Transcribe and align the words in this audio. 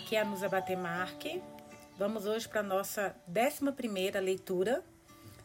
Aqui 0.00 0.16
é 0.16 0.22
a 0.22 0.24
Nusa 0.24 0.48
Batemarque. 0.48 1.42
Vamos 1.96 2.24
hoje 2.24 2.48
para 2.48 2.60
a 2.60 2.64
nossa 2.64 3.14
11 3.28 4.18
leitura 4.18 4.82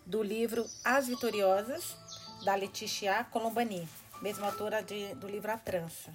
do 0.05 0.23
livro 0.23 0.65
As 0.83 1.07
Vitoriosas, 1.07 1.95
da 2.43 2.55
Letícia 2.55 3.23
Colombani, 3.25 3.87
mesma 4.21 4.47
autora 4.47 4.81
de, 4.81 5.13
do 5.15 5.27
livro 5.27 5.51
A 5.51 5.57
Trança. 5.57 6.11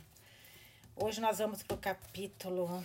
Hoje 0.97 1.21
nós 1.21 1.39
vamos 1.39 1.63
para 1.63 1.75
o 1.75 1.79
capítulo 1.79 2.83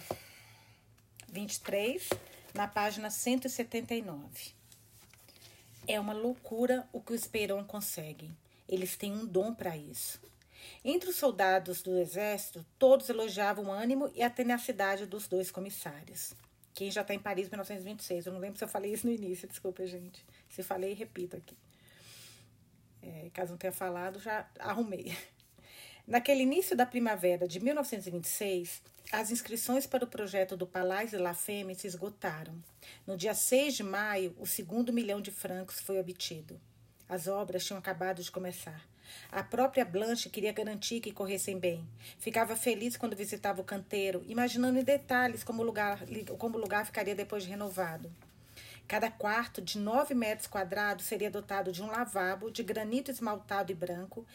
23, 1.30 2.10
na 2.54 2.68
página 2.68 3.10
179. 3.10 4.54
É 5.88 6.00
uma 6.00 6.14
loucura 6.14 6.88
o 6.92 7.00
que 7.00 7.14
os 7.14 7.22
Esperon 7.22 7.64
conseguem. 7.64 8.38
Eles 8.68 8.98
têm 8.98 9.14
um 9.14 9.26
dom 9.26 9.54
para 9.54 9.76
isso. 9.76 10.20
Entre 10.84 11.10
os 11.10 11.16
soldados 11.16 11.82
do 11.82 11.98
exército, 11.98 12.66
todos 12.78 13.10
elogiavam 13.10 13.66
o 13.66 13.72
ânimo 13.72 14.12
e 14.14 14.22
a 14.22 14.30
tenacidade 14.30 15.06
dos 15.06 15.28
dois 15.28 15.52
comissários. 15.52 16.34
Quem 16.74 16.92
já 16.92 17.02
está 17.02 17.14
em 17.14 17.20
Paris, 17.20 17.50
1926. 17.50 18.26
Eu 18.26 18.34
não 18.34 18.40
lembro 18.40 18.58
se 18.58 18.64
eu 18.64 18.68
falei 18.68 18.94
isso 18.94 19.08
no 19.08 19.14
início, 19.14 19.48
desculpa, 19.48 19.86
gente. 19.86 20.26
Se 20.50 20.62
falei, 20.62 20.94
repito 20.94 21.38
aqui. 21.38 21.58
É, 23.02 23.30
caso 23.34 23.52
não 23.52 23.58
tenha 23.58 23.72
falado, 23.72 24.20
já 24.20 24.48
arrumei. 24.60 25.16
Naquele 26.08 26.44
início 26.44 26.76
da 26.76 26.86
primavera 26.86 27.48
de 27.48 27.60
1926, 27.60 28.84
as 29.12 29.32
inscrições 29.32 29.88
para 29.88 30.04
o 30.04 30.08
projeto 30.08 30.58
do 30.58 30.68
Palácio 30.68 31.18
de 31.18 31.24
La 31.24 31.34
Femme 31.34 31.74
se 31.76 31.88
esgotaram. 31.88 32.62
No 33.08 33.16
dia 33.18 33.34
6 33.34 33.76
de 33.76 33.84
maio, 33.84 34.36
o 34.38 34.46
segundo 34.46 34.94
milhão 34.94 35.22
de 35.22 35.32
francos 35.32 35.80
foi 35.80 36.00
obtido. 36.00 36.60
As 37.08 37.28
obras 37.28 37.66
tinham 37.66 37.80
acabado 37.80 38.22
de 38.22 38.32
começar. 38.32 38.84
A 39.32 39.44
própria 39.44 39.86
Blanche 39.86 40.30
queria 40.30 40.52
garantir 40.52 41.00
que 41.00 41.12
corressem 41.12 41.58
bem. 41.58 41.88
Ficava 42.20 42.56
feliz 42.56 42.98
quando 42.98 43.16
visitava 43.16 43.62
o 43.62 43.66
canteiro, 43.66 44.24
imaginando 44.28 44.80
em 44.80 44.84
detalhes 44.84 45.44
como 45.44 45.62
o 45.62 45.66
lugar, 45.66 46.00
como 46.38 46.58
o 46.58 46.62
lugar 46.62 46.86
ficaria 46.86 47.16
depois 47.16 47.44
de 47.44 47.50
renovado. 47.50 48.12
Cada 48.88 49.10
quarto, 49.10 49.62
de 49.62 49.80
nove 49.80 50.14
metros 50.14 50.48
quadrados, 50.48 51.06
seria 51.06 51.32
dotado 51.32 51.72
de 51.72 51.82
um 51.82 51.88
lavabo 51.88 52.52
de 52.52 52.62
granito 52.62 53.10
esmaltado 53.10 53.72
e 53.72 53.76
branco, 53.76 54.26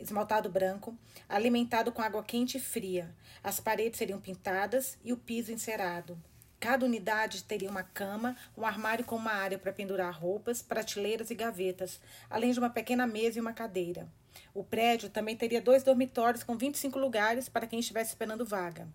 esmaltado 0.00 0.48
branco, 0.48 0.96
alimentado 1.28 1.92
com 1.92 2.00
água 2.00 2.24
quente 2.24 2.56
e 2.56 2.60
fria. 2.60 3.14
As 3.44 3.60
paredes 3.60 3.98
seriam 3.98 4.20
pintadas 4.20 4.96
e 5.04 5.12
o 5.12 5.16
piso 5.16 5.52
encerado. 5.52 6.16
Cada 6.60 6.84
unidade 6.84 7.44
teria 7.44 7.70
uma 7.70 7.84
cama, 7.84 8.36
um 8.56 8.66
armário 8.66 9.04
com 9.04 9.14
uma 9.14 9.32
área 9.32 9.58
para 9.58 9.72
pendurar 9.72 10.12
roupas, 10.12 10.60
prateleiras 10.60 11.30
e 11.30 11.34
gavetas, 11.34 12.00
além 12.28 12.50
de 12.50 12.58
uma 12.58 12.68
pequena 12.68 13.06
mesa 13.06 13.38
e 13.38 13.40
uma 13.40 13.52
cadeira. 13.52 14.08
O 14.52 14.64
prédio 14.64 15.08
também 15.08 15.36
teria 15.36 15.60
dois 15.60 15.84
dormitórios 15.84 16.42
com 16.42 16.56
25 16.56 16.98
lugares 16.98 17.48
para 17.48 17.66
quem 17.66 17.78
estivesse 17.78 18.10
esperando 18.10 18.44
vaga. 18.44 18.88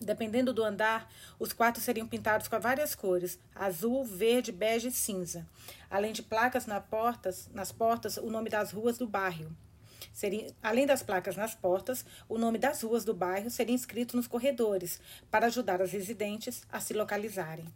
Dependendo 0.00 0.52
do 0.52 0.64
andar, 0.64 1.10
os 1.38 1.52
quartos 1.52 1.82
seriam 1.82 2.08
pintados 2.08 2.48
com 2.48 2.58
várias 2.58 2.94
cores: 2.94 3.38
azul, 3.54 4.04
verde, 4.04 4.50
bege 4.50 4.88
e 4.88 4.92
cinza, 4.92 5.46
além 5.90 6.12
de 6.12 6.22
placas 6.22 6.66
nas 6.66 6.84
portas, 6.84 7.48
nas 7.52 7.70
portas 7.70 8.16
o 8.16 8.30
nome 8.30 8.48
das 8.48 8.72
ruas 8.72 8.98
do 8.98 9.06
bairro. 9.06 9.54
Seria, 10.12 10.48
além 10.62 10.86
das 10.86 11.02
placas 11.02 11.36
nas 11.36 11.54
portas, 11.54 12.04
o 12.28 12.38
nome 12.38 12.58
das 12.58 12.82
ruas 12.82 13.04
do 13.04 13.14
bairro 13.14 13.50
seria 13.50 13.74
inscrito 13.74 14.16
nos 14.16 14.26
corredores, 14.26 15.00
para 15.30 15.46
ajudar 15.46 15.80
os 15.80 15.90
residentes 15.90 16.62
a 16.70 16.80
se 16.80 16.92
localizarem. 16.92 17.66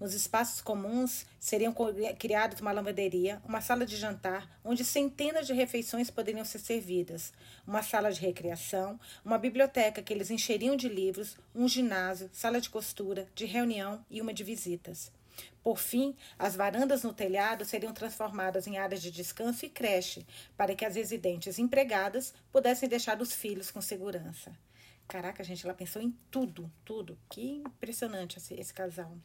Nos 0.00 0.12
espaços 0.12 0.60
comuns 0.60 1.24
seriam 1.38 1.74
criados 2.18 2.60
uma 2.60 2.72
lavanderia, 2.72 3.40
uma 3.44 3.60
sala 3.60 3.86
de 3.86 3.96
jantar, 3.96 4.58
onde 4.64 4.84
centenas 4.84 5.46
de 5.46 5.52
refeições 5.52 6.10
poderiam 6.10 6.44
ser 6.44 6.58
servidas, 6.58 7.32
uma 7.66 7.82
sala 7.82 8.10
de 8.10 8.20
recreação, 8.20 8.98
uma 9.24 9.38
biblioteca 9.38 10.02
que 10.02 10.12
eles 10.12 10.30
encheriam 10.30 10.76
de 10.76 10.88
livros, 10.88 11.36
um 11.54 11.68
ginásio, 11.68 12.28
sala 12.32 12.60
de 12.60 12.68
costura, 12.68 13.26
de 13.34 13.46
reunião 13.46 14.04
e 14.10 14.20
uma 14.20 14.34
de 14.34 14.44
visitas. 14.44 15.12
Por 15.62 15.78
fim, 15.78 16.14
as 16.38 16.54
varandas 16.54 17.02
no 17.02 17.12
telhado 17.12 17.64
seriam 17.64 17.92
transformadas 17.92 18.66
em 18.66 18.76
áreas 18.76 19.00
de 19.00 19.10
descanso 19.10 19.64
e 19.64 19.70
creche, 19.70 20.26
para 20.56 20.74
que 20.74 20.84
as 20.84 20.94
residentes 20.94 21.58
empregadas 21.58 22.34
pudessem 22.52 22.88
deixar 22.88 23.20
os 23.20 23.32
filhos 23.32 23.70
com 23.70 23.80
segurança. 23.80 24.52
Caraca, 25.08 25.44
gente, 25.44 25.64
ela 25.64 25.74
pensou 25.74 26.02
em 26.02 26.10
tudo, 26.30 26.70
tudo. 26.84 27.18
Que 27.28 27.56
impressionante 27.56 28.38
esse, 28.38 28.54
esse 28.54 28.72
casal. 28.72 29.16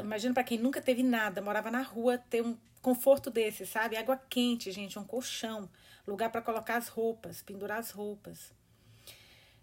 Imagina 0.00 0.34
para 0.34 0.44
quem 0.44 0.58
nunca 0.58 0.82
teve 0.82 1.02
nada, 1.02 1.40
morava 1.40 1.70
na 1.70 1.82
rua, 1.82 2.18
ter 2.18 2.42
um 2.42 2.56
conforto 2.82 3.30
desse, 3.30 3.64
sabe? 3.64 3.96
Água 3.96 4.16
quente, 4.28 4.70
gente, 4.72 4.98
um 4.98 5.04
colchão, 5.04 5.70
lugar 6.06 6.30
para 6.30 6.42
colocar 6.42 6.76
as 6.76 6.88
roupas, 6.88 7.42
pendurar 7.42 7.78
as 7.78 7.90
roupas. 7.90 8.52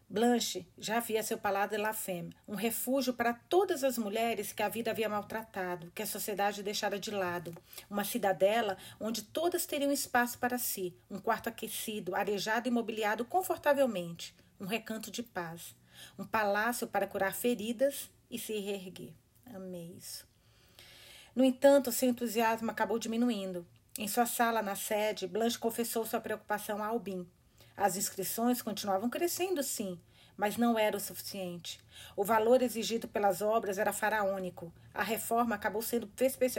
Blanche 0.09 0.65
já 0.77 0.97
havia 0.97 1.21
seu 1.21 1.37
Palácio 1.37 1.71
de 1.71 1.77
la 1.77 1.91
Femme, 1.91 2.33
um 2.47 2.55
refúgio 2.55 3.13
para 3.13 3.33
todas 3.33 3.83
as 3.83 3.97
mulheres 3.97 4.53
que 4.53 4.63
a 4.63 4.69
vida 4.69 4.89
havia 4.89 5.09
maltratado, 5.09 5.91
que 5.93 6.01
a 6.01 6.07
sociedade 6.07 6.63
deixara 6.63 6.97
de 6.97 7.11
lado. 7.11 7.53
Uma 7.89 8.05
cidadela 8.05 8.77
onde 9.01 9.21
todas 9.21 9.65
teriam 9.65 9.91
espaço 9.91 10.39
para 10.39 10.57
si, 10.57 10.95
um 11.11 11.19
quarto 11.19 11.49
aquecido, 11.49 12.15
arejado 12.15 12.69
e 12.69 12.71
mobiliado 12.71 13.25
confortavelmente, 13.25 14.33
um 14.57 14.65
recanto 14.65 15.11
de 15.11 15.21
paz, 15.21 15.75
um 16.17 16.25
palácio 16.25 16.87
para 16.87 17.05
curar 17.05 17.35
feridas 17.35 18.09
e 18.31 18.39
se 18.39 18.57
reerguer. 18.59 19.13
Amei 19.45 19.93
isso. 19.97 20.25
No 21.35 21.43
entanto, 21.43 21.91
seu 21.91 22.07
entusiasmo 22.07 22.71
acabou 22.71 22.97
diminuindo. 22.97 23.67
Em 23.99 24.07
sua 24.07 24.25
sala 24.25 24.61
na 24.61 24.75
sede, 24.75 25.27
Blanche 25.27 25.59
confessou 25.59 26.05
sua 26.05 26.21
preocupação 26.21 26.81
a 26.81 26.87
Albin. 26.87 27.27
As 27.77 27.95
inscrições 27.95 28.59
continuavam 28.59 29.07
crescendo, 29.07 29.61
sim, 29.61 29.99
mas 30.35 30.57
não 30.57 30.79
era 30.79 30.97
o 30.97 30.99
suficiente. 30.99 31.79
O 32.15 32.23
valor 32.23 32.63
exigido 32.63 33.07
pelas 33.07 33.39
obras 33.39 33.77
era 33.77 33.93
faraônico. 33.93 34.73
A 34.95 35.03
reforma 35.03 35.53
acabou 35.53 35.83
sendo 35.83 36.09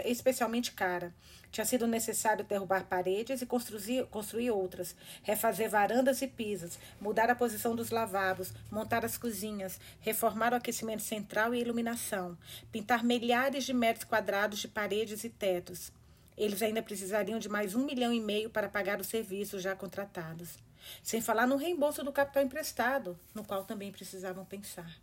especialmente 0.05 0.71
cara. 0.71 1.13
Tinha 1.51 1.65
sido 1.65 1.89
necessário 1.89 2.45
derrubar 2.45 2.85
paredes 2.85 3.43
e 3.43 3.47
construir, 3.47 4.07
construir 4.07 4.53
outras, 4.53 4.95
refazer 5.25 5.69
varandas 5.69 6.23
e 6.23 6.29
pisos, 6.29 6.79
mudar 7.01 7.29
a 7.31 7.35
posição 7.35 7.75
dos 7.75 7.91
lavabos, 7.91 8.53
montar 8.71 9.05
as 9.05 9.19
cozinhas, 9.19 9.81
reformar 9.99 10.53
o 10.53 10.57
aquecimento 10.57 11.03
central 11.03 11.53
e 11.53 11.61
iluminação, 11.61 12.39
pintar 12.71 13.03
milhares 13.03 13.65
de 13.65 13.75
metros 13.75 14.05
quadrados 14.05 14.61
de 14.61 14.69
paredes 14.69 15.25
e 15.25 15.29
tetos. 15.29 15.91
Eles 16.37 16.63
ainda 16.63 16.81
precisariam 16.81 17.41
de 17.41 17.49
mais 17.49 17.75
um 17.75 17.85
milhão 17.85 18.13
e 18.13 18.21
meio 18.21 18.51
para 18.51 18.69
pagar 18.69 19.01
os 19.01 19.09
serviços 19.09 19.61
já 19.61 19.75
contratados. 19.75 20.68
Sem 21.03 21.21
falar 21.21 21.47
no 21.47 21.57
reembolso 21.57 22.03
do 22.03 22.13
capital 22.13 22.43
emprestado, 22.43 23.19
no 23.35 23.45
qual 23.45 23.65
também 23.65 23.93
precisavam 23.93 24.45
pensar. 24.45 24.99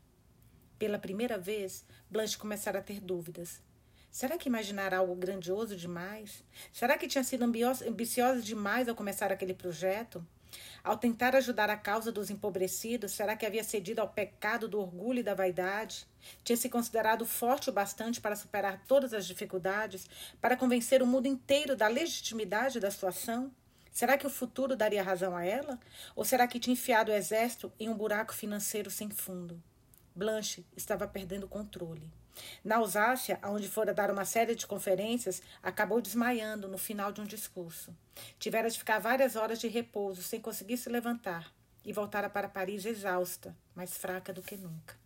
Pela 0.78 1.00
primeira 1.00 1.38
vez, 1.38 1.86
Blanche 2.10 2.38
começara 2.38 2.80
a 2.80 2.82
ter 2.82 3.00
dúvidas. 3.00 3.62
Será 4.12 4.38
que 4.38 4.48
imaginara 4.48 4.98
algo 4.98 5.16
grandioso 5.16 5.76
demais? 5.76 6.44
Será 6.72 6.98
que 6.98 7.08
tinha 7.08 7.24
sido 7.24 7.44
ambiciosa 7.44 8.42
demais 8.42 8.88
ao 8.88 8.96
começar 8.96 9.32
aquele 9.32 9.54
projeto? 9.54 10.26
Ao 10.84 10.98
tentar 10.98 11.36
ajudar 11.36 11.70
a 11.70 11.76
causa 11.76 12.12
dos 12.12 12.30
empobrecidos, 12.30 13.12
será 13.12 13.36
que 13.36 13.46
havia 13.46 13.64
cedido 13.64 14.00
ao 14.00 14.08
pecado 14.08 14.68
do 14.68 14.80
orgulho 14.80 15.20
e 15.20 15.24
da 15.24 15.34
vaidade? 15.34 16.08
Tinha 16.44 16.56
se 16.56 16.70
considerado 16.70 17.26
forte 17.26 17.70
o 17.70 17.74
bastante 17.74 18.22
para 18.22 18.36
superar 18.36 18.84
todas 18.88 19.14
as 19.14 19.26
dificuldades, 19.26 20.08
para 20.40 20.56
convencer 20.56 21.02
o 21.02 21.08
mundo 21.08 21.28
inteiro 21.28 21.76
da 21.76 21.88
legitimidade 21.88 22.80
da 22.80 22.92
sua 22.92 23.10
ação? 23.10 23.52
Será 23.96 24.18
que 24.18 24.28
o 24.28 24.30
futuro 24.30 24.76
daria 24.76 25.02
razão 25.02 25.38
a 25.38 25.46
ela? 25.46 25.80
Ou 26.18 26.26
será 26.26 26.46
que 26.50 26.60
tinha 26.60 26.74
enfiado 26.74 27.14
o 27.14 27.16
exército 27.16 27.72
em 27.80 27.88
um 27.88 27.96
buraco 27.96 28.34
financeiro 28.34 28.92
sem 28.92 29.10
fundo? 29.10 29.64
Blanche 30.14 30.66
estava 30.76 31.08
perdendo 31.08 31.46
o 31.46 31.48
controle. 31.48 32.12
Na 32.62 32.76
Alsácia, 32.76 33.40
onde 33.46 33.70
fora 33.70 33.94
dar 33.94 34.12
uma 34.12 34.26
série 34.26 34.54
de 34.54 34.68
conferências, 34.68 35.42
acabou 35.64 36.02
desmaiando 36.02 36.68
no 36.68 36.78
final 36.78 37.14
de 37.14 37.22
um 37.22 37.26
discurso. 37.26 37.96
Tivera 38.38 38.70
de 38.70 38.78
ficar 38.78 39.00
várias 39.00 39.38
horas 39.38 39.62
de 39.62 39.70
repouso 39.70 40.22
sem 40.22 40.42
conseguir 40.42 40.76
se 40.76 40.90
levantar 40.90 41.50
e 41.86 41.94
voltara 41.94 42.30
para 42.30 42.50
Paris 42.50 42.84
exausta, 42.84 43.56
mais 43.74 43.96
fraca 43.96 44.34
do 44.34 44.42
que 44.42 44.58
nunca. 44.58 45.05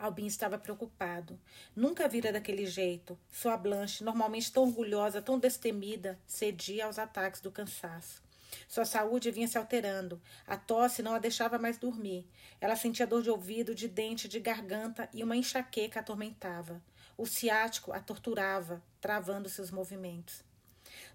Albin 0.00 0.24
estava 0.24 0.56
preocupado. 0.56 1.38
Nunca 1.76 2.08
vira 2.08 2.32
daquele 2.32 2.64
jeito. 2.64 3.18
Sua 3.30 3.54
Blanche, 3.54 4.02
normalmente 4.02 4.50
tão 4.50 4.62
orgulhosa, 4.62 5.20
tão 5.20 5.38
destemida, 5.38 6.18
cedia 6.26 6.86
aos 6.86 6.98
ataques 6.98 7.42
do 7.42 7.52
cansaço. 7.52 8.22
Sua 8.66 8.86
saúde 8.86 9.30
vinha 9.30 9.46
se 9.46 9.58
alterando. 9.58 10.18
A 10.46 10.56
tosse 10.56 11.02
não 11.02 11.14
a 11.14 11.18
deixava 11.18 11.58
mais 11.58 11.76
dormir. 11.76 12.26
Ela 12.58 12.76
sentia 12.76 13.06
dor 13.06 13.22
de 13.22 13.28
ouvido, 13.28 13.74
de 13.74 13.88
dente, 13.88 14.26
de 14.26 14.40
garganta 14.40 15.06
e 15.12 15.22
uma 15.22 15.36
enxaqueca 15.36 16.00
atormentava. 16.00 16.82
O 17.14 17.26
ciático 17.26 17.92
a 17.92 18.00
torturava, 18.00 18.82
travando 19.02 19.50
seus 19.50 19.70
movimentos. 19.70 20.42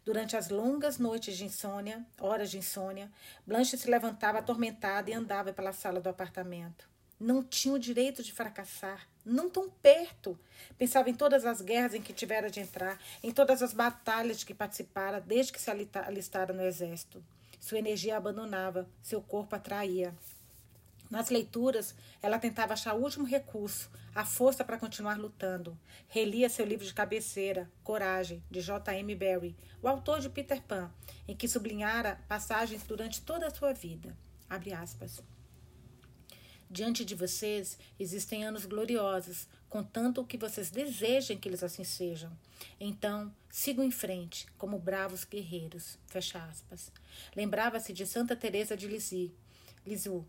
Durante 0.06 0.38
as 0.38 0.50
longas 0.50 1.00
noites 1.00 1.36
de 1.36 1.44
insônia, 1.44 2.06
horas 2.20 2.52
de 2.52 2.60
insônia, 2.60 3.12
Blanche 3.48 3.76
se 3.76 3.90
levantava 3.90 4.38
atormentada 4.38 5.10
e 5.10 5.14
andava 5.14 5.52
pela 5.52 5.74
sala 5.74 6.00
do 6.00 6.08
apartamento 6.08 6.95
não 7.20 7.44
tinha 7.44 7.74
o 7.74 7.80
direito 7.80 8.22
de 8.22 8.32
fracassar, 8.32 9.08
não 9.26 9.50
tão 9.50 9.70
perto. 9.70 10.38
Pensava 10.78 11.10
em 11.10 11.14
todas 11.14 11.46
as 11.46 11.62
guerras 11.62 11.94
em 11.94 12.02
que 12.02 12.14
tivera 12.14 12.50
de 12.50 12.60
entrar, 12.60 13.00
em 13.24 13.32
todas 13.32 13.62
as 13.62 13.74
batalhas 13.74 14.40
de 14.40 14.46
que 14.46 14.54
participara 14.54 15.22
desde 15.22 15.54
que 15.54 15.62
se 15.62 15.72
alistara 15.72 16.54
no 16.54 16.64
exército. 16.64 17.24
Sua 17.60 17.80
energia 17.80 18.18
abandonava, 18.18 18.88
seu 19.02 19.22
corpo 19.22 19.56
atraía. 19.56 20.14
Nas 21.10 21.30
leituras, 21.30 21.96
ela 22.22 22.40
tentava 22.40 22.74
achar 22.74 22.94
o 22.96 23.02
último 23.02 23.26
recurso, 23.26 23.90
a 24.14 24.26
força 24.26 24.64
para 24.64 24.78
continuar 24.78 25.18
lutando. 25.18 25.78
Relia 26.08 26.50
seu 26.50 26.66
livro 26.66 26.86
de 26.86 26.94
cabeceira, 26.94 27.70
Coragem, 27.84 28.44
de 28.50 28.60
J.M. 28.62 29.16
Barrie, 29.16 29.56
o 29.82 29.88
autor 29.88 30.20
de 30.20 30.30
Peter 30.30 30.62
Pan, 30.62 30.92
em 31.28 31.36
que 31.36 31.48
sublinhara 31.48 32.20
passagens 32.28 32.84
durante 32.84 33.22
toda 33.22 33.48
a 33.48 33.54
sua 33.54 33.74
vida. 33.74 34.16
Abre 34.50 34.74
aspas. 34.74 35.22
Diante 36.70 37.06
de 37.06 37.16
vocês 37.16 37.78
existem 38.00 38.44
anos 38.44 38.66
gloriosos, 38.66 39.48
contanto 39.70 40.26
que 40.26 40.38
vocês 40.38 40.70
desejem 40.70 41.38
que 41.38 41.48
eles 41.48 41.64
assim 41.64 41.84
sejam. 41.84 42.32
Então, 42.80 43.34
sigam 43.50 43.84
em 43.84 43.92
frente, 43.92 44.48
como 44.58 44.80
bravos 44.80 45.24
guerreiros. 45.24 45.98
Fecha 46.08 46.44
aspas. 46.44 46.92
Lembrava-se 47.36 47.94
de 47.94 48.06
Santa 48.06 48.36
Teresa 48.36 48.76
de 48.76 48.88
Lisieux, 48.88 49.32
Lisieux 49.86 50.26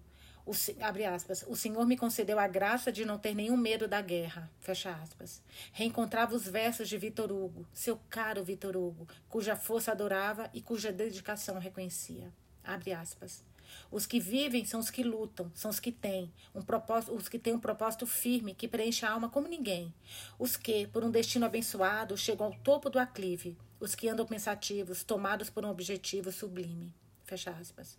o, 0.46 0.52
abre 0.80 1.04
aspas, 1.04 1.44
o 1.48 1.56
Senhor 1.56 1.84
me 1.84 1.96
concedeu 1.96 2.38
a 2.38 2.46
graça 2.46 2.92
de 2.92 3.04
não 3.04 3.18
ter 3.18 3.34
nenhum 3.34 3.56
medo 3.56 3.88
da 3.88 4.00
guerra, 4.00 4.48
fecha 4.60 4.92
aspas. 4.92 5.42
Reencontrava 5.72 6.36
os 6.36 6.46
versos 6.46 6.88
de 6.88 6.96
Vitor 6.96 7.32
Hugo, 7.32 7.66
seu 7.74 8.00
caro 8.08 8.44
Vitor 8.44 8.76
Hugo, 8.76 9.08
cuja 9.28 9.56
força 9.56 9.90
adorava 9.90 10.48
e 10.54 10.62
cuja 10.62 10.92
dedicação 10.92 11.58
reconhecia, 11.58 12.32
abre 12.62 12.92
aspas. 12.92 13.42
Os 13.90 14.06
que 14.06 14.18
vivem 14.20 14.64
são 14.64 14.80
os 14.80 14.90
que 14.90 15.02
lutam, 15.02 15.50
são 15.54 15.70
os 15.70 15.80
que 15.80 15.92
têm 15.92 16.32
um 16.54 16.62
propósito, 16.62 17.14
os 17.14 17.28
que 17.28 17.38
têm 17.38 17.54
um 17.54 17.60
propósito 17.60 18.06
firme 18.06 18.54
que 18.54 18.68
preenche 18.68 19.06
a 19.06 19.12
alma 19.12 19.28
como 19.28 19.48
ninguém. 19.48 19.92
Os 20.38 20.56
que, 20.56 20.86
por 20.88 21.04
um 21.04 21.10
destino 21.10 21.46
abençoado, 21.46 22.16
chegam 22.16 22.46
ao 22.46 22.54
topo 22.54 22.90
do 22.90 22.98
aclive. 22.98 23.56
Os 23.78 23.94
que 23.94 24.08
andam 24.08 24.26
pensativos, 24.26 25.04
tomados 25.04 25.50
por 25.50 25.64
um 25.64 25.70
objetivo 25.70 26.32
sublime. 26.32 26.92
Fecha 27.24 27.50
aspas. 27.50 27.98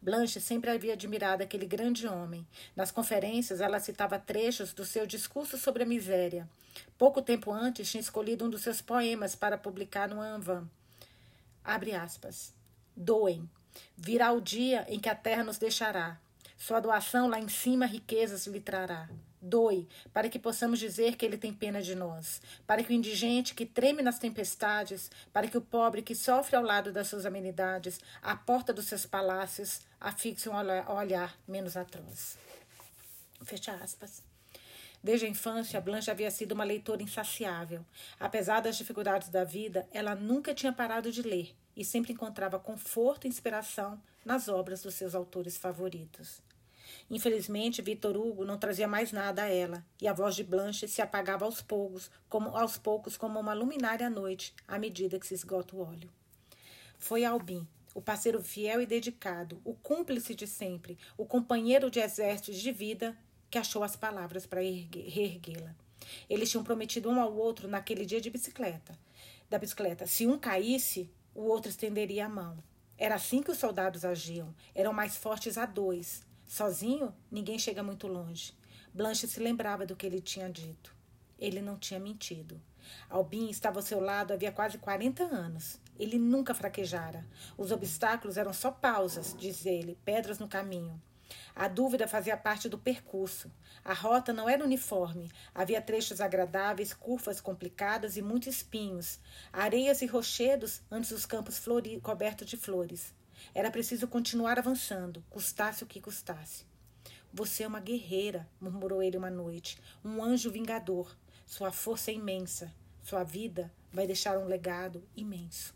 Blanche 0.00 0.40
sempre 0.40 0.70
havia 0.70 0.92
admirado 0.92 1.42
aquele 1.42 1.66
grande 1.66 2.06
homem. 2.06 2.46
Nas 2.74 2.90
conferências, 2.90 3.60
ela 3.60 3.80
citava 3.80 4.18
trechos 4.18 4.72
do 4.72 4.84
seu 4.84 5.06
discurso 5.06 5.56
sobre 5.56 5.82
a 5.82 5.86
miséria. 5.86 6.48
Pouco 6.98 7.22
tempo 7.22 7.50
antes, 7.50 7.90
tinha 7.90 8.00
escolhido 8.00 8.44
um 8.44 8.50
dos 8.50 8.62
seus 8.62 8.80
poemas 8.80 9.34
para 9.34 9.58
publicar 9.58 10.08
no 10.08 10.20
Anvan. 10.20 10.68
Abre 11.64 11.94
aspas. 11.94 12.54
Doem. 12.94 13.48
Virá 13.96 14.32
o 14.32 14.40
dia 14.40 14.84
em 14.88 14.98
que 14.98 15.08
a 15.08 15.14
terra 15.14 15.44
nos 15.44 15.58
deixará. 15.58 16.18
Sua 16.56 16.80
doação 16.80 17.28
lá 17.28 17.38
em 17.38 17.48
cima 17.48 17.86
riquezas 17.86 18.46
lhe 18.46 18.60
trará 18.60 19.08
doe, 19.46 19.88
para 20.12 20.28
que 20.28 20.38
possamos 20.38 20.78
dizer 20.78 21.16
que 21.16 21.24
ele 21.24 21.38
tem 21.38 21.52
pena 21.52 21.80
de 21.80 21.94
nós, 21.94 22.40
para 22.66 22.82
que 22.82 22.90
o 22.90 22.94
indigente 22.94 23.54
que 23.54 23.64
treme 23.64 24.02
nas 24.02 24.18
tempestades, 24.18 25.10
para 25.32 25.46
que 25.46 25.56
o 25.56 25.60
pobre 25.60 26.02
que 26.02 26.14
sofre 26.14 26.56
ao 26.56 26.62
lado 26.62 26.92
das 26.92 27.08
suas 27.08 27.24
amenidades, 27.24 28.00
à 28.20 28.36
porta 28.36 28.72
dos 28.72 28.86
seus 28.86 29.06
palácios, 29.06 29.80
afixe 30.00 30.48
um 30.48 30.54
olhar 30.54 31.36
menos 31.46 31.76
atroz. 31.76 32.36
Fecha 33.42 33.72
aspas. 33.74 34.22
Desde 35.02 35.26
a 35.26 35.28
infância, 35.28 35.80
Blanche 35.80 36.10
havia 36.10 36.30
sido 36.30 36.52
uma 36.52 36.64
leitora 36.64 37.02
insaciável. 37.02 37.84
Apesar 38.18 38.60
das 38.60 38.76
dificuldades 38.76 39.28
da 39.28 39.44
vida, 39.44 39.86
ela 39.92 40.16
nunca 40.16 40.52
tinha 40.52 40.72
parado 40.72 41.12
de 41.12 41.22
ler 41.22 41.54
e 41.76 41.84
sempre 41.84 42.12
encontrava 42.12 42.58
conforto 42.58 43.26
e 43.26 43.28
inspiração 43.28 44.00
nas 44.24 44.48
obras 44.48 44.82
dos 44.82 44.94
seus 44.94 45.14
autores 45.14 45.56
favoritos. 45.56 46.40
Infelizmente, 47.10 47.82
Vitor 47.82 48.16
Hugo 48.16 48.44
não 48.44 48.58
trazia 48.58 48.88
mais 48.88 49.12
nada 49.12 49.42
a 49.42 49.48
ela, 49.48 49.84
e 50.00 50.08
a 50.08 50.12
voz 50.12 50.34
de 50.34 50.42
Blanche 50.42 50.88
se 50.88 51.02
apagava 51.02 51.44
aos 51.44 51.60
poucos, 51.60 52.10
como 52.28 52.56
aos 52.56 52.78
poucos 52.78 53.16
como 53.16 53.38
uma 53.38 53.52
luminária 53.52 54.06
à 54.06 54.10
noite, 54.10 54.54
à 54.66 54.78
medida 54.78 55.18
que 55.18 55.26
se 55.26 55.34
esgota 55.34 55.76
o 55.76 55.80
óleo. 55.80 56.10
Foi 56.98 57.24
Albin, 57.24 57.66
o 57.94 58.00
parceiro 58.00 58.42
fiel 58.42 58.80
e 58.80 58.86
dedicado, 58.86 59.60
o 59.64 59.74
cúmplice 59.74 60.34
de 60.34 60.46
sempre, 60.46 60.98
o 61.16 61.24
companheiro 61.24 61.90
de 61.90 62.00
exércitos 62.00 62.60
de 62.60 62.72
vida, 62.72 63.16
que 63.50 63.58
achou 63.58 63.82
as 63.82 63.96
palavras 63.96 64.46
para 64.46 64.60
reerguê-la. 64.60 65.74
Eles 66.28 66.50
tinham 66.50 66.64
prometido 66.64 67.08
um 67.08 67.20
ao 67.20 67.34
outro 67.34 67.68
naquele 67.68 68.04
dia 68.04 68.20
de 68.20 68.30
bicicleta. 68.30 68.98
Da 69.48 69.58
bicicleta, 69.58 70.06
se 70.06 70.26
um 70.26 70.38
caísse, 70.38 71.08
o 71.36 71.42
outro 71.48 71.68
estenderia 71.68 72.24
a 72.24 72.30
mão. 72.30 72.56
Era 72.96 73.16
assim 73.16 73.42
que 73.42 73.50
os 73.50 73.58
soldados 73.58 74.06
agiam. 74.06 74.54
Eram 74.74 74.92
mais 74.94 75.18
fortes 75.18 75.58
a 75.58 75.66
dois. 75.66 76.24
Sozinho, 76.46 77.14
ninguém 77.30 77.58
chega 77.58 77.82
muito 77.82 78.06
longe. 78.06 78.54
Blanche 78.94 79.28
se 79.28 79.38
lembrava 79.38 79.84
do 79.84 79.94
que 79.94 80.06
ele 80.06 80.22
tinha 80.22 80.48
dito. 80.48 80.96
Ele 81.38 81.60
não 81.60 81.76
tinha 81.76 82.00
mentido. 82.00 82.58
Albin 83.10 83.50
estava 83.50 83.78
ao 83.78 83.82
seu 83.82 84.00
lado 84.00 84.32
havia 84.32 84.50
quase 84.50 84.78
40 84.78 85.24
anos. 85.24 85.78
Ele 85.98 86.18
nunca 86.18 86.54
fraquejara. 86.54 87.26
Os 87.58 87.70
obstáculos 87.70 88.38
eram 88.38 88.54
só 88.54 88.70
pausas, 88.70 89.34
diz 89.38 89.66
ele, 89.66 89.98
pedras 90.06 90.38
no 90.38 90.48
caminho. 90.48 91.00
A 91.54 91.68
dúvida 91.68 92.06
fazia 92.06 92.36
parte 92.36 92.68
do 92.68 92.78
percurso. 92.78 93.50
A 93.84 93.92
rota 93.92 94.32
não 94.32 94.48
era 94.48 94.64
uniforme. 94.64 95.30
Havia 95.54 95.80
trechos 95.80 96.20
agradáveis, 96.20 96.94
curvas 96.94 97.40
complicadas 97.40 98.16
e 98.16 98.22
muitos 98.22 98.48
espinhos, 98.48 99.20
areias 99.52 100.02
e 100.02 100.06
rochedos 100.06 100.82
antes 100.90 101.10
dos 101.10 101.26
campos 101.26 101.62
cobertos 102.02 102.48
de 102.48 102.56
flores. 102.56 103.14
Era 103.54 103.70
preciso 103.70 104.08
continuar 104.08 104.58
avançando, 104.58 105.24
custasse 105.28 105.84
o 105.84 105.86
que 105.86 106.00
custasse. 106.00 106.64
Você 107.32 107.64
é 107.64 107.68
uma 107.68 107.80
guerreira, 107.80 108.48
murmurou 108.58 109.02
ele 109.02 109.18
uma 109.18 109.30
noite, 109.30 109.78
um 110.04 110.24
anjo 110.24 110.50
vingador. 110.50 111.14
Sua 111.44 111.70
força 111.70 112.10
é 112.10 112.14
imensa. 112.14 112.72
Sua 113.02 113.22
vida 113.22 113.72
vai 113.92 114.06
deixar 114.06 114.38
um 114.38 114.46
legado 114.46 115.06
imenso. 115.14 115.75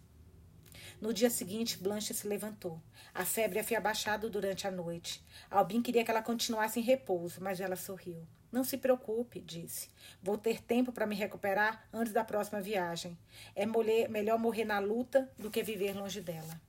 No 1.01 1.13
dia 1.13 1.31
seguinte, 1.31 1.79
Blanche 1.79 2.13
se 2.13 2.29
levantou. 2.29 2.81
A 3.15 3.25
febre 3.25 3.59
havia 3.59 3.81
baixado 3.81 4.29
durante 4.29 4.67
a 4.67 4.71
noite. 4.71 5.25
Albin 5.51 5.81
queria 5.81 6.05
que 6.05 6.11
ela 6.11 6.23
continuasse 6.23 6.79
em 6.79 6.83
repouso, 6.83 7.41
mas 7.41 7.61
ela 7.61 7.77
sorriu. 7.77 8.27
Não 8.53 8.65
se 8.65 8.77
preocupe, 8.77 9.41
disse. 9.41 9.89
Vou 10.23 10.37
ter 10.37 10.61
tempo 10.61 10.93
para 10.93 11.07
me 11.07 11.15
recuperar 11.15 11.89
antes 11.93 12.13
da 12.13 12.25
próxima 12.25 12.61
viagem. 12.61 13.17
É 13.55 13.65
melhor 14.09 14.39
morrer 14.39 14.65
na 14.65 14.79
luta 14.79 15.31
do 15.39 15.51
que 15.51 15.63
viver 15.63 15.97
longe 15.97 16.21
dela 16.21 16.61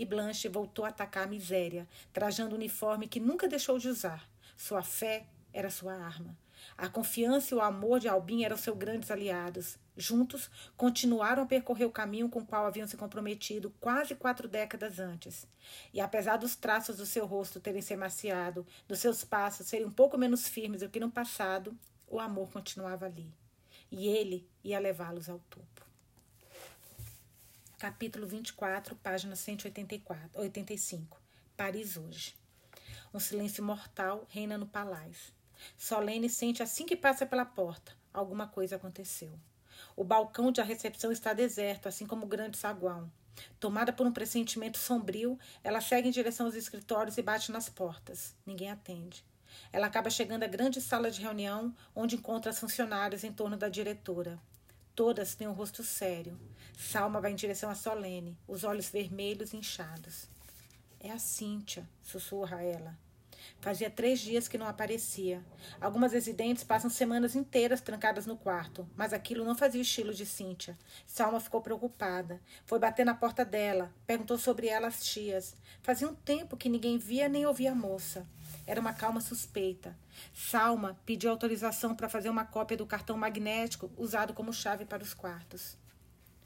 e 0.00 0.04
Blanche 0.04 0.48
voltou 0.48 0.84
a 0.84 0.88
atacar 0.88 1.24
a 1.24 1.26
miséria, 1.26 1.86
trajando 2.12 2.54
o 2.54 2.58
uniforme 2.58 3.08
que 3.08 3.20
nunca 3.20 3.48
deixou 3.48 3.78
de 3.78 3.88
usar. 3.88 4.28
Sua 4.56 4.82
fé 4.82 5.26
era 5.52 5.70
sua 5.70 5.94
arma. 5.94 6.36
A 6.76 6.88
confiança 6.88 7.54
e 7.54 7.58
o 7.58 7.60
amor 7.60 8.00
de 8.00 8.08
Albin 8.08 8.44
eram 8.44 8.56
seus 8.56 8.76
grandes 8.76 9.10
aliados. 9.10 9.78
Juntos, 9.96 10.50
continuaram 10.76 11.42
a 11.42 11.46
percorrer 11.46 11.84
o 11.84 11.90
caminho 11.90 12.28
com 12.28 12.40
o 12.40 12.46
qual 12.46 12.66
haviam 12.66 12.86
se 12.86 12.96
comprometido 12.96 13.72
quase 13.80 14.14
quatro 14.14 14.48
décadas 14.48 14.98
antes. 14.98 15.46
E 15.92 16.00
apesar 16.00 16.36
dos 16.36 16.56
traços 16.56 16.96
do 16.96 17.06
seu 17.06 17.26
rosto 17.26 17.60
terem 17.60 17.82
se 17.82 17.92
emaciado, 17.92 18.66
dos 18.88 18.98
seus 18.98 19.24
passos 19.24 19.66
serem 19.66 19.86
um 19.86 19.92
pouco 19.92 20.16
menos 20.16 20.48
firmes 20.48 20.80
do 20.80 20.88
que 20.88 21.00
no 21.00 21.10
passado, 21.10 21.76
o 22.08 22.18
amor 22.18 22.50
continuava 22.50 23.06
ali. 23.06 23.32
E 23.90 24.08
ele 24.08 24.48
ia 24.64 24.78
levá-los 24.78 25.28
ao 25.28 25.38
topo 25.50 25.90
capítulo 27.80 28.26
24, 28.26 28.94
página 28.96 29.34
184, 29.34 30.38
85. 30.38 31.18
Paris 31.56 31.96
hoje. 31.96 32.36
Um 33.12 33.18
silêncio 33.18 33.64
mortal 33.64 34.26
reina 34.28 34.58
no 34.58 34.66
palácio. 34.66 35.32
Solene 35.76 36.28
sente 36.28 36.62
assim 36.62 36.86
que 36.86 36.96
passa 36.96 37.26
pela 37.26 37.44
porta. 37.44 37.92
Alguma 38.12 38.46
coisa 38.46 38.76
aconteceu. 38.76 39.32
O 39.96 40.04
balcão 40.04 40.52
de 40.52 40.60
a 40.60 40.64
recepção 40.64 41.10
está 41.12 41.32
deserto, 41.32 41.88
assim 41.88 42.06
como 42.06 42.24
o 42.24 42.28
grande 42.28 42.56
saguão. 42.56 43.10
Tomada 43.58 43.92
por 43.92 44.06
um 44.06 44.12
pressentimento 44.12 44.78
sombrio, 44.78 45.38
ela 45.62 45.80
segue 45.80 46.08
em 46.08 46.12
direção 46.12 46.46
aos 46.46 46.54
escritórios 46.54 47.16
e 47.16 47.22
bate 47.22 47.52
nas 47.52 47.68
portas. 47.68 48.34
Ninguém 48.44 48.70
atende. 48.70 49.24
Ela 49.72 49.86
acaba 49.86 50.10
chegando 50.10 50.42
à 50.42 50.46
grande 50.46 50.80
sala 50.80 51.10
de 51.10 51.20
reunião, 51.20 51.74
onde 51.94 52.16
encontra 52.16 52.50
as 52.50 52.58
funcionárias 52.58 53.24
em 53.24 53.32
torno 53.32 53.56
da 53.56 53.68
diretora. 53.68 54.38
Todas 54.94 55.34
têm 55.34 55.48
um 55.48 55.52
rosto 55.52 55.82
sério. 55.82 56.38
Salma 56.76 57.20
vai 57.20 57.32
em 57.32 57.36
direção 57.36 57.70
a 57.70 57.74
Solene, 57.74 58.36
os 58.46 58.64
olhos 58.64 58.90
vermelhos 58.90 59.52
e 59.52 59.56
inchados. 59.56 60.28
É 60.98 61.10
a 61.10 61.18
Cíntia, 61.18 61.88
sussurra 62.02 62.62
ela. 62.62 62.98
Fazia 63.60 63.90
três 63.90 64.20
dias 64.20 64.48
que 64.48 64.58
não 64.58 64.66
aparecia. 64.66 65.44
Algumas 65.80 66.12
residentes 66.12 66.64
passam 66.64 66.90
semanas 66.90 67.34
inteiras 67.34 67.80
trancadas 67.80 68.26
no 68.26 68.36
quarto, 68.36 68.88
mas 68.96 69.12
aquilo 69.12 69.44
não 69.44 69.54
fazia 69.54 69.82
estilo 69.82 70.14
de 70.14 70.24
Cíntia. 70.24 70.78
Salma 71.06 71.40
ficou 71.40 71.60
preocupada. 71.60 72.40
Foi 72.64 72.78
bater 72.78 73.04
na 73.04 73.14
porta 73.14 73.44
dela, 73.44 73.92
perguntou 74.06 74.38
sobre 74.38 74.68
ela 74.68 74.88
às 74.88 75.04
tias. 75.04 75.54
Fazia 75.82 76.08
um 76.08 76.14
tempo 76.14 76.56
que 76.56 76.68
ninguém 76.68 76.98
via 76.98 77.28
nem 77.28 77.46
ouvia 77.46 77.72
a 77.72 77.74
moça. 77.74 78.26
Era 78.66 78.80
uma 78.80 78.92
calma 78.92 79.20
suspeita. 79.20 79.96
Salma 80.34 80.98
pediu 81.04 81.30
autorização 81.30 81.94
para 81.94 82.08
fazer 82.08 82.28
uma 82.28 82.44
cópia 82.44 82.76
do 82.76 82.86
cartão 82.86 83.16
magnético 83.16 83.90
usado 83.96 84.34
como 84.34 84.52
chave 84.52 84.84
para 84.84 85.02
os 85.02 85.14
quartos. 85.14 85.76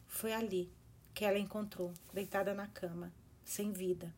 Foi 0.07 0.33
ali 0.33 0.73
que 1.13 1.25
ela 1.25 1.39
encontrou, 1.39 1.93
deitada 2.13 2.53
na 2.53 2.67
cama, 2.67 3.13
sem 3.45 3.73
vida. 3.73 4.13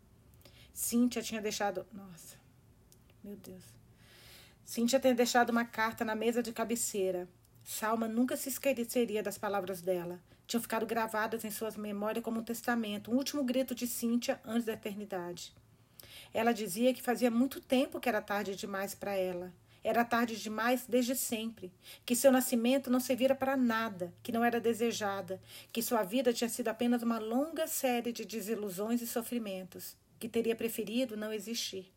Cíntia 0.73 1.23
tinha 1.23 1.41
deixado. 1.41 1.87
Nossa, 1.93 2.37
meu 3.27 3.37
Deus. 3.37 3.65
Cíntia 4.65 5.01
tinha 5.01 5.15
deixado 5.15 5.51
uma 5.51 5.65
carta 5.65 6.05
na 6.05 6.15
mesa 6.15 6.41
de 6.41 6.53
cabeceira. 6.53 7.29
Salma 7.65 8.07
nunca 8.07 8.37
se 8.37 8.49
esqueceria 8.49 9.23
das 9.23 9.37
palavras 9.37 9.81
dela. 9.81 10.21
Tinham 10.47 10.63
ficado 10.63 10.87
gravadas 10.87 11.45
em 11.45 11.51
suas 11.51 11.77
memórias 11.77 12.25
como 12.25 12.39
um 12.39 12.45
testamento, 12.45 13.11
um 13.11 13.17
último 13.17 13.43
grito 13.43 13.75
de 13.75 13.87
Cíntia 13.87 14.41
antes 14.45 14.65
da 14.65 14.75
eternidade. 14.75 15.53
Ela 16.33 16.53
dizia 16.53 16.95
que 16.95 17.03
fazia 17.03 17.31
muito 17.31 17.61
tempo 17.61 17.99
que 17.99 18.09
era 18.09 18.23
tarde 18.23 18.55
demais 18.55 18.95
para 18.95 19.17
ela. 19.17 19.53
Era 19.83 20.05
tarde 20.05 20.41
demais 20.41 20.85
desde 20.89 21.17
sempre, 21.17 21.73
que 22.05 22.15
seu 22.15 22.31
nascimento 22.31 22.91
não 22.91 23.01
servira 23.01 23.35
para 23.35 23.57
nada, 23.57 24.13
que 24.23 24.33
não 24.33 24.45
era 24.45 24.61
desejada, 24.61 25.41
que 25.73 25.83
sua 25.83 26.03
vida 26.03 26.33
tinha 26.33 26.51
sido 26.51 26.69
apenas 26.69 27.03
uma 27.03 27.19
longa 27.19 27.67
série 27.67 28.13
de 28.13 28.25
desilusões 28.25 29.01
e 29.01 29.07
sofrimentos, 29.07 29.97
que 30.19 30.29
teria 30.29 30.57
preferido 30.57 31.17
não 31.17 31.33
existir. 31.33 31.96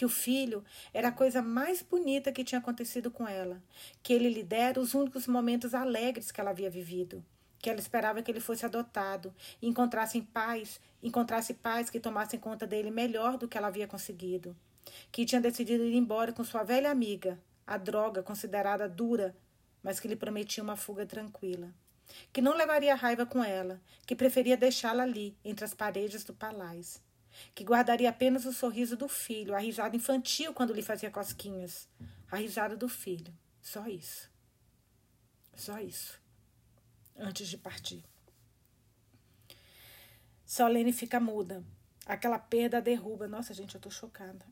Que 0.00 0.04
o 0.06 0.08
filho 0.08 0.64
era 0.94 1.08
a 1.08 1.12
coisa 1.12 1.42
mais 1.42 1.82
bonita 1.82 2.32
que 2.32 2.42
tinha 2.42 2.58
acontecido 2.58 3.10
com 3.10 3.28
ela, 3.28 3.62
que 4.02 4.14
ele 4.14 4.30
lhe 4.30 4.42
dera 4.42 4.80
os 4.80 4.94
únicos 4.94 5.26
momentos 5.26 5.74
alegres 5.74 6.32
que 6.32 6.40
ela 6.40 6.52
havia 6.52 6.70
vivido, 6.70 7.22
que 7.58 7.68
ela 7.68 7.78
esperava 7.78 8.22
que 8.22 8.30
ele 8.30 8.40
fosse 8.40 8.64
adotado 8.64 9.34
e 9.60 9.68
encontrasse 9.68 10.22
pais, 10.22 10.80
encontrasse 11.02 11.52
pais 11.52 11.90
que 11.90 12.00
tomassem 12.00 12.40
conta 12.40 12.66
dele 12.66 12.90
melhor 12.90 13.36
do 13.36 13.46
que 13.46 13.58
ela 13.58 13.66
havia 13.66 13.86
conseguido 13.86 14.56
que 15.12 15.26
tinha 15.26 15.40
decidido 15.40 15.84
ir 15.84 15.94
embora 15.94 16.32
com 16.32 16.42
sua 16.42 16.62
velha 16.62 16.90
amiga, 16.90 17.38
a 17.66 17.76
droga 17.76 18.22
considerada 18.22 18.88
dura, 18.88 19.36
mas 19.82 20.00
que 20.00 20.08
lhe 20.08 20.16
prometia 20.16 20.62
uma 20.62 20.76
fuga 20.76 21.04
tranquila. 21.04 21.68
Que 22.32 22.40
não 22.40 22.56
levaria 22.56 22.94
raiva 22.94 23.26
com 23.26 23.44
ela, 23.44 23.78
que 24.06 24.16
preferia 24.16 24.56
deixá-la 24.56 25.02
ali, 25.02 25.36
entre 25.44 25.64
as 25.64 25.74
paredes 25.74 26.24
do 26.24 26.32
palais. 26.32 27.02
Que 27.54 27.64
guardaria 27.64 28.10
apenas 28.10 28.44
o 28.44 28.52
sorriso 28.52 28.96
do 28.96 29.08
filho, 29.08 29.54
a 29.54 29.58
risada 29.58 29.96
infantil 29.96 30.52
quando 30.52 30.72
lhe 30.72 30.82
fazia 30.82 31.10
cosquinhas. 31.10 31.88
A 32.30 32.36
risada 32.36 32.76
do 32.76 32.88
filho. 32.88 33.32
Só 33.60 33.86
isso. 33.86 34.30
Só 35.54 35.78
isso. 35.78 36.18
Antes 37.16 37.48
de 37.48 37.58
partir. 37.58 38.04
Solene 40.44 40.92
fica 40.92 41.20
muda. 41.20 41.62
Aquela 42.06 42.38
perda 42.38 42.80
derruba. 42.80 43.28
Nossa, 43.28 43.54
gente, 43.54 43.74
eu 43.74 43.80
tô 43.80 43.90
chocada. 43.90 44.44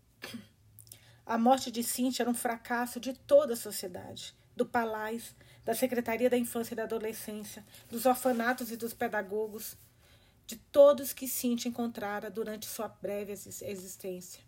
A 1.27 1.37
morte 1.37 1.71
de 1.71 1.83
Cintia 1.83 2.23
era 2.23 2.31
um 2.31 2.35
fracasso 2.35 2.99
de 2.99 3.13
toda 3.13 3.53
a 3.53 3.57
sociedade, 3.57 4.35
do 4.57 4.65
Palais, 4.65 5.37
da 5.65 5.75
Secretaria 5.75 6.31
da 6.31 6.39
Infância 6.39 6.73
e 6.73 6.77
da 6.77 6.85
Adolescência, 6.85 7.63
dos 7.91 8.07
orfanatos 8.07 8.73
e 8.73 8.77
dos 8.77 8.95
pedagogos, 8.95 9.77
de 10.49 10.57
todos 10.57 11.13
que 11.13 11.29
Cintia 11.29 11.69
encontrara 11.69 12.31
durante 12.31 12.65
sua 12.65 12.89
breve 12.89 13.35
existência. 13.35 14.43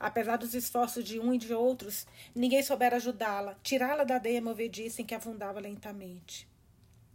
Apesar 0.00 0.38
dos 0.38 0.54
esforços 0.54 1.04
de 1.04 1.20
um 1.20 1.34
e 1.34 1.36
de 1.36 1.52
outros, 1.52 2.06
ninguém 2.34 2.62
soubera 2.62 2.96
ajudá-la, 2.96 3.54
tirá-la 3.62 4.02
da 4.02 4.16
adeia 4.16 4.40
movediça 4.40 5.02
em 5.02 5.04
que 5.04 5.14
afundava 5.14 5.60
lentamente. 5.60 6.48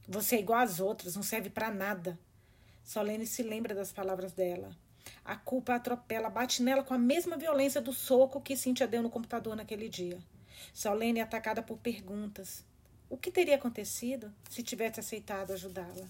Você 0.08 0.36
é 0.36 0.40
igual 0.40 0.60
às 0.60 0.80
outras, 0.80 1.16
não 1.16 1.24
serve 1.24 1.50
para 1.50 1.72
nada. 1.72 2.20
Solene 2.84 3.26
se 3.26 3.42
lembra 3.42 3.74
das 3.74 3.92
palavras 3.92 4.34
dela. 4.34 4.70
A 5.26 5.36
culpa 5.36 5.74
atropela, 5.74 6.30
bate 6.30 6.62
nela 6.62 6.84
com 6.84 6.94
a 6.94 7.00
mesma 7.00 7.38
violência 7.38 7.82
do 7.82 7.92
soco 7.92 8.40
que 8.40 8.56
Cíntia 8.56 8.88
deu 8.88 9.02
no 9.02 9.10
computador 9.10 9.56
naquele 9.56 9.90
dia. 9.90 10.20
Solene 10.76 11.22
é 11.22 11.24
atacada 11.24 11.64
por 11.64 11.80
perguntas. 11.80 12.64
O 13.10 13.18
que 13.18 13.32
teria 13.32 13.56
acontecido 13.56 14.32
se 14.48 14.62
tivesse 14.62 15.00
aceitado 15.00 15.54
ajudá-la? 15.54 16.08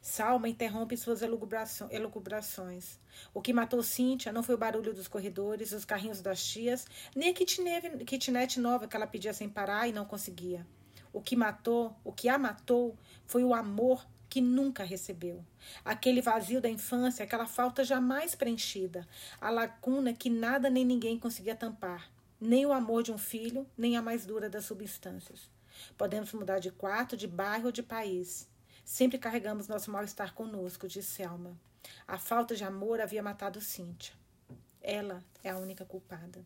Salma 0.00 0.48
interrompe 0.48 0.96
suas 0.96 1.22
elucubrações. 1.22 2.98
O 3.32 3.40
que 3.40 3.52
matou 3.52 3.82
Cíntia 3.82 4.32
não 4.32 4.42
foi 4.42 4.54
o 4.54 4.58
barulho 4.58 4.92
dos 4.92 5.08
corredores, 5.08 5.72
os 5.72 5.84
carrinhos 5.84 6.20
das 6.20 6.44
tias, 6.44 6.86
nem 7.14 7.30
a 7.30 7.34
kitnet 7.34 8.60
nova 8.60 8.86
que 8.86 8.96
ela 8.96 9.06
pedia 9.06 9.32
sem 9.32 9.48
parar 9.48 9.88
e 9.88 9.92
não 9.92 10.04
conseguia. 10.04 10.66
O 11.12 11.20
que 11.20 11.36
matou, 11.36 11.94
o 12.02 12.12
que 12.12 12.28
a 12.28 12.38
matou, 12.38 12.96
foi 13.26 13.44
o 13.44 13.54
amor 13.54 14.06
que 14.28 14.40
nunca 14.40 14.82
recebeu. 14.82 15.44
Aquele 15.84 16.22
vazio 16.22 16.58
da 16.58 16.68
infância, 16.68 17.22
aquela 17.22 17.46
falta 17.46 17.84
jamais 17.84 18.34
preenchida, 18.34 19.06
a 19.38 19.50
lacuna 19.50 20.14
que 20.14 20.30
nada 20.30 20.70
nem 20.70 20.86
ninguém 20.86 21.18
conseguia 21.18 21.54
tampar, 21.54 22.10
nem 22.40 22.64
o 22.64 22.72
amor 22.72 23.02
de 23.02 23.12
um 23.12 23.18
filho, 23.18 23.66
nem 23.76 23.94
a 23.94 24.00
mais 24.00 24.24
dura 24.24 24.48
das 24.48 24.64
substâncias. 24.64 25.50
Podemos 25.98 26.32
mudar 26.32 26.60
de 26.60 26.70
quarto, 26.70 27.14
de 27.14 27.26
bairro 27.26 27.66
ou 27.66 27.72
de 27.72 27.82
país. 27.82 28.48
Sempre 28.84 29.18
carregamos 29.18 29.68
nosso 29.68 29.90
mal-estar 29.90 30.34
conosco, 30.34 30.88
disse 30.88 31.10
Selma. 31.10 31.56
A 32.06 32.18
falta 32.18 32.54
de 32.54 32.64
amor 32.64 33.00
havia 33.00 33.22
matado 33.22 33.60
Cíntia. 33.60 34.14
Ela 34.80 35.22
é 35.42 35.50
a 35.50 35.56
única 35.56 35.84
culpada. 35.84 36.44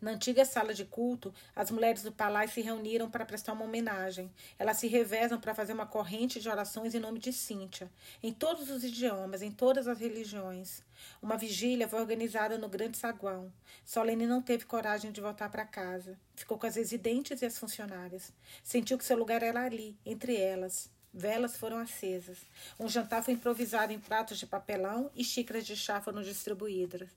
Na 0.00 0.10
antiga 0.10 0.44
sala 0.44 0.74
de 0.74 0.84
culto, 0.84 1.32
as 1.54 1.70
mulheres 1.70 2.02
do 2.02 2.12
palácio 2.12 2.54
se 2.54 2.60
reuniram 2.60 3.10
para 3.10 3.24
prestar 3.24 3.52
uma 3.52 3.64
homenagem. 3.64 4.30
Elas 4.58 4.76
se 4.78 4.86
revezam 4.86 5.40
para 5.40 5.54
fazer 5.54 5.72
uma 5.72 5.86
corrente 5.86 6.40
de 6.40 6.48
orações 6.48 6.94
em 6.94 7.00
nome 7.00 7.18
de 7.18 7.32
Cíntia, 7.32 7.90
em 8.22 8.32
todos 8.32 8.70
os 8.70 8.84
idiomas, 8.84 9.42
em 9.42 9.50
todas 9.50 9.88
as 9.88 9.98
religiões. 9.98 10.82
Uma 11.22 11.36
vigília 11.36 11.88
foi 11.88 12.00
organizada 12.00 12.58
no 12.58 12.68
grande 12.68 12.98
saguão. 12.98 13.52
Solene 13.84 14.26
não 14.26 14.42
teve 14.42 14.64
coragem 14.64 15.10
de 15.10 15.20
voltar 15.20 15.48
para 15.50 15.64
casa. 15.64 16.18
Ficou 16.34 16.58
com 16.58 16.66
as 16.66 16.76
residentes 16.76 17.40
e 17.40 17.46
as 17.46 17.58
funcionárias. 17.58 18.32
Sentiu 18.62 18.98
que 18.98 19.04
seu 19.04 19.16
lugar 19.16 19.42
era 19.42 19.64
ali, 19.64 19.96
entre 20.04 20.36
elas. 20.36 20.90
Velas 21.16 21.56
foram 21.56 21.78
acesas. 21.78 22.38
Um 22.78 22.88
jantar 22.88 23.22
foi 23.22 23.34
improvisado 23.34 23.92
em 23.92 24.00
pratos 24.00 24.36
de 24.36 24.46
papelão 24.46 25.10
e 25.14 25.22
xícaras 25.22 25.64
de 25.64 25.76
chá 25.76 26.00
foram 26.00 26.20
distribuídas. 26.20 27.08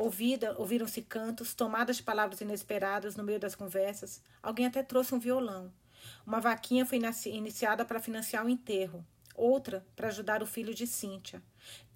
Ouvida, 0.00 0.54
ouviram-se 0.56 1.02
cantos, 1.02 1.54
tomadas 1.54 1.96
de 1.96 2.04
palavras 2.04 2.40
inesperadas 2.40 3.16
no 3.16 3.24
meio 3.24 3.40
das 3.40 3.56
conversas. 3.56 4.22
Alguém 4.40 4.64
até 4.64 4.80
trouxe 4.80 5.12
um 5.12 5.18
violão. 5.18 5.72
Uma 6.24 6.38
vaquinha 6.38 6.86
foi 6.86 7.00
iniciada 7.26 7.84
para 7.84 7.98
financiar 7.98 8.46
o 8.46 8.48
enterro, 8.48 9.04
outra 9.34 9.84
para 9.96 10.06
ajudar 10.06 10.40
o 10.40 10.46
filho 10.46 10.72
de 10.72 10.86
Cíntia. 10.86 11.42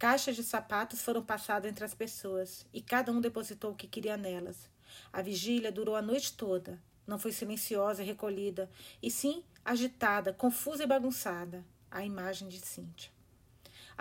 Caixas 0.00 0.34
de 0.34 0.42
sapatos 0.42 1.00
foram 1.00 1.22
passadas 1.22 1.70
entre 1.70 1.84
as 1.84 1.94
pessoas 1.94 2.66
e 2.72 2.82
cada 2.82 3.12
um 3.12 3.20
depositou 3.20 3.70
o 3.70 3.76
que 3.76 3.86
queria 3.86 4.16
nelas. 4.16 4.68
A 5.12 5.22
vigília 5.22 5.70
durou 5.70 5.94
a 5.94 6.02
noite 6.02 6.36
toda. 6.36 6.82
Não 7.06 7.20
foi 7.20 7.30
silenciosa 7.30 8.02
e 8.02 8.06
recolhida, 8.06 8.68
e 9.00 9.12
sim 9.12 9.44
agitada, 9.64 10.32
confusa 10.32 10.82
e 10.82 10.88
bagunçada 10.88 11.64
a 11.88 12.04
imagem 12.04 12.48
de 12.48 12.58
Cíntia. 12.58 13.12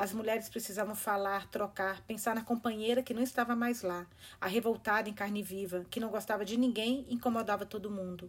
As 0.01 0.13
mulheres 0.13 0.50
precisavam 0.50 0.96
falar, 0.96 1.48
trocar, 1.51 2.01
pensar 2.08 2.34
na 2.34 2.43
companheira 2.43 3.03
que 3.03 3.13
não 3.13 3.22
estava 3.22 3.55
mais 3.55 3.84
lá, 3.84 4.08
a 4.41 4.48
revoltada 4.48 5.08
em 5.08 5.13
carne 5.13 5.43
viva, 5.43 5.86
que 5.91 6.00
não 6.00 6.10
gostava 6.10 6.43
de 6.43 6.58
ninguém 6.58 7.05
e 7.08 7.13
incomodava 7.13 7.67
todo 7.67 7.91
mundo. 7.91 8.27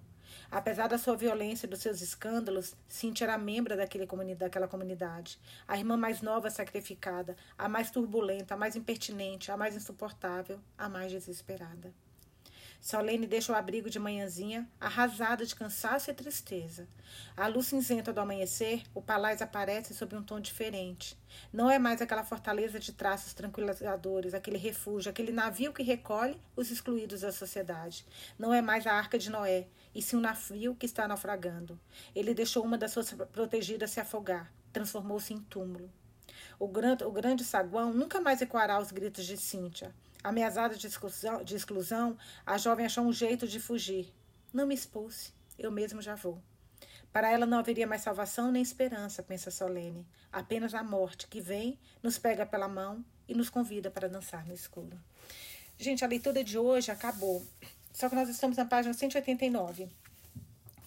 Apesar 0.51 0.87
da 0.87 0.99
sua 0.99 1.17
violência 1.17 1.65
e 1.65 1.71
dos 1.71 1.79
seus 1.79 2.03
escândalos, 2.03 2.77
Cintia 2.87 3.25
era 3.25 3.39
membro 3.39 3.75
daquele 3.75 4.07
daquela 4.35 4.69
comunidade. 4.69 5.39
A 5.67 5.79
irmã 5.79 5.97
mais 5.97 6.21
nova 6.21 6.51
sacrificada, 6.51 7.39
a 7.57 7.71
mais 7.71 7.91
turbulenta, 7.91 8.53
a 8.53 8.59
mais 8.59 8.77
impertinente, 8.77 9.51
a 9.51 9.57
mais 9.57 9.75
insuportável, 9.75 10.61
a 10.77 10.91
mais 10.91 11.11
desesperada. 11.11 11.91
Solene 12.83 13.29
deixa 13.29 13.53
o 13.53 13.55
abrigo 13.55 13.89
de 13.89 14.01
manhãzinha, 14.01 14.69
arrasada 14.81 15.47
de 15.47 15.55
cansaço 15.55 16.11
e 16.11 16.15
tristeza. 16.15 16.89
A 17.37 17.47
luz 17.47 17.69
cinzenta 17.69 18.13
do 18.13 18.21
amanhecer, 18.21 18.83
o 18.93 19.01
palácio 19.01 19.45
aparece 19.45 19.95
sob 19.95 20.17
um 20.17 20.23
tom 20.23 20.41
diferente. 20.41 21.17
Não 21.53 21.71
é 21.71 21.79
mais 21.79 22.03
aquela 22.03 22.25
fortaleza 22.25 22.81
de 22.81 22.93
traços 22.93 23.35
tranquilizadores, 23.35 24.35
aquele 24.35 24.59
refúgio, 24.59 25.13
aquele 25.13 25.31
navio 25.31 25.73
que 25.73 25.85
recolhe 25.85 26.37
os 26.57 26.73
excluídos 26.73 27.21
da 27.21 27.31
sociedade. 27.31 28.05
Não 28.37 28.53
é 28.53 28.61
mais 28.61 28.85
a 28.85 28.95
arca 28.95 29.17
de 29.17 29.31
Noé, 29.31 29.69
e 29.95 30.03
sim 30.03 30.17
um 30.17 30.21
navio 30.21 30.75
que 30.75 30.85
está 30.85 31.07
naufragando. 31.07 31.79
Ele 32.13 32.35
deixou 32.35 32.65
uma 32.65 32.77
das 32.77 32.91
suas 32.91 33.13
protegidas 33.13 33.93
se 33.93 34.01
afogar, 34.01 34.53
transformou-se 34.73 35.33
em 35.33 35.39
túmulo. 35.39 35.89
O 36.59 36.67
grande, 36.67 37.05
o 37.05 37.13
grande 37.13 37.45
saguão 37.45 37.95
nunca 37.95 38.21
mais 38.21 38.43
ecoará 38.43 38.81
os 38.81 38.91
gritos 38.91 39.25
de 39.25 39.37
Cíntia. 39.37 39.95
Ameaçada 40.23 40.77
de 40.77 40.87
exclusão, 40.87 41.43
de 41.43 41.57
exclusão, 41.57 42.17
a 42.47 42.57
jovem 42.57 42.87
achou 42.87 43.05
um 43.05 43.13
jeito 43.13 43.47
de 43.47 43.59
fugir. 43.59 44.13
Não 44.53 44.67
me 44.67 44.75
expulse, 44.75 45.33
eu 45.59 45.71
mesmo 45.71 46.01
já 46.01 46.15
vou. 46.15 46.41
Para 47.13 47.31
ela 47.31 47.45
não 47.45 47.59
haveria 47.59 47.87
mais 47.87 48.03
salvação 48.03 48.51
nem 48.51 48.63
esperança, 48.63 49.23
pensa 49.23 49.51
Solene. 49.51 50.07
Apenas 50.33 50.75
a 50.75 50.83
morte 50.83 51.27
que 51.27 51.41
vem, 51.41 51.79
nos 52.03 52.19
pega 52.19 52.47
pela 52.47 52.69
mão 52.69 53.05
e 53.29 53.35
nos 53.35 53.51
convida 53.51 53.91
para 53.91 54.09
dançar 54.09 54.47
no 54.47 54.55
escuro. 54.55 54.99
Gente, 55.79 56.05
a 56.05 56.09
leitura 56.09 56.43
de 56.45 56.59
hoje 56.59 56.91
acabou. 56.91 57.45
Só 57.93 58.09
que 58.09 58.15
nós 58.15 58.29
estamos 58.29 58.57
na 58.57 58.65
página 58.65 58.95
189 58.95 59.91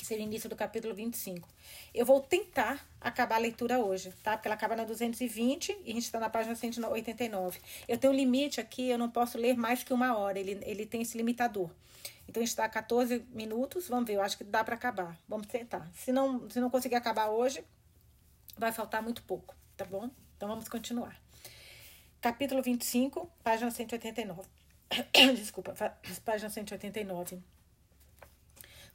que 0.05 0.09
seria 0.09 0.24
o 0.24 0.27
início 0.27 0.47
do 0.47 0.55
capítulo 0.55 0.93
25. 0.93 1.50
Eu 1.93 2.05
vou 2.05 2.21
tentar 2.21 2.88
acabar 3.01 3.35
a 3.35 3.39
leitura 3.39 3.79
hoje, 3.79 4.13
tá? 4.24 4.38
Porque 4.38 4.47
ela 4.47 4.55
acaba 4.55 4.75
na 4.75 4.83
220 4.83 5.69
e 5.83 5.91
a 5.91 5.93
gente 5.93 6.03
está 6.03 6.19
na 6.19 6.29
página 6.29 6.55
189. 6.55 7.59
Eu 7.88 7.97
tenho 7.97 8.13
um 8.13 8.15
limite 8.15 8.62
aqui, 8.62 8.88
eu 8.88 9.00
não 9.00 9.09
posso 9.09 9.38
ler 9.38 9.57
mais 9.57 9.83
que 9.83 9.91
uma 9.91 10.15
hora, 10.15 10.39
ele, 10.39 10.59
ele 10.62 10.85
tem 10.85 11.01
esse 11.01 11.17
limitador. 11.17 11.71
Então, 12.29 12.41
a 12.41 12.45
gente 12.45 12.50
está 12.50 12.65
a 12.65 12.69
14 12.69 13.25
minutos, 13.31 13.88
vamos 13.88 14.05
ver, 14.05 14.13
eu 14.15 14.21
acho 14.21 14.38
que 14.38 14.43
dá 14.43 14.63
para 14.63 14.75
acabar. 14.75 15.17
Vamos 15.27 15.47
tentar. 15.47 15.89
Se 15.95 16.12
não, 16.12 16.47
se 16.50 16.59
não 16.59 16.69
conseguir 16.69 16.95
acabar 16.95 17.29
hoje, 17.29 17.63
vai 18.55 18.71
faltar 18.71 19.01
muito 19.01 19.24
pouco, 19.24 19.55
tá 19.75 19.85
bom? 19.85 20.09
Então, 20.38 20.47
vamos 20.47 20.69
continuar. 20.69 21.19
Capítulo 22.21 22.62
25, 22.62 23.27
página 23.43 23.71
189. 23.71 24.47
Desculpa, 25.35 25.74
página 26.24 26.50
189. 26.50 27.54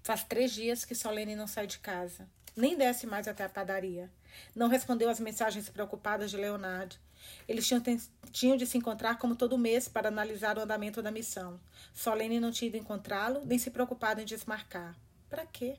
Faz 0.02 0.24
três 0.24 0.52
dias 0.52 0.84
que 0.84 0.94
Solene 0.94 1.36
não 1.36 1.46
sai 1.46 1.66
de 1.66 1.78
casa. 1.78 2.28
Nem 2.56 2.76
desce 2.76 3.06
mais 3.06 3.28
até 3.28 3.44
a 3.44 3.48
padaria. 3.48 4.10
Não 4.54 4.68
respondeu 4.68 5.08
às 5.08 5.20
mensagens 5.20 5.68
preocupadas 5.68 6.30
de 6.30 6.36
Leonardo. 6.36 6.96
Eles 7.46 7.66
tinham, 7.66 7.82
tinham 8.32 8.56
de 8.56 8.66
se 8.66 8.78
encontrar 8.78 9.18
como 9.18 9.36
todo 9.36 9.58
mês 9.58 9.88
para 9.88 10.08
analisar 10.08 10.56
o 10.56 10.62
andamento 10.62 11.02
da 11.02 11.10
missão. 11.10 11.60
Solene 11.92 12.40
não 12.40 12.50
tinha 12.50 12.68
ido 12.68 12.76
encontrá-lo, 12.76 13.44
nem 13.44 13.58
se 13.58 13.70
preocupado 13.70 14.20
em 14.20 14.24
desmarcar. 14.24 14.96
Para 15.28 15.46
quê? 15.46 15.76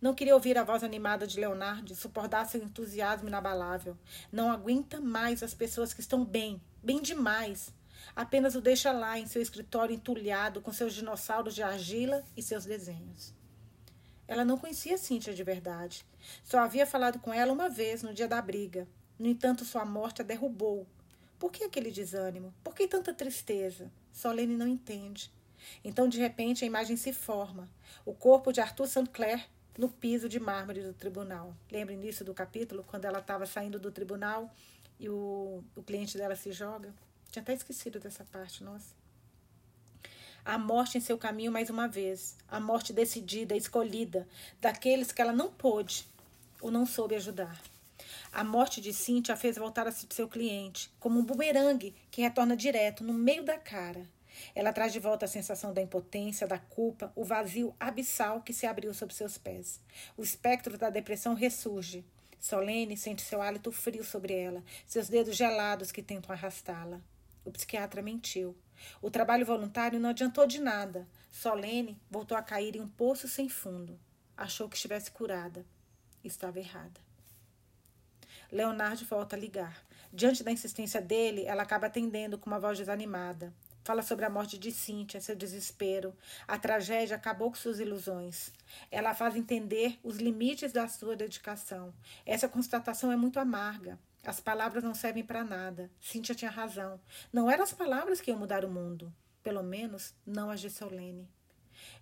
Não 0.00 0.14
queria 0.14 0.34
ouvir 0.34 0.56
a 0.56 0.64
voz 0.64 0.82
animada 0.82 1.26
de 1.26 1.38
Leonardo, 1.38 1.94
suportar 1.94 2.46
seu 2.46 2.62
entusiasmo 2.62 3.28
inabalável. 3.28 3.96
Não 4.32 4.50
aguenta 4.50 5.00
mais 5.00 5.42
as 5.42 5.54
pessoas 5.54 5.92
que 5.92 6.00
estão 6.00 6.24
bem, 6.24 6.62
bem 6.82 7.02
demais. 7.02 7.74
Apenas 8.14 8.54
o 8.54 8.60
deixa 8.60 8.92
lá 8.92 9.18
em 9.18 9.26
seu 9.26 9.42
escritório 9.42 9.94
entulhado 9.94 10.60
com 10.62 10.72
seus 10.72 10.94
dinossauros 10.94 11.54
de 11.54 11.62
argila 11.62 12.24
e 12.36 12.42
seus 12.42 12.64
desenhos. 12.64 13.34
Ela 14.28 14.44
não 14.44 14.58
conhecia 14.58 14.98
Cíntia 14.98 15.34
de 15.34 15.42
verdade. 15.42 16.04
Só 16.42 16.58
havia 16.58 16.86
falado 16.86 17.18
com 17.18 17.32
ela 17.32 17.52
uma 17.52 17.68
vez, 17.68 18.02
no 18.02 18.12
dia 18.12 18.26
da 18.26 18.40
briga. 18.42 18.86
No 19.18 19.28
entanto, 19.28 19.64
sua 19.64 19.84
morte 19.84 20.22
a 20.22 20.24
derrubou. 20.24 20.86
Por 21.38 21.52
que 21.52 21.64
aquele 21.64 21.90
desânimo? 21.90 22.52
Por 22.64 22.74
que 22.74 22.88
tanta 22.88 23.14
tristeza? 23.14 23.90
Solene 24.12 24.56
não 24.56 24.66
entende. 24.66 25.30
Então, 25.84 26.08
de 26.08 26.18
repente, 26.18 26.64
a 26.64 26.66
imagem 26.66 26.96
se 26.96 27.12
forma. 27.12 27.68
O 28.04 28.14
corpo 28.14 28.52
de 28.52 28.60
Arthur 28.60 28.86
St. 28.86 29.08
Clair 29.10 29.46
no 29.78 29.88
piso 29.88 30.28
de 30.28 30.40
mármore 30.40 30.82
do 30.82 30.94
tribunal. 30.94 31.54
Lembrem 31.70 32.00
disso 32.00 32.24
do 32.24 32.32
capítulo, 32.34 32.84
quando 32.84 33.04
ela 33.04 33.18
estava 33.18 33.46
saindo 33.46 33.78
do 33.78 33.90
tribunal 33.92 34.50
e 34.98 35.08
o, 35.08 35.62
o 35.74 35.82
cliente 35.82 36.16
dela 36.16 36.34
se 36.34 36.52
joga? 36.52 36.92
Tinha 37.30 37.42
até 37.42 37.52
esquecido 37.52 38.00
dessa 38.00 38.24
parte, 38.24 38.64
nossa. 38.64 38.94
A 40.46 40.58
morte 40.58 40.96
em 40.96 41.00
seu 41.00 41.18
caminho 41.18 41.50
mais 41.50 41.70
uma 41.70 41.88
vez. 41.88 42.36
A 42.48 42.60
morte 42.60 42.92
decidida, 42.92 43.56
escolhida, 43.56 44.28
daqueles 44.60 45.10
que 45.10 45.20
ela 45.20 45.32
não 45.32 45.50
pôde 45.50 46.06
ou 46.60 46.70
não 46.70 46.86
soube 46.86 47.16
ajudar. 47.16 47.60
A 48.32 48.44
morte 48.44 48.80
de 48.80 48.92
Cintia 48.92 49.34
a 49.34 49.36
fez 49.36 49.56
voltar 49.56 49.88
a 49.88 49.90
seu 49.90 50.28
cliente, 50.28 50.88
como 51.00 51.18
um 51.18 51.24
bumerangue 51.24 51.96
que 52.12 52.22
retorna 52.22 52.56
direto, 52.56 53.02
no 53.02 53.12
meio 53.12 53.42
da 53.42 53.58
cara. 53.58 54.06
Ela 54.54 54.72
traz 54.72 54.92
de 54.92 55.00
volta 55.00 55.24
a 55.24 55.28
sensação 55.28 55.74
da 55.74 55.82
impotência, 55.82 56.46
da 56.46 56.58
culpa, 56.58 57.12
o 57.16 57.24
vazio 57.24 57.74
abissal 57.80 58.40
que 58.40 58.52
se 58.52 58.66
abriu 58.66 58.94
sob 58.94 59.12
seus 59.12 59.36
pés. 59.36 59.80
O 60.16 60.22
espectro 60.22 60.78
da 60.78 60.90
depressão 60.90 61.34
ressurge. 61.34 62.04
Solene 62.38 62.96
sente 62.96 63.22
seu 63.22 63.42
hálito 63.42 63.72
frio 63.72 64.04
sobre 64.04 64.32
ela, 64.32 64.62
seus 64.86 65.08
dedos 65.08 65.34
gelados 65.34 65.90
que 65.90 66.02
tentam 66.02 66.32
arrastá-la. 66.32 67.00
O 67.46 67.52
psiquiatra 67.52 68.02
mentiu. 68.02 68.56
O 69.00 69.08
trabalho 69.08 69.46
voluntário 69.46 70.00
não 70.00 70.10
adiantou 70.10 70.48
de 70.48 70.60
nada. 70.60 71.06
Solene 71.30 71.96
voltou 72.10 72.36
a 72.36 72.42
cair 72.42 72.74
em 72.74 72.80
um 72.80 72.88
poço 72.88 73.28
sem 73.28 73.48
fundo. 73.48 73.98
Achou 74.36 74.68
que 74.68 74.74
estivesse 74.74 75.12
curada. 75.12 75.64
Estava 76.24 76.58
errada. 76.58 77.00
Leonardo 78.50 79.04
volta 79.04 79.36
a 79.36 79.38
ligar. 79.38 79.80
Diante 80.12 80.42
da 80.42 80.50
insistência 80.50 81.00
dele, 81.00 81.44
ela 81.44 81.62
acaba 81.62 81.86
atendendo 81.86 82.36
com 82.36 82.50
uma 82.50 82.58
voz 82.58 82.76
desanimada. 82.78 83.54
Fala 83.84 84.02
sobre 84.02 84.24
a 84.24 84.30
morte 84.30 84.58
de 84.58 84.72
Cíntia, 84.72 85.20
seu 85.20 85.36
desespero. 85.36 86.12
A 86.48 86.58
tragédia 86.58 87.14
acabou 87.14 87.50
com 87.50 87.56
suas 87.56 87.78
ilusões. 87.78 88.52
Ela 88.90 89.14
faz 89.14 89.36
entender 89.36 90.00
os 90.02 90.16
limites 90.16 90.72
da 90.72 90.88
sua 90.88 91.14
dedicação. 91.14 91.94
Essa 92.24 92.48
constatação 92.48 93.12
é 93.12 93.16
muito 93.16 93.38
amarga. 93.38 93.96
As 94.26 94.40
palavras 94.40 94.82
não 94.82 94.92
servem 94.92 95.22
para 95.22 95.44
nada. 95.44 95.88
Cíntia 96.00 96.34
tinha 96.34 96.50
razão. 96.50 97.00
Não 97.32 97.48
eram 97.48 97.62
as 97.62 97.72
palavras 97.72 98.20
que 98.20 98.28
iam 98.28 98.40
mudar 98.40 98.64
o 98.64 98.68
mundo. 98.68 99.14
Pelo 99.40 99.62
menos, 99.62 100.16
não 100.26 100.50
as 100.50 100.60
de 100.60 100.68
Solene. 100.68 101.30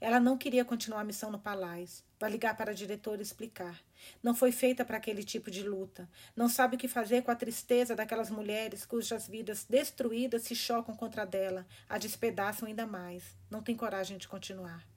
Ela 0.01 0.19
não 0.19 0.39
queria 0.39 0.65
continuar 0.65 1.03
a 1.03 1.05
missão 1.05 1.31
no 1.31 1.39
palácio. 1.39 2.03
Vai 2.19 2.31
ligar 2.31 2.57
para 2.57 2.71
a 2.71 2.75
diretora 2.75 3.21
e 3.21 3.23
explicar. 3.23 3.79
Não 4.23 4.35
foi 4.35 4.53
feita 4.53 4.87
para 4.87 4.97
aquele 4.97 5.23
tipo 5.23 5.51
de 5.51 5.63
luta. 5.69 6.09
Não 6.35 6.49
sabe 6.49 6.77
o 6.77 6.79
que 6.79 6.89
fazer 6.89 7.21
com 7.23 7.31
a 7.31 7.37
tristeza 7.37 7.95
daquelas 7.95 8.31
mulheres 8.31 8.87
cujas 8.87 9.29
vidas 9.29 9.67
destruídas 9.69 10.45
se 10.45 10.55
chocam 10.55 10.97
contra 10.97 11.27
dela, 11.27 11.67
a 11.87 11.99
despedaçam 11.99 12.67
ainda 12.67 12.87
mais. 12.87 13.37
Não 13.51 13.63
tem 13.63 13.77
coragem 13.77 14.17
de 14.17 14.27
continuar. 14.27 14.94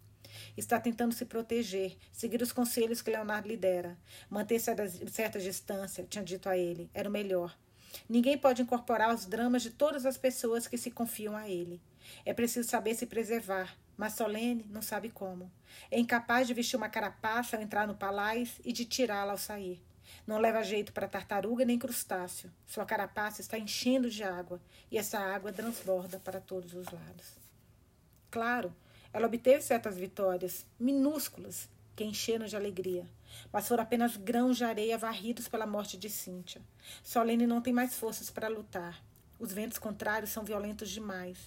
Está 0.56 0.80
tentando 0.80 1.14
se 1.14 1.26
proteger, 1.26 1.98
seguir 2.12 2.42
os 2.42 2.52
conselhos 2.52 3.02
que 3.02 3.12
Leonardo 3.12 3.48
lhe 3.48 3.58
dera. 3.58 3.98
Manter-se 4.30 4.72
a 4.72 4.76
certa 5.10 5.40
distância, 5.40 6.06
tinha 6.10 6.24
dito 6.24 6.50
a 6.50 6.58
ele, 6.58 6.90
era 6.94 7.10
o 7.10 7.12
melhor. 7.12 7.58
Ninguém 8.08 8.38
pode 8.38 8.62
incorporar 8.62 9.14
os 9.14 9.26
dramas 9.26 9.64
de 9.64 9.72
todas 9.72 10.06
as 10.06 10.18
pessoas 10.18 10.68
que 10.68 10.78
se 10.78 10.92
confiam 10.92 11.36
a 11.36 11.50
ele. 11.50 11.82
É 12.26 12.34
preciso 12.34 12.70
saber 12.70 12.96
se 12.96 13.06
preservar, 13.06 13.76
mas 13.98 14.14
Solene 14.14 14.66
não 14.70 14.82
sabe 14.82 15.10
como. 15.10 15.52
É 15.92 16.00
incapaz 16.00 16.48
de 16.48 16.54
vestir 16.54 16.78
uma 16.78 16.90
carapaça 16.90 17.58
ao 17.58 17.64
entrar 17.64 17.88
no 17.88 17.96
palácio 17.96 18.62
e 18.64 18.72
de 18.72 18.86
tirá-la 18.86 19.32
ao 19.32 19.38
sair. 19.38 19.82
Não 20.26 20.38
leva 20.38 20.64
jeito 20.64 20.94
para 20.94 21.08
tartaruga 21.08 21.66
nem 21.66 21.78
crustáceo. 21.78 22.52
Sua 22.66 22.86
carapaça 22.86 23.42
está 23.42 23.58
enchendo 23.58 24.10
de 24.10 24.24
água 24.24 24.62
e 24.92 24.98
essa 24.98 25.20
água 25.20 25.52
transborda 25.52 26.20
para 26.20 26.40
todos 26.40 26.74
os 26.74 26.86
lados. 26.88 27.38
Claro, 28.30 28.74
ela 29.14 29.28
obteve 29.28 29.62
certas 29.62 29.98
vitórias, 29.98 30.66
minúsculas, 30.80 31.70
que 31.96 32.04
encheram 32.04 32.46
de 32.46 32.56
alegria, 32.56 33.10
mas 33.52 33.68
foram 33.68 33.84
apenas 33.84 34.16
grãos 34.16 34.58
de 34.58 34.64
areia 34.64 34.98
varridos 34.98 35.48
pela 35.48 35.66
morte 35.66 35.98
de 35.98 36.10
Cíntia. 36.10 36.62
Solene 37.04 37.48
não 37.48 37.62
tem 37.62 37.74
mais 37.74 37.96
forças 37.96 38.30
para 38.30 38.48
lutar. 38.48 39.04
Os 39.40 39.52
ventos 39.52 39.78
contrários 39.78 40.32
são 40.32 40.44
violentos 40.44 40.90
demais. 40.90 41.38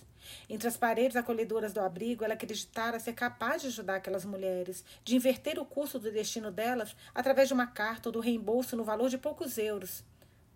Entre 0.48 0.68
as 0.68 0.76
paredes 0.76 1.16
acolhedoras 1.16 1.72
do 1.72 1.80
abrigo, 1.80 2.24
ela 2.24 2.34
acreditara 2.34 3.00
ser 3.00 3.14
capaz 3.14 3.62
de 3.62 3.68
ajudar 3.68 3.96
aquelas 3.96 4.24
mulheres, 4.24 4.84
de 5.02 5.16
inverter 5.16 5.58
o 5.58 5.64
curso 5.64 5.98
do 5.98 6.10
destino 6.10 6.50
delas 6.50 6.94
através 7.14 7.48
de 7.48 7.54
uma 7.54 7.66
carta 7.66 8.08
ou 8.08 8.12
do 8.12 8.20
reembolso 8.20 8.76
no 8.76 8.84
valor 8.84 9.08
de 9.08 9.18
poucos 9.18 9.56
euros. 9.56 10.04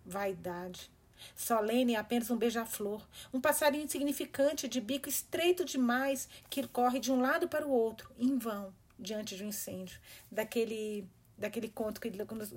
Vaidade. 0.05 0.91
Solene 1.35 1.95
é 1.95 1.97
apenas 1.97 2.29
um 2.29 2.37
beija-flor, 2.37 3.07
um 3.33 3.41
passarinho 3.41 3.83
insignificante 3.83 4.67
de 4.67 4.79
bico 4.81 5.09
estreito 5.09 5.65
demais 5.65 6.27
que 6.49 6.67
corre 6.67 6.99
de 6.99 7.11
um 7.11 7.19
lado 7.19 7.47
para 7.47 7.65
o 7.65 7.71
outro, 7.71 8.11
em 8.17 8.37
vão, 8.37 8.73
diante 8.97 9.35
de 9.35 9.43
um 9.43 9.47
incêndio. 9.47 9.99
Daquele, 10.31 11.07
daquele 11.37 11.69
conto 11.69 11.99
que, 12.01 12.11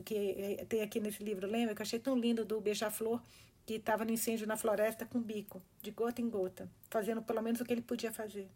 que 0.05 0.67
tem 0.69 0.83
aqui 0.83 1.01
nesse 1.01 1.23
livro, 1.23 1.47
lembra? 1.47 1.75
Que 1.75 1.83
eu 1.83 1.85
achei 1.85 1.99
tão 1.99 2.17
lindo 2.17 2.45
do 2.45 2.61
beija-flor 2.61 3.23
que 3.67 3.75
estava 3.75 4.05
no 4.05 4.11
incêndio 4.11 4.47
na 4.47 4.57
floresta 4.57 5.05
com 5.05 5.21
bico, 5.21 5.63
de 5.83 5.91
gota 5.91 6.23
em 6.23 6.31
gota, 6.31 6.71
fazendo 6.89 7.21
pelo 7.21 7.43
menos 7.43 7.61
o 7.61 7.65
que 7.67 7.73
ele 7.73 7.83
podia 7.83 8.11
fazer. 8.11 8.49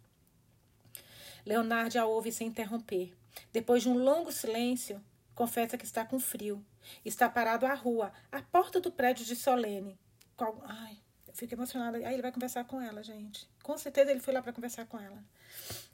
Leonardo 1.45 1.99
a 1.99 2.07
ouve 2.07 2.31
sem 2.33 2.49
interromper. 2.49 3.13
Depois 3.53 3.83
de 3.83 3.89
um 3.89 3.99
longo 3.99 4.33
silêncio, 4.33 5.03
confessa 5.35 5.77
que 5.77 5.85
está 5.85 6.05
com 6.05 6.19
frio. 6.19 6.65
Está 7.05 7.29
parado 7.29 7.67
à 7.67 7.75
rua, 7.75 8.13
à 8.31 8.41
porta 8.43 8.81
do 8.81 8.91
prédio 8.91 9.25
de 9.25 9.37
Solene. 9.37 9.99
Qual... 10.37 10.63
Ai, 10.65 10.99
eu 11.27 11.35
fico 11.35 11.55
emocionada. 11.55 11.99
Aí 11.99 12.15
ele 12.15 12.23
vai 12.23 12.33
conversar 12.33 12.65
com 12.65 12.81
ela, 12.81 13.03
gente. 13.03 13.49
Com 13.63 13.77
certeza 13.79 14.11
ele 14.11 14.21
foi 14.21 14.35
lá 14.35 14.43
para 14.43 14.53
conversar 14.53 14.87
com 14.87 14.99
ela. 14.99 15.23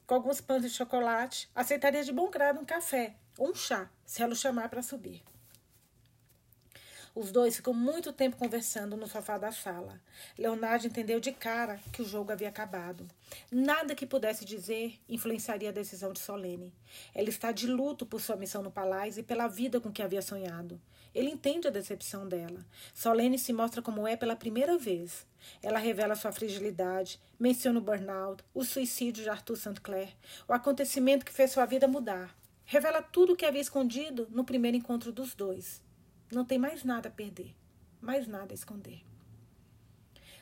Com 0.07 0.15
alguns 0.15 0.41
pães 0.41 0.63
de 0.63 0.71
chocolate, 0.71 1.51
aceitaria 1.55 2.03
de 2.03 2.13
bom 2.13 2.31
grado 2.31 2.61
um 2.61 2.65
café 2.65 3.17
ou 3.37 3.51
um 3.51 3.55
chá, 3.55 3.91
se 4.05 4.23
ela 4.23 4.33
o 4.33 4.37
chamar 4.37 4.69
para 4.69 4.83
subir. 4.83 5.23
Os 7.19 7.33
dois 7.33 7.57
ficam 7.57 7.75
muito 7.75 8.13
tempo 8.13 8.37
conversando 8.37 8.97
no 8.97 9.09
sofá 9.09 9.37
da 9.37 9.51
sala. 9.51 10.01
Leonardo 10.39 10.87
entendeu 10.87 11.19
de 11.19 11.33
cara 11.33 11.81
que 11.93 12.01
o 12.01 12.05
jogo 12.05 12.31
havia 12.31 12.49
acabado. 12.49 13.05
Nada 13.51 13.93
que 13.93 14.07
pudesse 14.07 14.45
dizer 14.45 15.01
influenciaria 15.09 15.71
a 15.71 15.73
decisão 15.73 16.13
de 16.13 16.21
Solene. 16.21 16.73
Ela 17.13 17.29
está 17.29 17.51
de 17.51 17.67
luto 17.67 18.07
por 18.07 18.21
sua 18.21 18.37
missão 18.37 18.63
no 18.63 18.71
palácio 18.71 19.19
e 19.19 19.25
pela 19.25 19.49
vida 19.49 19.81
com 19.81 19.91
que 19.91 20.01
havia 20.01 20.23
sonhado. 20.23 20.81
Ele 21.13 21.29
entende 21.29 21.67
a 21.67 21.73
decepção 21.73 22.29
dela. 22.29 22.65
Solene 22.95 23.37
se 23.37 23.53
mostra 23.53 23.83
como 23.83 24.07
é 24.07 24.17
pela 24.17 24.37
primeira 24.37 24.79
vez. 24.79 25.27
Ela 25.61 25.81
revela 25.81 26.15
sua 26.15 26.31
fragilidade, 26.31 27.19
menciona 27.37 27.81
o 27.81 27.83
burnout, 27.83 28.45
o 28.55 28.63
suicídio 28.63 29.25
de 29.25 29.29
Arthur 29.29 29.57
St. 29.57 29.81
Clair, 29.81 30.15
o 30.47 30.53
acontecimento 30.53 31.27
que 31.27 31.33
fez 31.33 31.51
sua 31.51 31.67
vida 31.67 31.89
mudar. 31.89 32.33
Revela 32.65 33.03
tudo 33.03 33.33
o 33.33 33.37
que 33.37 33.45
havia 33.45 33.61
escondido 33.61 34.29
no 34.31 34.45
primeiro 34.45 34.77
encontro 34.77 35.11
dos 35.11 35.35
dois. 35.35 35.83
Não 36.31 36.45
tem 36.45 36.59
mais 36.59 36.85
nada 36.85 37.09
a 37.09 37.13
perder, 37.13 37.55
mais 38.01 38.27
nada 38.27 38.53
a 38.53 38.55
esconder. 38.55 39.01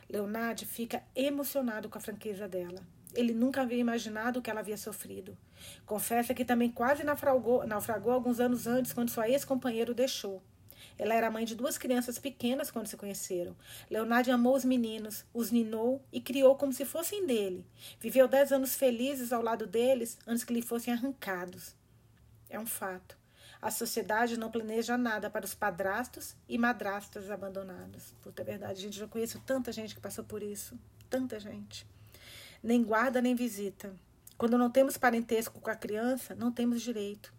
Leonardo 0.08 0.66
fica 0.66 1.02
emocionado 1.14 1.88
com 1.88 1.98
a 1.98 2.00
franqueza 2.00 2.48
dela. 2.48 2.82
Ele 3.14 3.32
nunca 3.32 3.62
havia 3.62 3.78
imaginado 3.78 4.38
o 4.38 4.42
que 4.42 4.50
ela 4.50 4.60
havia 4.60 4.76
sofrido. 4.76 5.36
Confessa 5.84 6.34
que 6.34 6.44
também 6.44 6.70
quase 6.70 7.02
naufragou, 7.02 7.66
naufragou 7.66 8.12
alguns 8.12 8.40
anos 8.40 8.66
antes, 8.66 8.92
quando 8.92 9.10
sua 9.10 9.28
ex-companheiro 9.28 9.94
deixou. 9.94 10.42
Ela 10.98 11.14
era 11.14 11.30
mãe 11.30 11.44
de 11.44 11.54
duas 11.54 11.76
crianças 11.76 12.18
pequenas 12.18 12.70
quando 12.70 12.86
se 12.86 12.96
conheceram. 12.96 13.56
Leonardo 13.90 14.32
amou 14.32 14.54
os 14.54 14.64
meninos, 14.64 15.24
os 15.32 15.50
ninou 15.50 16.02
e 16.12 16.20
criou 16.20 16.56
como 16.56 16.72
se 16.72 16.84
fossem 16.84 17.26
dele. 17.26 17.66
Viveu 18.00 18.26
dez 18.26 18.50
anos 18.52 18.74
felizes 18.74 19.32
ao 19.32 19.42
lado 19.42 19.66
deles 19.66 20.18
antes 20.26 20.44
que 20.44 20.54
lhe 20.54 20.62
fossem 20.62 20.92
arrancados. 20.92 21.74
É 22.48 22.58
um 22.58 22.66
fato. 22.66 23.18
A 23.60 23.70
sociedade 23.70 24.36
não 24.36 24.50
planeja 24.50 24.96
nada 24.96 25.30
para 25.30 25.44
os 25.44 25.54
padrastos 25.54 26.36
e 26.48 26.58
madrastas 26.58 27.30
abandonados. 27.30 28.14
Puta, 28.22 28.42
é 28.42 28.44
verdade, 28.44 28.80
gente. 28.80 28.98
Já 28.98 29.06
conheço 29.06 29.40
tanta 29.46 29.72
gente 29.72 29.94
que 29.94 30.00
passou 30.00 30.24
por 30.24 30.42
isso. 30.42 30.78
Tanta 31.08 31.40
gente. 31.40 31.86
Nem 32.62 32.82
guarda 32.82 33.22
nem 33.22 33.34
visita. 33.34 33.94
Quando 34.36 34.58
não 34.58 34.70
temos 34.70 34.96
parentesco 34.96 35.60
com 35.60 35.70
a 35.70 35.74
criança, 35.74 36.34
não 36.34 36.52
temos 36.52 36.82
direito. 36.82 37.32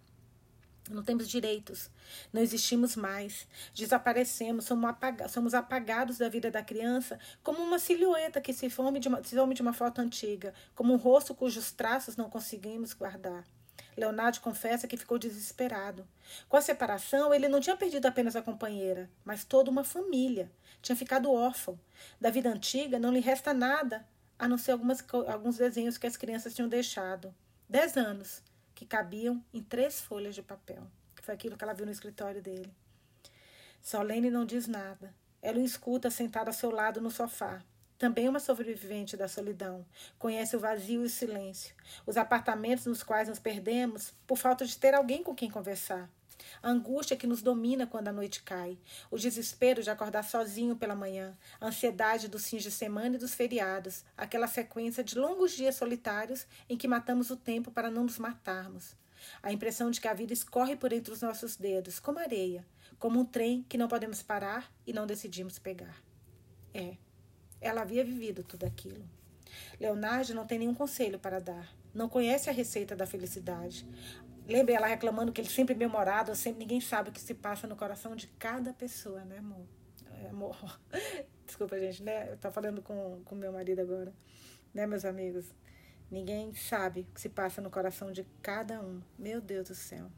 Não 0.89 1.03
temos 1.03 1.27
direitos, 1.27 1.91
não 2.31 2.41
existimos 2.41 2.95
mais, 2.95 3.45
desaparecemos, 3.73 4.63
somos, 4.63 4.89
apaga 4.89 5.27
somos 5.27 5.53
apagados 5.53 6.17
da 6.17 6.29
vida 6.29 6.49
da 6.49 6.63
criança 6.63 7.19
como 7.43 7.61
uma 7.61 7.77
silhueta 7.77 8.39
que 8.39 8.53
se 8.53 8.69
some 8.69 8.97
de 8.97 9.09
uma, 9.09 9.21
se 9.21 9.35
de 9.35 9.61
uma 9.61 9.73
foto 9.73 9.99
antiga, 9.99 10.53
como 10.73 10.93
um 10.93 10.97
rosto 10.97 11.35
cujos 11.35 11.73
traços 11.73 12.15
não 12.15 12.29
conseguimos 12.29 12.93
guardar. 12.93 13.43
Leonardo 13.97 14.39
confessa 14.39 14.87
que 14.87 14.95
ficou 14.95 15.17
desesperado. 15.17 16.07
Com 16.47 16.55
a 16.55 16.61
separação, 16.61 17.33
ele 17.33 17.49
não 17.49 17.59
tinha 17.59 17.75
perdido 17.75 18.05
apenas 18.05 18.35
a 18.35 18.41
companheira, 18.43 19.09
mas 19.25 19.43
toda 19.43 19.71
uma 19.71 19.83
família. 19.83 20.51
Tinha 20.83 20.95
ficado 20.95 21.31
órfão. 21.31 21.79
Da 22.21 22.29
vida 22.29 22.49
antiga 22.49 22.99
não 22.99 23.11
lhe 23.11 23.19
resta 23.19 23.55
nada, 23.55 24.07
a 24.37 24.47
não 24.47 24.57
ser 24.57 24.73
algumas, 24.73 25.03
alguns 25.27 25.57
desenhos 25.57 25.97
que 25.97 26.05
as 26.05 26.15
crianças 26.15 26.53
tinham 26.53 26.69
deixado. 26.69 27.33
Dez 27.67 27.97
anos, 27.97 28.43
que 28.75 28.85
cabiam 28.85 29.43
em 29.51 29.63
três 29.63 29.99
folhas 29.99 30.35
de 30.35 30.43
papel. 30.43 30.83
Foi 31.23 31.33
aquilo 31.33 31.57
que 31.57 31.63
ela 31.63 31.73
viu 31.73 31.85
no 31.85 31.91
escritório 31.91 32.41
dele. 32.41 32.71
Solene 33.81 34.29
não 34.29 34.45
diz 34.45 34.67
nada. 34.67 35.13
Ela 35.41 35.57
o 35.57 35.65
escuta 35.65 36.11
sentado 36.11 36.49
ao 36.49 36.53
seu 36.53 36.69
lado 36.69 37.01
no 37.01 37.09
sofá 37.09 37.63
também 37.97 38.29
uma 38.29 38.39
sobrevivente 38.39 39.17
da 39.17 39.27
solidão, 39.27 39.85
conhece 40.19 40.55
o 40.55 40.59
vazio 40.59 41.01
e 41.01 41.05
o 41.05 41.09
silêncio, 41.09 41.75
os 42.05 42.17
apartamentos 42.17 42.85
nos 42.85 43.03
quais 43.03 43.27
nos 43.27 43.39
perdemos 43.39 44.13
por 44.25 44.37
falta 44.37 44.65
de 44.65 44.77
ter 44.77 44.93
alguém 44.93 45.23
com 45.23 45.35
quem 45.35 45.49
conversar. 45.49 46.09
A 46.61 46.69
angústia 46.69 47.17
que 47.17 47.27
nos 47.27 47.41
domina 47.41 47.87
quando 47.87 48.07
a 48.07 48.13
noite 48.13 48.43
cai, 48.43 48.77
o 49.09 49.17
desespero 49.17 49.81
de 49.81 49.89
acordar 49.89 50.23
sozinho 50.23 50.75
pela 50.75 50.95
manhã, 50.95 51.35
a 51.59 51.67
ansiedade 51.67 52.27
dos 52.27 52.47
fins 52.47 52.63
de 52.63 52.71
semana 52.71 53.15
e 53.15 53.19
dos 53.19 53.33
feriados, 53.33 54.05
aquela 54.15 54.47
sequência 54.47 55.03
de 55.03 55.17
longos 55.17 55.51
dias 55.51 55.75
solitários 55.75 56.45
em 56.69 56.77
que 56.77 56.87
matamos 56.87 57.31
o 57.31 57.35
tempo 57.35 57.71
para 57.71 57.89
não 57.89 58.03
nos 58.03 58.19
matarmos. 58.19 58.95
A 59.41 59.51
impressão 59.51 59.89
de 59.89 59.99
que 59.99 60.07
a 60.07 60.13
vida 60.13 60.31
escorre 60.33 60.75
por 60.75 60.93
entre 60.93 61.11
os 61.11 61.21
nossos 61.21 61.55
dedos, 61.55 61.99
como 61.99 62.19
areia, 62.19 62.65
como 62.99 63.19
um 63.19 63.25
trem 63.25 63.65
que 63.67 63.77
não 63.77 63.87
podemos 63.87 64.21
parar 64.21 64.71
e 64.85 64.93
não 64.93 65.07
decidimos 65.07 65.57
pegar. 65.57 66.01
É, 66.73 66.97
ela 67.61 67.81
havia 67.81 68.03
vivido 68.03 68.43
tudo 68.43 68.65
aquilo. 68.65 69.03
Leonardo 69.79 70.33
não 70.33 70.45
tem 70.45 70.59
nenhum 70.59 70.73
conselho 70.73 71.19
para 71.19 71.39
dar. 71.39 71.71
Não 71.93 72.09
conhece 72.09 72.49
a 72.49 72.53
receita 72.53 72.95
da 72.95 73.05
felicidade. 73.05 73.87
Lembra 74.47 74.75
ela 74.75 74.87
reclamando 74.87 75.31
que 75.31 75.41
ele 75.41 75.49
sempre 75.49 75.73
é 75.73 75.77
bem-humorado, 75.77 76.33
sempre 76.35 76.59
ninguém 76.59 76.79
sabe 76.79 77.09
o 77.09 77.11
que 77.11 77.19
se 77.19 77.33
passa 77.33 77.67
no 77.67 77.75
coração 77.75 78.15
de 78.15 78.27
cada 78.39 78.71
pessoa, 78.73 79.21
né, 79.25 79.39
amor? 79.39 79.65
É, 80.23 80.29
amor. 80.29 80.79
Desculpa, 81.45 81.77
gente, 81.79 82.03
né? 82.03 82.31
Eu 82.31 82.37
tô 82.37 82.51
falando 82.51 82.81
com 82.81 83.21
com 83.25 83.35
meu 83.35 83.51
marido 83.51 83.79
agora, 83.81 84.13
né, 84.73 84.85
meus 84.85 85.05
amigos? 85.05 85.45
Ninguém 86.09 86.53
sabe 86.53 87.01
o 87.01 87.05
que 87.13 87.19
se 87.19 87.27
passa 87.27 87.61
no 87.61 87.69
coração 87.69 88.11
de 88.11 88.25
cada 88.41 88.79
um. 88.79 89.01
Meu 89.19 89.41
Deus 89.41 89.67
do 89.67 89.75
céu. 89.75 90.09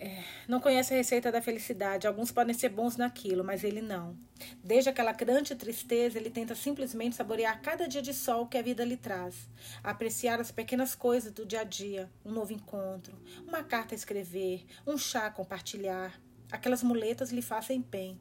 É, 0.00 0.22
não 0.46 0.60
conhece 0.60 0.94
a 0.94 0.96
receita 0.96 1.32
da 1.32 1.42
felicidade. 1.42 2.06
Alguns 2.06 2.30
podem 2.30 2.54
ser 2.54 2.68
bons 2.68 2.96
naquilo, 2.96 3.42
mas 3.42 3.64
ele 3.64 3.82
não. 3.82 4.16
Desde 4.62 4.88
aquela 4.88 5.10
grande 5.10 5.56
tristeza, 5.56 6.16
ele 6.16 6.30
tenta 6.30 6.54
simplesmente 6.54 7.16
saborear 7.16 7.60
cada 7.60 7.88
dia 7.88 8.00
de 8.00 8.14
sol 8.14 8.46
que 8.46 8.56
a 8.56 8.62
vida 8.62 8.84
lhe 8.84 8.96
traz, 8.96 9.34
apreciar 9.82 10.40
as 10.40 10.52
pequenas 10.52 10.94
coisas 10.94 11.32
do 11.32 11.44
dia 11.44 11.62
a 11.62 11.64
dia, 11.64 12.08
um 12.24 12.30
novo 12.30 12.52
encontro, 12.52 13.18
uma 13.44 13.64
carta 13.64 13.92
a 13.92 13.96
escrever, 13.96 14.64
um 14.86 14.96
chá 14.96 15.26
a 15.26 15.30
compartilhar. 15.32 16.20
Aquelas 16.52 16.84
muletas 16.84 17.32
lhe 17.32 17.42
fazem 17.42 17.80
bem. 17.80 18.20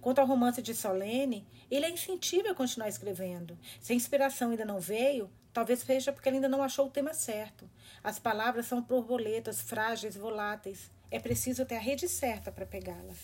Quanto 0.00 0.18
ao 0.18 0.26
romance 0.26 0.62
de 0.62 0.74
Solene, 0.74 1.46
ele 1.70 1.84
é 1.84 1.90
insensível 1.90 2.52
a 2.52 2.54
continuar 2.54 2.88
escrevendo. 2.88 3.58
Se 3.80 3.92
a 3.92 3.96
inspiração 3.96 4.50
ainda 4.50 4.64
não 4.64 4.80
veio, 4.80 5.30
talvez 5.52 5.80
seja 5.80 6.10
porque 6.10 6.28
ele 6.28 6.36
ainda 6.36 6.48
não 6.48 6.62
achou 6.62 6.86
o 6.86 6.90
tema 6.90 7.12
certo. 7.12 7.68
As 8.02 8.18
palavras 8.18 8.64
são 8.64 8.80
borboletas 8.80 9.60
frágeis, 9.60 10.16
voláteis. 10.16 10.90
É 11.12 11.20
preciso 11.20 11.66
ter 11.66 11.74
a 11.74 11.78
rede 11.78 12.08
certa 12.08 12.50
para 12.50 12.64
pegá-las. 12.64 13.18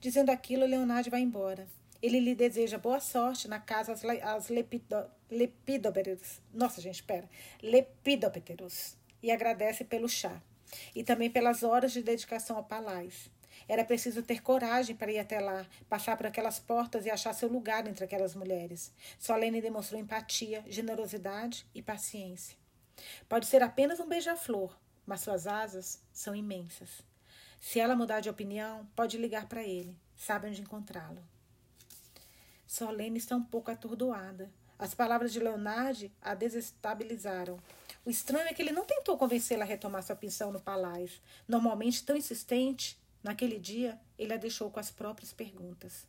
Dizendo 0.00 0.30
aquilo, 0.30 0.66
Leonardo 0.66 1.08
vai 1.08 1.20
embora. 1.20 1.68
Ele 2.02 2.18
lhe 2.18 2.34
deseja 2.34 2.78
boa 2.78 2.98
sorte 2.98 3.46
na 3.46 3.60
casa 3.60 3.94
aos, 4.24 4.48
lepido, 4.48 5.08
lepidópteros. 5.30 6.40
Nossa, 6.52 6.80
gente, 6.80 6.96
espera. 6.96 7.30
Lepidópteros. 7.62 8.96
E 9.22 9.30
agradece 9.30 9.84
pelo 9.84 10.08
chá. 10.08 10.42
E 10.96 11.04
também 11.04 11.30
pelas 11.30 11.62
horas 11.62 11.92
de 11.92 12.02
dedicação 12.02 12.56
ao 12.56 12.64
palais. 12.64 13.30
Era 13.68 13.84
preciso 13.84 14.20
ter 14.20 14.42
coragem 14.42 14.96
para 14.96 15.12
ir 15.12 15.20
até 15.20 15.38
lá, 15.38 15.64
passar 15.88 16.16
por 16.16 16.26
aquelas 16.26 16.58
portas 16.58 17.06
e 17.06 17.10
achar 17.10 17.32
seu 17.34 17.48
lugar 17.48 17.86
entre 17.86 18.04
aquelas 18.04 18.34
mulheres. 18.34 18.92
Solene 19.16 19.62
demonstrou 19.62 20.00
empatia, 20.00 20.64
generosidade 20.66 21.64
e 21.72 21.80
paciência. 21.80 22.56
Pode 23.28 23.46
ser 23.46 23.62
apenas 23.62 24.00
um 24.00 24.08
beija-flor, 24.08 24.76
mas 25.06 25.20
suas 25.20 25.46
asas 25.46 26.02
são 26.12 26.34
imensas. 26.34 27.02
Se 27.60 27.80
ela 27.80 27.96
mudar 27.96 28.20
de 28.20 28.28
opinião, 28.28 28.86
pode 28.94 29.16
ligar 29.16 29.48
para 29.48 29.62
ele. 29.62 29.96
Sabe 30.16 30.48
onde 30.48 30.60
encontrá-lo. 30.60 31.22
Solene 32.66 33.18
está 33.18 33.36
um 33.36 33.44
pouco 33.44 33.70
atordoada. 33.70 34.50
As 34.78 34.94
palavras 34.94 35.32
de 35.32 35.40
Leonardo 35.40 36.10
a 36.20 36.34
desestabilizaram. 36.34 37.58
O 38.04 38.10
estranho 38.10 38.48
é 38.48 38.52
que 38.52 38.60
ele 38.60 38.72
não 38.72 38.84
tentou 38.84 39.16
convencê-la 39.16 39.64
a 39.64 39.68
retomar 39.68 40.02
sua 40.02 40.16
pensão 40.16 40.52
no 40.52 40.60
palácio. 40.60 41.20
Normalmente 41.48 42.04
tão 42.04 42.16
insistente, 42.16 42.98
naquele 43.22 43.58
dia 43.58 43.98
ele 44.18 44.34
a 44.34 44.36
deixou 44.36 44.70
com 44.70 44.78
as 44.78 44.90
próprias 44.90 45.32
perguntas. 45.32 46.06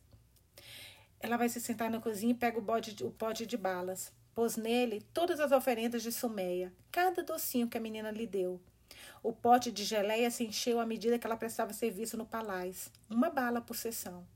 Ela 1.20 1.36
vai 1.36 1.48
se 1.48 1.60
sentar 1.60 1.90
na 1.90 2.00
cozinha 2.00 2.32
e 2.32 2.36
pega 2.36 2.58
o, 2.58 2.62
bode, 2.62 3.02
o 3.02 3.10
pote 3.10 3.46
de 3.46 3.56
balas. 3.56 4.12
Pôs 4.34 4.56
nele 4.56 5.00
todas 5.12 5.40
as 5.40 5.50
oferendas 5.50 6.02
de 6.02 6.12
Sumeia, 6.12 6.72
cada 6.92 7.24
docinho 7.24 7.68
que 7.68 7.76
a 7.76 7.80
menina 7.80 8.10
lhe 8.10 8.26
deu. 8.26 8.60
O 9.22 9.32
pote 9.32 9.70
de 9.70 9.84
geleia 9.84 10.30
se 10.30 10.44
encheu 10.44 10.80
à 10.80 10.86
medida 10.86 11.18
que 11.18 11.26
ela 11.26 11.36
prestava 11.36 11.72
serviço 11.72 12.16
no 12.16 12.26
palácio, 12.26 12.90
uma 13.08 13.30
bala 13.30 13.60
por 13.60 13.76
sessão. 13.76 14.26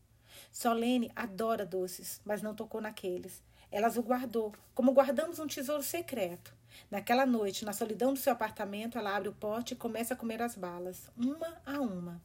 Solene 0.50 1.10
adora 1.14 1.64
doces, 1.64 2.20
mas 2.24 2.42
não 2.42 2.54
tocou 2.54 2.80
naqueles. 2.80 3.42
Elas 3.70 3.96
o 3.96 4.02
guardou, 4.02 4.52
como 4.74 4.92
guardamos 4.92 5.38
um 5.38 5.46
tesouro 5.46 5.82
secreto. 5.82 6.54
Naquela 6.90 7.24
noite, 7.24 7.64
na 7.64 7.72
solidão 7.72 8.12
do 8.12 8.18
seu 8.18 8.32
apartamento, 8.32 8.98
ela 8.98 9.16
abre 9.16 9.28
o 9.28 9.32
pote 9.32 9.74
e 9.74 9.76
começa 9.76 10.14
a 10.14 10.16
comer 10.16 10.42
as 10.42 10.54
balas, 10.54 11.10
uma 11.16 11.60
a 11.64 11.80
uma. 11.80 12.20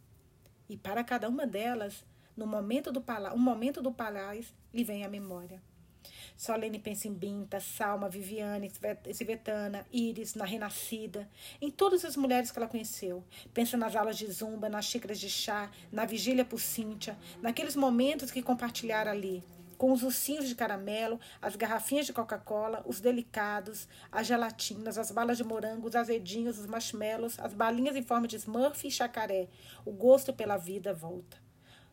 E 0.67 0.75
para 0.75 1.03
cada 1.03 1.29
uma 1.29 1.47
delas, 1.47 2.03
no 2.35 2.45
momento 2.45 2.91
do 2.91 3.01
palá 3.01 3.33
um 3.33 3.39
momento 3.39 3.81
do 3.81 3.91
palácio, 3.91 4.53
lhe 4.73 4.83
vem 4.83 5.05
à 5.05 5.09
memória. 5.09 5.61
Solene 6.37 6.77
pensa 6.77 7.07
em 7.07 7.13
Binta, 7.13 7.59
Salma, 7.59 8.07
Viviane, 8.07 8.71
Sivetana, 9.11 9.83
Iris, 9.91 10.35
na 10.35 10.45
Renascida, 10.45 11.27
em 11.59 11.71
todas 11.71 12.05
as 12.05 12.15
mulheres 12.15 12.51
que 12.51 12.59
ela 12.59 12.67
conheceu. 12.67 13.23
Pensa 13.55 13.75
nas 13.75 13.95
aulas 13.95 14.19
de 14.19 14.31
zumba, 14.31 14.69
nas 14.69 14.85
xícaras 14.85 15.19
de 15.19 15.31
chá, 15.31 15.71
na 15.91 16.05
vigília 16.05 16.45
por 16.45 16.59
Cíntia, 16.59 17.17
naqueles 17.41 17.75
momentos 17.75 18.29
que 18.29 18.43
compartilharam 18.43 19.11
ali, 19.11 19.43
com 19.79 19.91
os 19.91 20.03
ursinhos 20.03 20.47
de 20.47 20.53
caramelo, 20.53 21.19
as 21.41 21.55
garrafinhas 21.55 22.05
de 22.05 22.13
Coca-Cola, 22.13 22.83
os 22.85 22.99
delicados, 22.99 23.87
as 24.11 24.27
gelatinas, 24.27 24.99
as 24.99 25.09
balas 25.09 25.37
de 25.37 25.43
morango, 25.43 25.87
os 25.87 25.95
azedinhos, 25.95 26.59
os 26.59 26.67
marshmallows, 26.67 27.39
as 27.39 27.53
balinhas 27.53 27.95
em 27.95 28.03
forma 28.03 28.27
de 28.27 28.35
Smurf 28.35 28.85
e 28.85 28.91
chacaré. 28.91 29.47
O 29.83 29.91
gosto 29.91 30.31
pela 30.31 30.57
vida 30.57 30.93
volta. 30.93 31.37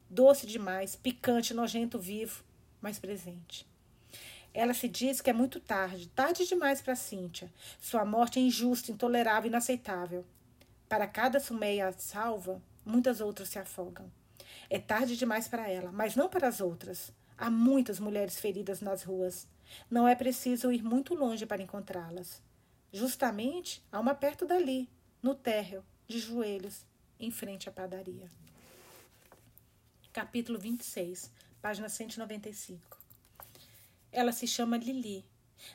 Doce 0.09 0.46
demais, 0.46 0.96
picante, 0.96 1.54
nojento, 1.54 1.98
vivo, 1.98 2.44
mas 2.80 2.98
presente. 2.98 3.66
Ela 4.54 4.72
se 4.72 4.88
diz 4.88 5.20
que 5.20 5.28
é 5.28 5.32
muito 5.32 5.58
tarde, 5.58 6.08
tarde 6.10 6.46
demais 6.46 6.80
para 6.80 6.94
Cíntia. 6.94 7.52
Sua 7.80 8.04
morte 8.04 8.38
é 8.38 8.42
injusta, 8.42 8.92
intolerável, 8.92 9.48
inaceitável. 9.48 10.24
Para 10.88 11.08
cada 11.08 11.40
sumeia 11.40 11.92
salva, 11.98 12.62
muitas 12.86 13.20
outras 13.20 13.48
se 13.48 13.58
afogam. 13.58 14.08
É 14.70 14.78
tarde 14.78 15.16
demais 15.16 15.48
para 15.48 15.68
ela, 15.68 15.90
mas 15.90 16.14
não 16.14 16.28
para 16.28 16.46
as 16.46 16.60
outras. 16.60 17.12
Há 17.36 17.50
muitas 17.50 17.98
mulheres 17.98 18.38
feridas 18.38 18.80
nas 18.80 19.02
ruas. 19.02 19.48
Não 19.90 20.06
é 20.06 20.14
preciso 20.14 20.70
ir 20.70 20.84
muito 20.84 21.16
longe 21.16 21.44
para 21.44 21.60
encontrá-las. 21.60 22.40
Justamente 22.92 23.82
há 23.90 23.98
uma 23.98 24.14
perto 24.14 24.46
dali, 24.46 24.88
no 25.20 25.34
térreo, 25.34 25.84
de 26.06 26.20
joelhos, 26.20 26.86
em 27.18 27.32
frente 27.32 27.68
à 27.68 27.72
padaria. 27.72 28.30
Capítulo 30.12 30.60
26, 30.60 31.28
página 31.60 31.88
195. 31.88 33.03
Ela 34.14 34.31
se 34.31 34.46
chama 34.46 34.77
Lili. 34.77 35.24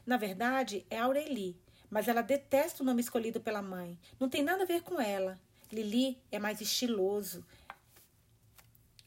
Na 0.06 0.16
verdade, 0.16 0.86
é 0.90 0.98
Aureli, 0.98 1.60
mas 1.90 2.08
ela 2.08 2.22
detesta 2.22 2.82
o 2.82 2.86
nome 2.86 3.02
escolhido 3.02 3.42
pela 3.42 3.62
mãe. 3.62 4.00
Não 4.18 4.30
tem 4.30 4.42
nada 4.42 4.64
a 4.64 4.66
ver 4.66 4.82
com 4.82 5.00
ela. 5.00 5.38
Lili 5.70 6.18
é 6.32 6.40
mais 6.40 6.62
estiloso, 6.62 7.46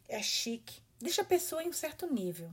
é 0.06 0.22
chique, 0.22 0.82
deixa 1.00 1.22
a 1.22 1.24
pessoa 1.24 1.64
em 1.64 1.70
um 1.70 1.72
certo 1.72 2.06
nível. 2.06 2.52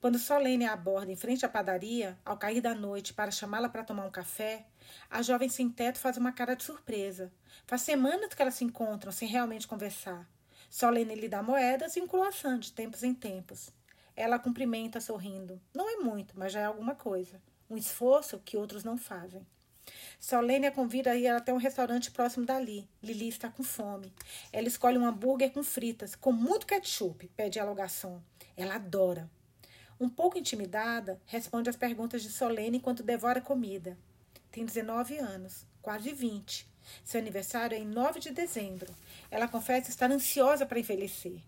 Quando 0.00 0.18
Solene 0.18 0.64
a 0.64 0.72
aborda 0.72 1.12
em 1.12 1.16
frente 1.16 1.46
à 1.46 1.48
padaria, 1.48 2.18
ao 2.24 2.36
cair 2.36 2.60
da 2.60 2.74
noite, 2.74 3.14
para 3.14 3.30
chamá-la 3.30 3.68
para 3.68 3.84
tomar 3.84 4.04
um 4.04 4.10
café, 4.10 4.66
a 5.08 5.22
jovem 5.22 5.48
sem 5.48 5.70
teto 5.70 6.00
faz 6.00 6.16
uma 6.16 6.32
cara 6.32 6.56
de 6.56 6.64
surpresa. 6.64 7.32
Faz 7.64 7.82
semanas 7.82 8.34
que 8.34 8.42
elas 8.42 8.54
se 8.54 8.64
encontram 8.64 9.12
sem 9.12 9.28
realmente 9.28 9.68
conversar. 9.68 10.28
Solene 10.68 11.14
lhe 11.14 11.28
dá 11.28 11.40
moedas 11.40 11.94
e 11.94 12.00
um 12.00 12.08
croissant 12.08 12.58
de 12.58 12.72
tempos 12.72 13.04
em 13.04 13.14
tempos. 13.14 13.70
Ela 14.16 14.38
cumprimenta 14.38 15.00
sorrindo. 15.00 15.60
Não 15.74 15.88
é 15.88 16.02
muito, 16.02 16.34
mas 16.36 16.52
já 16.52 16.60
é 16.60 16.64
alguma 16.64 16.94
coisa. 16.94 17.40
Um 17.68 17.76
esforço 17.76 18.38
que 18.44 18.56
outros 18.56 18.84
não 18.84 18.98
fazem. 18.98 19.46
Solene 20.20 20.66
a 20.66 20.72
convida 20.72 21.10
a 21.10 21.16
ir 21.16 21.26
até 21.28 21.52
um 21.52 21.56
restaurante 21.56 22.10
próximo 22.10 22.46
dali. 22.46 22.88
Lili 23.02 23.28
está 23.28 23.48
com 23.48 23.62
fome. 23.62 24.12
Ela 24.52 24.68
escolhe 24.68 24.98
um 24.98 25.06
hambúrguer 25.06 25.50
com 25.50 25.62
fritas, 25.64 26.14
com 26.14 26.32
muito 26.32 26.66
ketchup, 26.66 27.28
pede 27.36 27.58
ela 27.58 27.70
ao 27.70 27.74
garçom. 27.74 28.20
Ela 28.56 28.76
adora. 28.76 29.28
Um 29.98 30.08
pouco 30.08 30.38
intimidada, 30.38 31.20
responde 31.26 31.70
às 31.70 31.76
perguntas 31.76 32.22
de 32.22 32.30
Solene 32.30 32.78
enquanto 32.78 33.02
devora 33.02 33.40
comida. 33.40 33.96
Tem 34.50 34.64
19 34.64 35.18
anos, 35.18 35.66
quase 35.80 36.12
20. 36.12 36.68
Seu 37.04 37.20
aniversário 37.20 37.76
é 37.76 37.78
em 37.78 37.86
9 37.86 38.20
de 38.20 38.30
dezembro. 38.30 38.92
Ela 39.30 39.48
confessa 39.48 39.90
estar 39.90 40.10
ansiosa 40.10 40.66
para 40.66 40.78
envelhecer. 40.78 41.40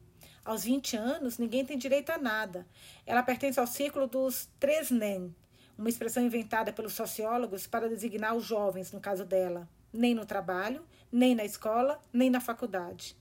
Aos 0.45 0.65
20 0.65 0.97
anos, 0.97 1.39
ninguém 1.39 1.65
tem 1.65 1.79
direito 1.79 2.11
a 2.11 2.19
nada. 2.19 2.67
Ela 3.07 3.23
pertence 3.23 3.59
ao 3.59 3.67
círculo 3.67 4.07
dos 4.07 4.47
Tresnen, 4.61 5.35
uma 5.77 5.89
expressão 5.89 6.23
inventada 6.23 6.71
pelos 6.71 6.93
sociólogos 6.93 7.67
para 7.67 7.89
designar 7.89 8.35
os 8.35 8.45
jovens, 8.45 8.93
no 8.93 9.01
caso 9.01 9.25
dela. 9.25 9.67
Nem 9.91 10.15
no 10.15 10.27
trabalho, 10.27 10.85
nem 11.11 11.35
na 11.35 11.45
escola, 11.45 11.99
nem 12.13 12.29
na 12.29 12.41
faculdade. 12.41 13.17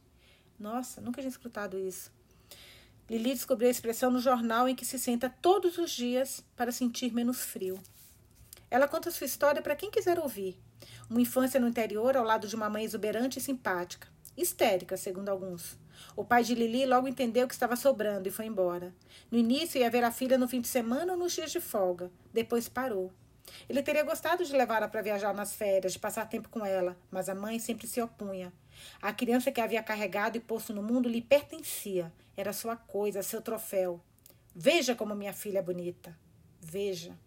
Nossa, 0.59 0.99
nunca 0.99 1.21
tinha 1.21 1.29
escutado 1.29 1.79
isso. 1.79 2.11
Lili 3.09 3.33
descobriu 3.33 3.69
a 3.69 3.71
expressão 3.71 4.11
no 4.11 4.19
jornal 4.19 4.67
em 4.67 4.75
que 4.75 4.85
se 4.85 4.99
senta 4.99 5.29
todos 5.41 5.77
os 5.77 5.91
dias 5.91 6.43
para 6.57 6.71
sentir 6.71 7.13
menos 7.13 7.41
frio. 7.41 7.79
Ela 8.69 8.87
conta 8.87 9.11
sua 9.11 9.25
história 9.25 9.61
para 9.61 9.75
quem 9.75 9.91
quiser 9.91 10.19
ouvir. 10.19 10.57
Uma 11.09 11.21
infância 11.21 11.59
no 11.59 11.67
interior 11.67 12.17
ao 12.17 12.23
lado 12.25 12.47
de 12.47 12.55
uma 12.55 12.69
mãe 12.69 12.83
exuberante 12.83 13.39
e 13.39 13.41
simpática. 13.41 14.07
Histérica, 14.35 14.97
segundo 14.97 15.29
alguns. 15.29 15.77
O 16.15 16.23
pai 16.23 16.43
de 16.43 16.55
Lili 16.55 16.85
logo 16.85 17.07
entendeu 17.07 17.47
que 17.47 17.53
estava 17.53 17.75
sobrando 17.75 18.27
e 18.27 18.31
foi 18.31 18.45
embora. 18.45 18.93
No 19.31 19.37
início 19.37 19.79
ia 19.79 19.89
ver 19.89 20.03
a 20.03 20.11
filha 20.11 20.37
no 20.37 20.47
fim 20.47 20.61
de 20.61 20.67
semana 20.67 21.13
ou 21.13 21.19
nos 21.19 21.33
dias 21.33 21.51
de 21.51 21.59
folga. 21.59 22.11
Depois 22.31 22.69
parou. 22.69 23.11
Ele 23.67 23.83
teria 23.83 24.03
gostado 24.03 24.43
de 24.43 24.53
levá-la 24.53 24.87
para 24.87 25.01
viajar 25.01 25.33
nas 25.33 25.53
férias, 25.53 25.93
de 25.93 25.99
passar 25.99 26.27
tempo 26.27 26.49
com 26.49 26.65
ela, 26.65 26.97
mas 27.11 27.29
a 27.29 27.35
mãe 27.35 27.59
sempre 27.59 27.87
se 27.87 28.01
opunha. 28.01 28.53
A 29.01 29.13
criança 29.13 29.51
que 29.51 29.61
havia 29.61 29.83
carregado 29.83 30.37
e 30.37 30.41
posto 30.41 30.73
no 30.73 30.81
mundo 30.81 31.09
lhe 31.09 31.21
pertencia. 31.21 32.11
Era 32.35 32.53
sua 32.53 32.75
coisa, 32.75 33.21
seu 33.21 33.41
troféu. 33.41 34.01
Veja 34.55 34.95
como 34.95 35.15
minha 35.15 35.33
filha 35.33 35.59
é 35.59 35.61
bonita. 35.61 36.17
Veja. 36.59 37.17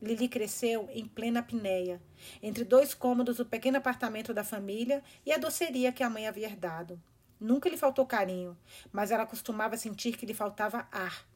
Lili 0.00 0.28
cresceu 0.28 0.88
em 0.92 1.04
plena 1.04 1.40
apneia, 1.40 2.00
entre 2.40 2.64
dois 2.64 2.94
cômodos 2.94 3.38
do 3.38 3.44
pequeno 3.44 3.78
apartamento 3.78 4.32
da 4.32 4.44
família 4.44 5.02
e 5.26 5.32
a 5.32 5.38
doceria 5.38 5.92
que 5.92 6.04
a 6.04 6.10
mãe 6.10 6.26
havia 6.26 6.46
herdado. 6.46 7.00
Nunca 7.40 7.68
lhe 7.68 7.76
faltou 7.76 8.04
carinho, 8.06 8.56
mas 8.92 9.10
ela 9.10 9.26
costumava 9.26 9.76
sentir 9.76 10.16
que 10.16 10.26
lhe 10.26 10.34
faltava 10.34 10.88
ar. 10.90 11.26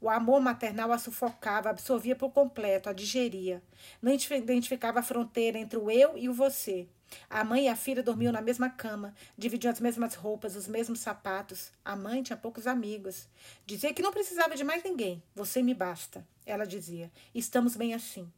O 0.00 0.08
amor 0.08 0.40
maternal 0.40 0.92
a 0.92 0.98
sufocava, 0.98 1.70
absorvia 1.70 2.14
por 2.14 2.30
completo, 2.30 2.88
a 2.88 2.92
digeria. 2.92 3.62
Não 4.00 4.12
identificava 4.12 5.00
a 5.00 5.02
fronteira 5.02 5.58
entre 5.58 5.78
o 5.78 5.90
eu 5.90 6.16
e 6.16 6.28
o 6.28 6.34
você. 6.34 6.88
A 7.28 7.42
mãe 7.42 7.64
e 7.64 7.68
a 7.68 7.74
filha 7.74 8.02
dormiam 8.02 8.32
na 8.32 8.40
mesma 8.40 8.70
cama, 8.70 9.14
dividiam 9.36 9.72
as 9.72 9.80
mesmas 9.80 10.14
roupas, 10.14 10.54
os 10.54 10.68
mesmos 10.68 11.00
sapatos. 11.00 11.72
A 11.84 11.96
mãe 11.96 12.22
tinha 12.22 12.36
poucos 12.36 12.66
amigos. 12.66 13.28
Dizia 13.66 13.92
que 13.92 14.02
não 14.02 14.12
precisava 14.12 14.54
de 14.54 14.62
mais 14.62 14.84
ninguém. 14.84 15.22
Você 15.34 15.62
me 15.62 15.74
basta. 15.74 16.26
Ela 16.46 16.64
dizia: 16.64 17.10
Estamos 17.34 17.76
bem 17.76 17.94
assim. 17.94 18.30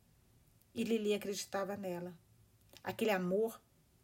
E 0.75 0.85
Lili 0.85 1.13
acreditava 1.13 1.77
nela. 1.77 2.15
Aquele 2.83 3.11
amor 3.11 3.61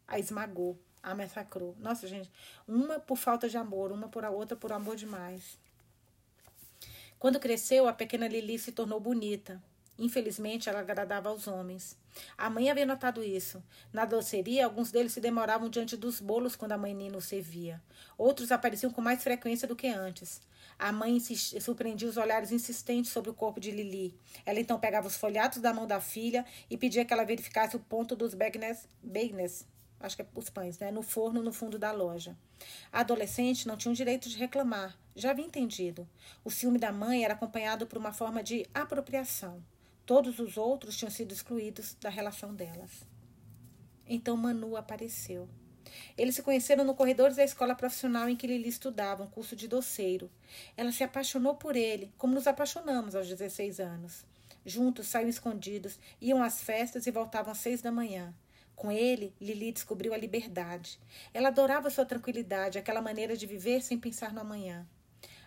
a 0.07 0.19
esmagou, 0.19 0.79
a 1.07 1.15
massacrou. 1.15 1.73
Nossa, 1.79 2.05
gente, 2.05 2.29
uma 2.67 2.99
por 2.99 3.17
falta 3.17 3.47
de 3.47 3.57
amor, 3.57 3.93
uma 3.93 4.09
por 4.09 4.25
a 4.25 4.29
outra 4.29 4.57
por 4.57 4.73
amor 4.73 4.97
demais. 4.97 5.57
Quando 7.17 7.39
cresceu, 7.39 7.87
a 7.87 7.93
pequena 7.93 8.27
Lili 8.27 8.59
se 8.59 8.73
tornou 8.73 8.99
bonita. 8.99 9.63
Infelizmente, 9.97 10.69
ela 10.69 10.81
agradava 10.81 11.29
aos 11.29 11.47
homens. 11.47 11.97
A 12.37 12.49
mãe 12.49 12.69
havia 12.69 12.85
notado 12.85 13.23
isso. 13.23 13.63
Na 13.91 14.03
doceria, 14.03 14.65
alguns 14.65 14.91
deles 14.91 15.13
se 15.13 15.21
demoravam 15.21 15.69
diante 15.69 15.95
dos 15.95 16.19
bolos 16.19 16.55
quando 16.55 16.73
a 16.73 16.77
mãe 16.77 16.93
Nino 16.93 17.21
servia. 17.21 17.81
Outros 18.17 18.51
apareciam 18.51 18.91
com 18.91 19.01
mais 19.01 19.23
frequência 19.23 19.67
do 19.67 19.77
que 19.77 19.87
antes. 19.87 20.41
A 20.77 20.91
mãe 20.91 21.19
surpreendia 21.19 22.07
os 22.07 22.17
olhares 22.17 22.51
insistentes 22.51 23.11
sobre 23.11 23.31
o 23.31 23.33
corpo 23.33 23.61
de 23.61 23.71
Lili. 23.71 24.13
Ela 24.45 24.59
então 24.59 24.77
pegava 24.77 25.07
os 25.07 25.15
folhados 25.15 25.59
da 25.59 25.73
mão 25.73 25.87
da 25.87 26.01
filha 26.01 26.45
e 26.69 26.77
pedia 26.77 27.05
que 27.05 27.13
ela 27.13 27.23
verificasse 27.23 27.77
o 27.77 27.79
ponto 27.79 28.15
dos 28.15 28.33
bagnes 28.35 28.87
acho 29.99 30.15
que 30.15 30.21
é 30.21 30.27
os 30.35 30.49
pães, 30.49 30.77
né, 30.79 30.91
no 30.91 31.01
forno 31.01 31.41
no 31.41 31.51
fundo 31.51 31.79
da 31.79 31.91
loja. 31.91 32.37
A 32.91 33.01
adolescente 33.01 33.67
não 33.67 33.77
tinha 33.77 33.91
o 33.91 33.95
direito 33.95 34.29
de 34.29 34.37
reclamar, 34.37 34.97
já 35.15 35.31
havia 35.31 35.45
entendido. 35.45 36.07
O 36.43 36.51
ciúme 36.51 36.77
da 36.77 36.91
mãe 36.91 37.23
era 37.23 37.33
acompanhado 37.33 37.87
por 37.87 37.97
uma 37.97 38.13
forma 38.13 38.43
de 38.43 38.65
apropriação. 38.73 39.63
Todos 40.05 40.39
os 40.39 40.57
outros 40.57 40.95
tinham 40.95 41.11
sido 41.11 41.33
excluídos 41.33 41.95
da 41.99 42.09
relação 42.09 42.53
delas. 42.53 43.05
Então 44.07 44.37
Manu 44.37 44.77
apareceu. 44.77 45.49
Eles 46.17 46.35
se 46.35 46.43
conheceram 46.43 46.83
no 46.83 46.95
corredor 46.95 47.33
da 47.33 47.43
escola 47.43 47.75
profissional 47.75 48.29
em 48.29 48.35
que 48.35 48.47
Lili 48.47 48.69
estudava, 48.69 49.23
um 49.23 49.29
curso 49.29 49.55
de 49.55 49.67
doceiro. 49.67 50.29
Ela 50.75 50.91
se 50.91 51.03
apaixonou 51.03 51.55
por 51.55 51.75
ele, 51.75 52.13
como 52.17 52.33
nos 52.33 52.47
apaixonamos 52.47 53.15
aos 53.15 53.27
16 53.27 53.79
anos. 53.79 54.25
Juntos 54.65 55.07
saíam 55.07 55.29
escondidos, 55.29 55.99
iam 56.21 56.43
às 56.43 56.61
festas 56.61 57.07
e 57.07 57.11
voltavam 57.11 57.51
às 57.51 57.57
seis 57.57 57.81
da 57.81 57.91
manhã. 57.91 58.33
Com 58.77 58.91
ele, 58.91 59.33
Lili 59.41 59.71
descobriu 59.71 60.13
a 60.13 60.17
liberdade. 60.17 60.99
Ela 61.33 61.47
adorava 61.47 61.89
sua 61.89 62.05
tranquilidade, 62.05 62.77
aquela 62.77 63.01
maneira 63.01 63.35
de 63.35 63.47
viver 63.47 63.81
sem 63.81 63.97
pensar 63.97 64.31
no 64.31 64.39
amanhã. 64.39 64.87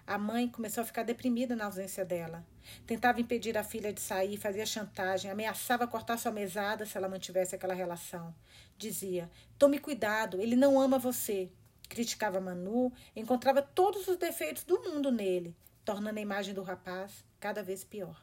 A 0.04 0.18
mãe 0.18 0.48
começou 0.48 0.82
a 0.82 0.84
ficar 0.84 1.04
deprimida 1.04 1.54
na 1.54 1.66
ausência 1.66 2.04
dela. 2.04 2.44
Tentava 2.84 3.20
impedir 3.20 3.56
a 3.56 3.62
filha 3.62 3.92
de 3.92 4.00
sair, 4.00 4.36
fazia 4.36 4.66
chantagem, 4.66 5.30
ameaçava 5.30 5.86
cortar 5.86 6.18
sua 6.18 6.32
mesada 6.32 6.84
se 6.84 6.98
ela 6.98 7.08
mantivesse 7.08 7.54
aquela 7.54 7.72
relação. 7.72 8.34
Dizia: 8.76 9.30
Tome 9.56 9.78
cuidado, 9.78 10.40
ele 10.42 10.56
não 10.56 10.80
ama 10.80 10.98
você. 10.98 11.48
Criticava 11.88 12.40
Manu, 12.40 12.92
encontrava 13.14 13.62
todos 13.62 14.08
os 14.08 14.16
defeitos 14.16 14.64
do 14.64 14.82
mundo 14.82 15.12
nele, 15.12 15.56
tornando 15.84 16.18
a 16.18 16.22
imagem 16.22 16.52
do 16.52 16.64
rapaz 16.64 17.24
cada 17.38 17.62
vez 17.62 17.84
pior. 17.84 18.20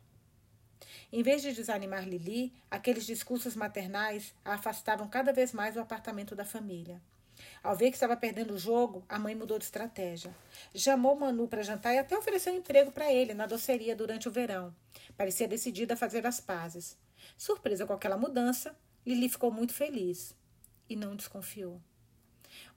Em 1.11 1.23
vez 1.23 1.41
de 1.41 1.53
desanimar 1.53 2.07
Lili, 2.07 2.53
aqueles 2.69 3.05
discursos 3.05 3.55
maternais 3.55 4.33
a 4.43 4.53
afastavam 4.55 5.07
cada 5.07 5.31
vez 5.31 5.53
mais 5.53 5.73
do 5.73 5.79
apartamento 5.79 6.35
da 6.35 6.45
família. 6.45 7.01
Ao 7.63 7.75
ver 7.75 7.89
que 7.89 7.95
estava 7.95 8.17
perdendo 8.17 8.53
o 8.53 8.57
jogo, 8.57 9.05
a 9.07 9.19
mãe 9.19 9.35
mudou 9.35 9.57
de 9.57 9.65
estratégia. 9.65 10.35
Chamou 10.75 11.15
Manu 11.15 11.47
para 11.47 11.63
jantar 11.63 11.93
e 11.93 11.99
até 11.99 12.17
ofereceu 12.17 12.53
emprego 12.55 12.91
para 12.91 13.11
ele 13.11 13.33
na 13.33 13.45
doceria 13.45 13.95
durante 13.95 14.27
o 14.27 14.31
verão. 14.31 14.73
Parecia 15.15 15.47
decidida 15.47 15.93
a 15.93 15.97
fazer 15.97 16.25
as 16.25 16.39
pazes. 16.39 16.97
Surpresa 17.37 17.85
com 17.85 17.93
aquela 17.93 18.17
mudança, 18.17 18.75
Lili 19.05 19.29
ficou 19.29 19.51
muito 19.51 19.73
feliz 19.73 20.35
e 20.89 20.95
não 20.95 21.15
desconfiou. 21.15 21.81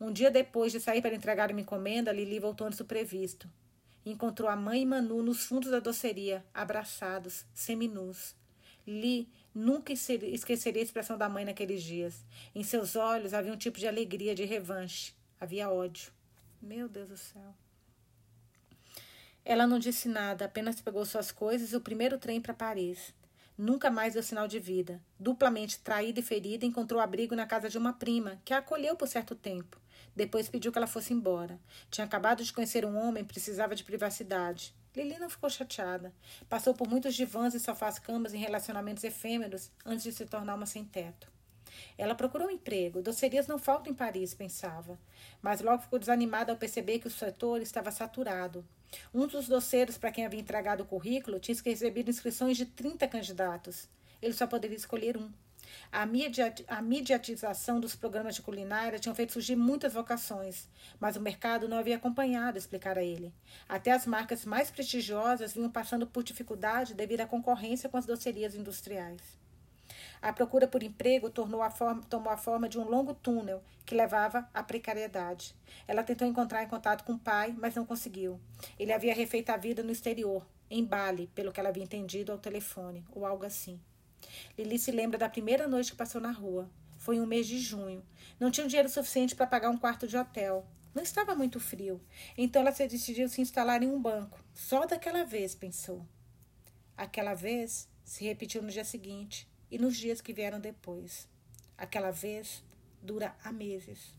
Um 0.00 0.12
dia 0.12 0.30
depois 0.30 0.72
de 0.72 0.80
sair 0.80 1.00
para 1.00 1.14
entregar 1.14 1.50
uma 1.50 1.60
encomenda, 1.60 2.12
Lili 2.12 2.38
voltou 2.38 2.66
antes 2.66 2.78
do 2.78 2.84
previsto. 2.84 3.50
Encontrou 4.04 4.48
a 4.48 4.56
mãe 4.56 4.82
e 4.82 4.86
Manu 4.86 5.22
nos 5.22 5.44
fundos 5.44 5.70
da 5.70 5.80
doceria, 5.80 6.44
abraçados, 6.54 7.44
seminus. 7.52 8.34
Li 8.86 9.28
Nunca 9.54 9.92
esqueceria 9.92 10.80
a 10.80 10.84
expressão 10.84 11.18
da 11.18 11.28
mãe 11.28 11.44
naqueles 11.44 11.82
dias. 11.82 12.24
Em 12.54 12.62
seus 12.62 12.94
olhos 12.94 13.34
havia 13.34 13.52
um 13.52 13.56
tipo 13.56 13.78
de 13.78 13.88
alegria, 13.88 14.34
de 14.34 14.44
revanche. 14.44 15.12
Havia 15.40 15.68
ódio. 15.68 16.12
Meu 16.62 16.88
Deus 16.88 17.08
do 17.08 17.16
céu. 17.16 17.54
Ela 19.44 19.66
não 19.66 19.78
disse 19.78 20.08
nada, 20.08 20.44
apenas 20.44 20.80
pegou 20.80 21.04
suas 21.04 21.32
coisas 21.32 21.72
e 21.72 21.76
o 21.76 21.80
primeiro 21.80 22.18
trem 22.18 22.40
para 22.40 22.54
Paris. 22.54 23.12
Nunca 23.58 23.90
mais 23.90 24.14
deu 24.14 24.22
sinal 24.22 24.46
de 24.46 24.60
vida. 24.60 25.02
Duplamente 25.18 25.80
traída 25.80 26.20
e 26.20 26.22
ferida, 26.22 26.64
encontrou 26.64 27.00
abrigo 27.00 27.34
na 27.34 27.46
casa 27.46 27.68
de 27.68 27.76
uma 27.76 27.92
prima, 27.92 28.40
que 28.44 28.54
a 28.54 28.58
acolheu 28.58 28.94
por 28.94 29.08
certo 29.08 29.34
tempo. 29.34 29.80
Depois 30.14 30.48
pediu 30.48 30.72
que 30.72 30.78
ela 30.78 30.86
fosse 30.86 31.12
embora. 31.12 31.58
Tinha 31.90 32.04
acabado 32.04 32.44
de 32.44 32.52
conhecer 32.52 32.84
um 32.84 32.96
homem, 32.96 33.24
precisava 33.24 33.74
de 33.74 33.84
privacidade. 33.84 34.74
Lili 34.94 35.18
não 35.18 35.30
ficou 35.30 35.48
chateada. 35.48 36.12
Passou 36.48 36.74
por 36.74 36.88
muitos 36.88 37.14
divãs 37.14 37.54
e 37.54 37.60
sofás-camas 37.60 38.34
em 38.34 38.38
relacionamentos 38.38 39.04
efêmeros 39.04 39.70
antes 39.84 40.02
de 40.02 40.12
se 40.12 40.26
tornar 40.26 40.54
uma 40.54 40.66
sem-teto. 40.66 41.30
Ela 41.96 42.14
procurou 42.14 42.48
um 42.48 42.50
emprego. 42.50 43.02
Docerias 43.02 43.46
não 43.46 43.58
faltam 43.58 43.92
em 43.92 43.94
Paris, 43.94 44.34
pensava. 44.34 44.98
Mas 45.40 45.60
logo 45.60 45.82
ficou 45.82 45.98
desanimada 45.98 46.52
ao 46.52 46.58
perceber 46.58 46.98
que 46.98 47.06
o 47.06 47.10
setor 47.10 47.62
estava 47.62 47.90
saturado. 47.90 48.64
Um 49.14 49.26
dos 49.26 49.46
doceiros 49.46 49.96
para 49.96 50.10
quem 50.10 50.26
havia 50.26 50.40
entregado 50.40 50.82
o 50.82 50.86
currículo 50.86 51.38
tinha 51.38 51.56
recebido 51.64 52.10
inscrições 52.10 52.56
de 52.56 52.66
30 52.66 53.06
candidatos. 53.06 53.88
Ele 54.20 54.32
só 54.32 54.46
poderia 54.46 54.76
escolher 54.76 55.16
um. 55.16 55.30
A, 55.92 56.06
a 56.68 56.82
mediatização 56.82 57.80
dos 57.80 57.94
programas 57.94 58.34
de 58.34 58.42
culinária 58.42 58.98
tinham 58.98 59.14
feito 59.14 59.32
surgir 59.32 59.56
muitas 59.56 59.92
vocações, 59.92 60.68
mas 60.98 61.16
o 61.16 61.20
mercado 61.20 61.68
não 61.68 61.78
havia 61.78 61.96
acompanhado, 61.96 62.58
explicara 62.58 63.02
ele. 63.02 63.32
Até 63.68 63.92
as 63.92 64.06
marcas 64.06 64.44
mais 64.44 64.70
prestigiosas 64.70 65.52
vinham 65.52 65.70
passando 65.70 66.06
por 66.06 66.22
dificuldade 66.22 66.94
devido 66.94 67.22
à 67.22 67.26
concorrência 67.26 67.88
com 67.88 67.96
as 67.96 68.06
docerias 68.06 68.54
industriais. 68.54 69.40
A 70.22 70.32
procura 70.32 70.68
por 70.68 70.82
emprego 70.82 71.32
a 71.62 71.70
forma, 71.70 72.02
tomou 72.02 72.32
a 72.32 72.36
forma 72.36 72.68
de 72.68 72.78
um 72.78 72.84
longo 72.84 73.14
túnel 73.14 73.62
que 73.86 73.94
levava 73.94 74.48
à 74.52 74.62
precariedade. 74.62 75.54
Ela 75.88 76.04
tentou 76.04 76.28
encontrar 76.28 76.62
em 76.62 76.68
contato 76.68 77.04
com 77.04 77.14
o 77.14 77.18
pai, 77.18 77.54
mas 77.58 77.74
não 77.74 77.86
conseguiu. 77.86 78.38
Ele 78.78 78.92
havia 78.92 79.14
refeito 79.14 79.50
a 79.50 79.56
vida 79.56 79.82
no 79.82 79.90
exterior, 79.90 80.46
em 80.70 80.84
Bali, 80.84 81.26
pelo 81.34 81.50
que 81.52 81.58
ela 81.58 81.70
havia 81.70 81.82
entendido 81.82 82.32
ao 82.32 82.38
telefone, 82.38 83.04
ou 83.10 83.26
algo 83.26 83.44
assim. 83.44 83.80
Lili 84.56 84.78
se 84.78 84.90
lembra 84.90 85.18
da 85.18 85.28
primeira 85.28 85.66
noite 85.66 85.92
que 85.92 85.96
passou 85.96 86.20
na 86.20 86.30
rua. 86.30 86.70
Foi 86.98 87.18
um 87.18 87.26
mês 87.26 87.46
de 87.46 87.58
junho. 87.58 88.04
Não 88.38 88.50
tinha 88.50 88.66
dinheiro 88.66 88.88
suficiente 88.88 89.34
para 89.34 89.46
pagar 89.46 89.70
um 89.70 89.78
quarto 89.78 90.06
de 90.06 90.16
hotel. 90.16 90.66
Não 90.94 91.02
estava 91.02 91.34
muito 91.34 91.58
frio. 91.60 92.00
Então 92.36 92.62
ela 92.62 92.72
se 92.72 92.86
decidiu 92.86 93.28
se 93.28 93.40
instalar 93.40 93.82
em 93.82 93.90
um 93.90 94.00
banco. 94.00 94.42
Só 94.52 94.86
daquela 94.86 95.24
vez, 95.24 95.54
pensou. 95.54 96.06
Aquela 96.96 97.34
vez 97.34 97.88
se 98.04 98.24
repetiu 98.24 98.62
no 98.62 98.70
dia 98.70 98.84
seguinte 98.84 99.48
e 99.70 99.78
nos 99.78 99.96
dias 99.96 100.20
que 100.20 100.32
vieram 100.32 100.60
depois. 100.60 101.28
Aquela 101.78 102.10
vez 102.10 102.62
dura 103.00 103.34
há 103.42 103.52
meses. 103.52 104.14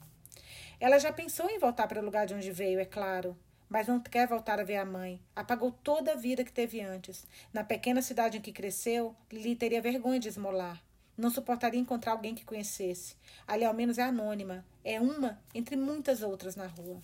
Ela 0.80 0.98
já 0.98 1.14
pensou 1.14 1.50
em 1.50 1.60
voltar 1.60 1.88
para 1.88 2.02
o 2.02 2.06
lugar 2.06 2.26
de 2.26 2.34
onde 2.34 2.52
veio, 2.52 2.80
é 2.80 2.86
claro, 2.86 3.38
mas 3.72 3.88
não 3.88 4.02
quer 4.02 4.28
voltar 4.28 4.60
a 4.60 4.66
ver 4.66 4.76
a 4.76 4.86
mãe. 4.86 5.18
Apagou 5.34 5.72
toda 5.72 6.12
a 6.12 6.18
vida 6.18 6.44
que 6.44 6.52
teve 6.52 6.82
antes. 6.82 7.26
Na 7.54 7.64
pequena 7.64 8.02
cidade 8.02 8.38
em 8.38 8.42
que 8.42 8.52
cresceu, 8.52 9.16
Lili 9.32 9.56
teria 9.56 9.82
vergonha 9.82 10.20
de 10.20 10.28
esmolar. 10.28 10.84
Não 11.18 11.30
suportaria 11.30 11.80
encontrar 11.80 12.12
alguém 12.12 12.36
que 12.36 12.44
conhecesse. 12.44 13.16
Ali, 13.48 13.64
ao 13.64 13.74
menos, 13.74 13.98
é 13.98 14.04
anônima. 14.04 14.66
É 14.84 15.00
uma 15.00 15.42
entre 15.56 15.78
muitas 15.78 16.22
outras 16.22 16.58
na 16.58 16.68
rua. 16.68 17.02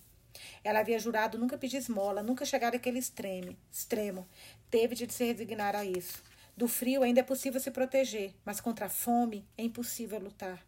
Ela 0.61 0.79
havia 0.79 0.99
jurado 0.99 1.37
nunca 1.37 1.57
pedir 1.57 1.77
esmola, 1.77 2.21
nunca 2.21 2.43
chegar 2.43 2.75
àquele 2.75 2.99
extremo. 2.99 3.55
extremo. 3.71 4.27
Teve 4.69 4.93
de 4.93 5.11
se 5.11 5.23
resignar 5.23 5.73
a 5.73 5.85
isso. 5.85 6.21
Do 6.57 6.67
frio 6.67 7.01
ainda 7.01 7.21
é 7.21 7.23
possível 7.23 7.61
se 7.61 7.71
proteger, 7.71 8.33
mas 8.43 8.59
contra 8.59 8.87
a 8.87 8.89
fome 8.89 9.47
é 9.57 9.63
impossível 9.63 10.19
lutar. 10.19 10.66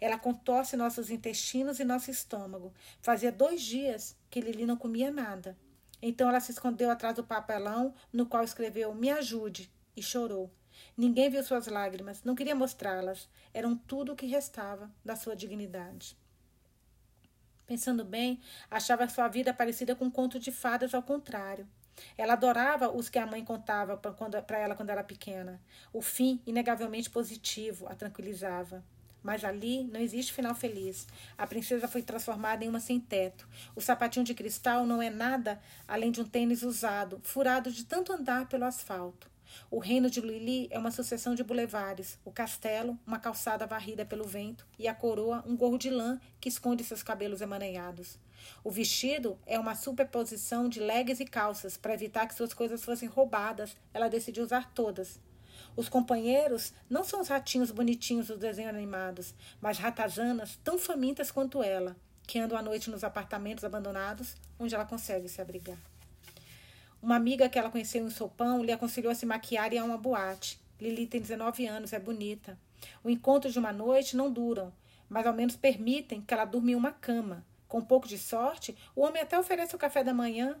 Ela 0.00 0.18
contorce 0.18 0.76
nossos 0.76 1.10
intestinos 1.10 1.78
e 1.80 1.84
nosso 1.84 2.10
estômago. 2.10 2.72
Fazia 3.00 3.32
dois 3.32 3.62
dias 3.62 4.16
que 4.30 4.40
Lili 4.40 4.66
não 4.66 4.76
comia 4.76 5.10
nada. 5.10 5.56
Então 6.00 6.28
ela 6.28 6.40
se 6.40 6.52
escondeu 6.52 6.90
atrás 6.90 7.14
do 7.14 7.24
papelão 7.24 7.94
no 8.12 8.26
qual 8.26 8.44
escreveu 8.44 8.94
Me 8.94 9.10
ajude 9.10 9.70
e 9.96 10.02
chorou. 10.02 10.50
Ninguém 10.96 11.30
viu 11.30 11.42
suas 11.42 11.66
lágrimas, 11.66 12.22
não 12.22 12.34
queria 12.34 12.54
mostrá-las. 12.54 13.28
Eram 13.52 13.76
tudo 13.76 14.12
o 14.12 14.16
que 14.16 14.26
restava 14.26 14.90
da 15.04 15.16
sua 15.16 15.34
dignidade. 15.34 16.16
Pensando 17.66 18.04
bem, 18.04 18.40
achava 18.70 19.08
sua 19.08 19.26
vida 19.26 19.52
parecida 19.52 19.96
com 19.96 20.04
um 20.04 20.10
conto 20.10 20.38
de 20.38 20.52
fadas 20.52 20.94
ao 20.94 21.02
contrário. 21.02 21.66
Ela 22.16 22.34
adorava 22.34 22.90
os 22.90 23.08
que 23.08 23.18
a 23.18 23.26
mãe 23.26 23.44
contava 23.44 23.96
para 23.96 24.58
ela 24.58 24.74
quando 24.74 24.90
era 24.90 25.02
pequena. 25.02 25.60
O 25.92 26.02
fim, 26.02 26.40
inegavelmente 26.46 27.10
positivo, 27.10 27.88
a 27.88 27.94
tranquilizava. 27.94 28.84
Mas 29.26 29.44
ali 29.44 29.82
não 29.82 29.98
existe 29.98 30.32
final 30.32 30.54
feliz. 30.54 31.04
A 31.36 31.48
princesa 31.48 31.88
foi 31.88 32.00
transformada 32.00 32.64
em 32.64 32.68
uma 32.68 32.78
sem 32.78 33.00
teto. 33.00 33.48
O 33.74 33.80
sapatinho 33.80 34.24
de 34.24 34.32
cristal 34.32 34.86
não 34.86 35.02
é 35.02 35.10
nada 35.10 35.60
além 35.88 36.12
de 36.12 36.20
um 36.20 36.24
tênis 36.24 36.62
usado, 36.62 37.20
furado 37.24 37.72
de 37.72 37.84
tanto 37.84 38.12
andar 38.12 38.48
pelo 38.48 38.64
asfalto. 38.64 39.28
O 39.68 39.80
reino 39.80 40.08
de 40.08 40.20
Lili 40.20 40.68
é 40.70 40.78
uma 40.78 40.92
sucessão 40.92 41.34
de 41.34 41.42
bulevares, 41.42 42.20
o 42.24 42.30
castelo, 42.30 42.96
uma 43.04 43.18
calçada 43.18 43.66
varrida 43.66 44.06
pelo 44.06 44.22
vento, 44.22 44.64
e 44.78 44.86
a 44.86 44.94
coroa, 44.94 45.42
um 45.44 45.56
gorro 45.56 45.76
de 45.76 45.90
lã 45.90 46.20
que 46.40 46.48
esconde 46.48 46.84
seus 46.84 47.02
cabelos 47.02 47.40
emaranhados. 47.40 48.20
O 48.62 48.70
vestido 48.70 49.36
é 49.44 49.58
uma 49.58 49.74
superposição 49.74 50.68
de 50.68 50.78
legs 50.78 51.18
e 51.18 51.24
calças 51.24 51.76
para 51.76 51.94
evitar 51.94 52.28
que 52.28 52.34
suas 52.34 52.54
coisas 52.54 52.84
fossem 52.84 53.08
roubadas. 53.08 53.76
Ela 53.92 54.08
decidiu 54.08 54.44
usar 54.44 54.72
todas. 54.72 55.18
Os 55.76 55.90
companheiros 55.90 56.72
não 56.88 57.04
são 57.04 57.20
os 57.20 57.28
ratinhos 57.28 57.70
bonitinhos 57.70 58.28
dos 58.28 58.38
desenhos 58.38 58.74
animados, 58.74 59.34
mas 59.60 59.76
ratazanas 59.76 60.58
tão 60.64 60.78
famintas 60.78 61.30
quanto 61.30 61.62
ela, 61.62 61.94
que 62.26 62.38
andam 62.38 62.56
à 62.56 62.62
noite 62.62 62.88
nos 62.88 63.04
apartamentos 63.04 63.62
abandonados, 63.62 64.34
onde 64.58 64.74
ela 64.74 64.86
consegue 64.86 65.28
se 65.28 65.40
abrigar. 65.40 65.76
Uma 67.02 67.16
amiga 67.16 67.48
que 67.48 67.58
ela 67.58 67.70
conheceu 67.70 68.06
em 68.06 68.10
Sopão 68.10 68.64
lhe 68.64 68.72
aconselhou 68.72 69.12
a 69.12 69.14
se 69.14 69.26
maquiar 69.26 69.70
e 69.72 69.78
a 69.78 69.84
uma 69.84 69.98
boate. 69.98 70.58
Lili 70.80 71.06
tem 71.06 71.20
19 71.20 71.66
anos, 71.66 71.92
é 71.92 71.98
bonita. 71.98 72.58
O 73.04 73.10
encontro 73.10 73.52
de 73.52 73.58
uma 73.58 73.72
noite 73.72 74.16
não 74.16 74.32
duram, 74.32 74.72
mas 75.08 75.26
ao 75.26 75.34
menos 75.34 75.56
permitem 75.56 76.22
que 76.22 76.32
ela 76.32 76.46
durma 76.46 76.70
em 76.70 76.74
uma 76.74 76.90
cama. 76.90 77.44
Com 77.68 77.78
um 77.78 77.84
pouco 77.84 78.08
de 78.08 78.16
sorte, 78.16 78.74
o 78.94 79.02
homem 79.02 79.22
até 79.22 79.38
oferece 79.38 79.76
o 79.76 79.78
café 79.78 80.02
da 80.02 80.14
manhã 80.14 80.56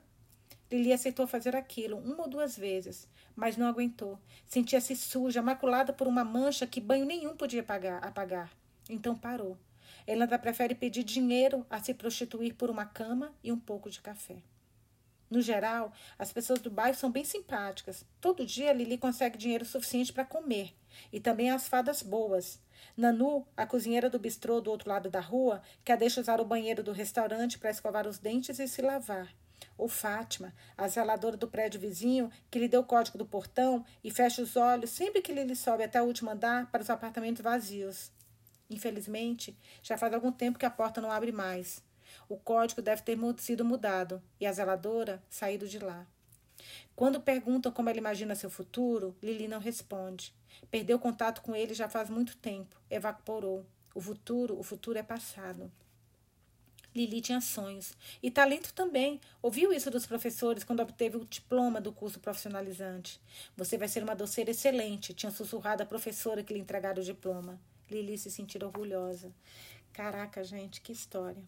Lili 0.70 0.92
aceitou 0.92 1.26
fazer 1.26 1.54
aquilo 1.54 1.98
uma 1.98 2.22
ou 2.22 2.28
duas 2.28 2.56
vezes, 2.56 3.08
mas 3.34 3.56
não 3.56 3.66
aguentou. 3.66 4.18
Sentia-se 4.46 4.96
suja, 4.96 5.40
maculada 5.40 5.92
por 5.92 6.08
uma 6.08 6.24
mancha 6.24 6.66
que 6.66 6.80
banho 6.80 7.04
nenhum 7.04 7.36
podia 7.36 7.60
apagar. 7.60 8.04
apagar. 8.04 8.50
Então 8.88 9.16
parou. 9.16 9.56
Ela 10.06 10.24
ainda 10.24 10.38
prefere 10.38 10.74
pedir 10.74 11.04
dinheiro 11.04 11.64
a 11.70 11.80
se 11.80 11.94
prostituir 11.94 12.54
por 12.54 12.70
uma 12.70 12.84
cama 12.84 13.32
e 13.42 13.52
um 13.52 13.58
pouco 13.58 13.90
de 13.90 14.00
café. 14.00 14.36
No 15.28 15.40
geral, 15.40 15.92
as 16.18 16.32
pessoas 16.32 16.60
do 16.60 16.70
bairro 16.70 16.96
são 16.96 17.10
bem 17.10 17.24
simpáticas. 17.24 18.04
Todo 18.20 18.46
dia 18.46 18.72
Lili 18.72 18.96
consegue 18.96 19.36
dinheiro 19.36 19.64
suficiente 19.64 20.12
para 20.12 20.24
comer. 20.24 20.72
E 21.12 21.18
também 21.18 21.50
as 21.50 21.68
fadas 21.68 22.02
boas. 22.02 22.60
Nanu, 22.96 23.46
a 23.56 23.66
cozinheira 23.66 24.08
do 24.08 24.18
bistrô 24.18 24.60
do 24.60 24.70
outro 24.70 24.88
lado 24.88 25.10
da 25.10 25.20
rua, 25.20 25.62
que 25.84 25.90
a 25.90 25.96
deixa 25.96 26.20
usar 26.20 26.40
o 26.40 26.44
banheiro 26.44 26.82
do 26.82 26.92
restaurante 26.92 27.58
para 27.58 27.70
escovar 27.70 28.06
os 28.06 28.18
dentes 28.18 28.58
e 28.60 28.68
se 28.68 28.80
lavar. 28.80 29.34
Ou 29.78 29.88
Fátima, 29.88 30.54
a 30.76 30.88
zeladora 30.88 31.36
do 31.36 31.48
prédio 31.48 31.80
vizinho, 31.80 32.30
que 32.50 32.58
lhe 32.58 32.68
deu 32.68 32.80
o 32.80 32.84
código 32.84 33.18
do 33.18 33.26
portão 33.26 33.84
e 34.02 34.10
fecha 34.10 34.42
os 34.42 34.56
olhos 34.56 34.90
sempre 34.90 35.20
que 35.20 35.32
Lili 35.32 35.54
sobe 35.54 35.84
até 35.84 36.00
o 36.00 36.06
último 36.06 36.30
andar 36.30 36.70
para 36.70 36.82
os 36.82 36.90
apartamentos 36.90 37.42
vazios. 37.42 38.10
Infelizmente, 38.70 39.56
já 39.82 39.96
faz 39.98 40.12
algum 40.12 40.32
tempo 40.32 40.58
que 40.58 40.66
a 40.66 40.70
porta 40.70 41.00
não 41.00 41.10
abre 41.10 41.30
mais. 41.30 41.84
O 42.28 42.36
código 42.36 42.80
deve 42.80 43.02
ter 43.02 43.18
sido 43.38 43.64
mudado 43.64 44.22
e 44.40 44.46
a 44.46 44.52
zeladora 44.52 45.22
saído 45.28 45.68
de 45.68 45.78
lá. 45.78 46.06
Quando 46.94 47.20
perguntam 47.20 47.70
como 47.70 47.90
ela 47.90 47.98
imagina 47.98 48.34
seu 48.34 48.48
futuro, 48.48 49.14
Lili 49.22 49.46
não 49.46 49.60
responde. 49.60 50.34
Perdeu 50.70 50.98
contato 50.98 51.42
com 51.42 51.54
ele 51.54 51.74
já 51.74 51.88
faz 51.88 52.08
muito 52.08 52.36
tempo, 52.38 52.80
evaporou. 52.90 53.66
O 53.94 54.00
futuro, 54.00 54.58
o 54.58 54.62
futuro 54.62 54.98
é 54.98 55.02
passado. 55.02 55.70
Lili 56.96 57.20
tinha 57.20 57.42
sonhos. 57.42 57.92
E 58.22 58.30
talento 58.30 58.72
também. 58.72 59.20
Ouviu 59.42 59.70
isso 59.70 59.90
dos 59.90 60.06
professores 60.06 60.64
quando 60.64 60.80
obteve 60.80 61.18
o 61.18 61.26
diploma 61.26 61.78
do 61.78 61.92
curso 61.92 62.18
profissionalizante. 62.18 63.20
Você 63.54 63.76
vai 63.76 63.86
ser 63.86 64.02
uma 64.02 64.16
doceira 64.16 64.50
excelente, 64.50 65.12
tinha 65.12 65.30
sussurrado 65.30 65.82
a 65.82 65.86
professora 65.86 66.42
que 66.42 66.54
lhe 66.54 66.60
entregara 66.60 66.98
o 66.98 67.04
diploma. 67.04 67.60
Lili 67.90 68.16
se 68.16 68.30
sentiu 68.30 68.62
orgulhosa. 68.64 69.30
Caraca, 69.92 70.42
gente, 70.42 70.80
que 70.80 70.90
história. 70.90 71.42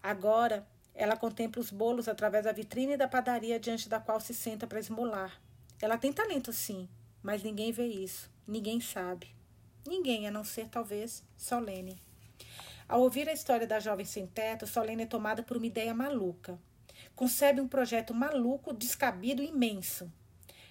Agora, 0.00 0.64
ela 0.94 1.16
contempla 1.16 1.60
os 1.60 1.70
bolos 1.70 2.06
através 2.06 2.44
da 2.44 2.52
vitrine 2.52 2.96
da 2.96 3.08
padaria 3.08 3.58
diante 3.58 3.88
da 3.88 3.98
qual 3.98 4.20
se 4.20 4.32
senta 4.32 4.66
para 4.66 4.78
esmolar. 4.78 5.40
Ela 5.80 5.98
tem 5.98 6.12
talento, 6.12 6.52
sim, 6.52 6.88
mas 7.20 7.42
ninguém 7.42 7.72
vê 7.72 7.86
isso. 7.86 8.30
Ninguém 8.46 8.80
sabe. 8.80 9.34
Ninguém, 9.86 10.28
a 10.28 10.30
não 10.30 10.44
ser, 10.44 10.68
talvez, 10.68 11.24
Solene. 11.36 12.00
Ao 12.88 13.00
ouvir 13.00 13.28
a 13.28 13.32
história 13.32 13.66
da 13.66 13.80
jovem 13.80 14.04
sem 14.04 14.26
teto, 14.26 14.66
Solene 14.66 15.04
é 15.04 15.06
tomada 15.06 15.42
por 15.42 15.56
uma 15.56 15.66
ideia 15.66 15.94
maluca. 15.94 16.58
Concebe 17.14 17.60
um 17.60 17.68
projeto 17.68 18.14
maluco, 18.14 18.72
descabido 18.72 19.42
e 19.42 19.48
imenso. 19.48 20.10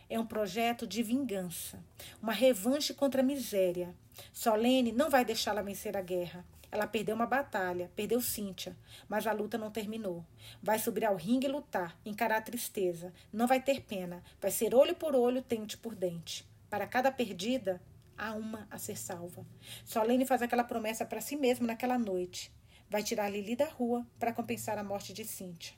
É 0.10 0.20
um 0.20 0.26
projeto 0.26 0.86
de 0.86 1.02
vingança, 1.02 1.80
uma 2.22 2.34
revanche 2.34 2.94
contra 2.94 3.22
a 3.22 3.26
miséria. 3.26 3.96
Solene 4.34 4.92
não 4.92 5.10
vai 5.10 5.24
deixá-la 5.24 5.62
vencer 5.62 5.96
a 5.96 6.02
guerra. 6.02 6.46
Ela 6.72 6.88
perdeu 6.88 7.16
uma 7.16 7.26
batalha, 7.26 7.92
perdeu 7.96 8.22
Cíntia, 8.22 8.76
mas 9.08 9.28
a 9.28 9.34
luta 9.34 9.58
não 9.58 9.70
terminou. 9.70 10.26
Vai 10.64 10.80
subir 10.80 11.04
ao 11.04 11.16
ringue 11.16 11.48
e 11.48 11.52
lutar, 11.52 11.98
encarar 12.06 12.38
a 12.38 12.42
tristeza. 12.42 13.14
Não 13.32 13.46
vai 13.46 13.62
ter 13.62 13.82
pena, 13.82 14.24
vai 14.40 14.52
ser 14.52 14.74
olho 14.74 14.96
por 14.96 15.14
olho, 15.14 15.44
dente 15.48 15.78
por 15.78 15.96
dente. 15.96 16.46
Para 16.70 16.88
cada 16.88 17.12
perdida, 17.12 17.82
uma 18.30 18.68
a 18.70 18.78
ser 18.78 18.98
salva. 18.98 19.46
Solene 19.84 20.26
faz 20.26 20.42
aquela 20.42 20.64
promessa 20.64 21.06
para 21.06 21.22
si 21.22 21.36
mesma 21.36 21.68
naquela 21.68 21.98
noite. 21.98 22.52
Vai 22.90 23.02
tirar 23.02 23.30
Lili 23.30 23.56
da 23.56 23.66
rua 23.66 24.06
para 24.20 24.34
compensar 24.34 24.78
a 24.78 24.84
morte 24.84 25.14
de 25.14 25.26
Cíntia. 25.26 25.74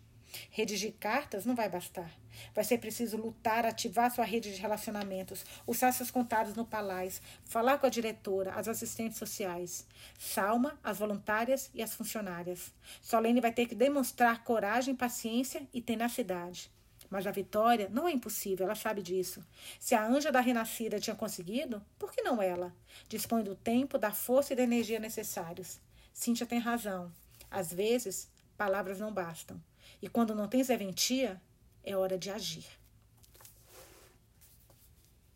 Redigir 0.49 0.93
cartas 0.99 1.45
não 1.45 1.56
vai 1.56 1.69
bastar. 1.69 2.12
Vai 2.53 2.63
ser 2.63 2.79
preciso 2.79 3.17
lutar, 3.17 3.65
ativar 3.65 4.12
sua 4.12 4.25
rede 4.25 4.53
de 4.53 4.60
relacionamentos, 4.60 5.45
usar 5.65 5.91
seus 5.91 6.10
contatos 6.10 6.56
no 6.56 6.65
palácio, 6.65 7.21
falar 7.46 7.77
com 7.77 7.85
a 7.85 7.89
diretora, 7.89 8.54
as 8.54 8.67
assistentes 8.67 9.17
sociais, 9.17 9.87
Salma, 10.17 10.79
as 10.83 10.98
voluntárias 10.98 11.69
e 11.73 11.81
as 11.81 11.94
funcionárias. 11.94 12.73
Solene 13.02 13.41
vai 13.41 13.52
ter 13.52 13.67
que 13.67 13.75
demonstrar 13.75 14.44
coragem, 14.44 14.96
paciência 14.96 15.67
e 15.73 15.81
tenacidade. 15.81 16.71
Mas 17.13 17.27
a 17.27 17.31
vitória 17.31 17.89
não 17.91 18.07
é 18.07 18.11
impossível, 18.11 18.65
ela 18.65 18.73
sabe 18.73 19.03
disso. 19.03 19.45
Se 19.79 19.93
a 19.93 20.03
anja 20.03 20.31
da 20.31 20.39
renascida 20.39 20.99
tinha 20.99 21.15
conseguido, 21.15 21.79
por 21.99 22.11
que 22.11 22.23
não 22.23 22.41
ela? 22.41 22.73
Dispõe 23.07 23.43
do 23.43 23.55
tempo, 23.55 23.99
da 23.99 24.11
força 24.11 24.53
e 24.53 24.55
da 24.55 24.63
energia 24.63 24.99
necessários. 24.99 25.79
Cíntia 26.11 26.47
tem 26.47 26.57
razão. 26.57 27.13
Às 27.51 27.71
vezes, 27.71 28.27
palavras 28.57 28.99
não 28.99 29.13
bastam. 29.13 29.61
E 30.01 30.09
quando 30.09 30.33
não 30.33 30.47
tens 30.47 30.65
serventia, 30.65 31.39
é 31.83 31.95
hora 31.95 32.17
de 32.17 32.31
agir. 32.31 32.65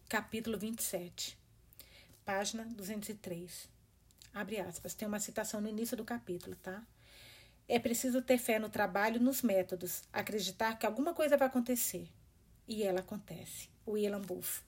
Capítulo 0.10 0.58
27, 0.58 1.38
página 2.26 2.66
203. 2.66 3.70
Abre 4.34 4.60
aspas. 4.60 4.96
Tem 4.96 5.08
uma 5.08 5.20
citação 5.20 5.62
no 5.62 5.70
início 5.70 5.96
do 5.96 6.04
capítulo, 6.04 6.56
tá? 6.56 6.84
É 7.70 7.78
preciso 7.78 8.22
ter 8.22 8.38
fé 8.38 8.58
no 8.58 8.70
trabalho, 8.70 9.20
nos 9.20 9.42
métodos, 9.42 10.04
acreditar 10.14 10.80
que 10.80 10.86
alguma 10.86 11.14
coisa 11.14 11.36
vai 11.36 11.50
acontecer. 11.50 12.08
E 12.66 12.82
ela 12.82 13.02
acontece. 13.02 13.68
William 13.86 14.22
Buff. 14.22 14.64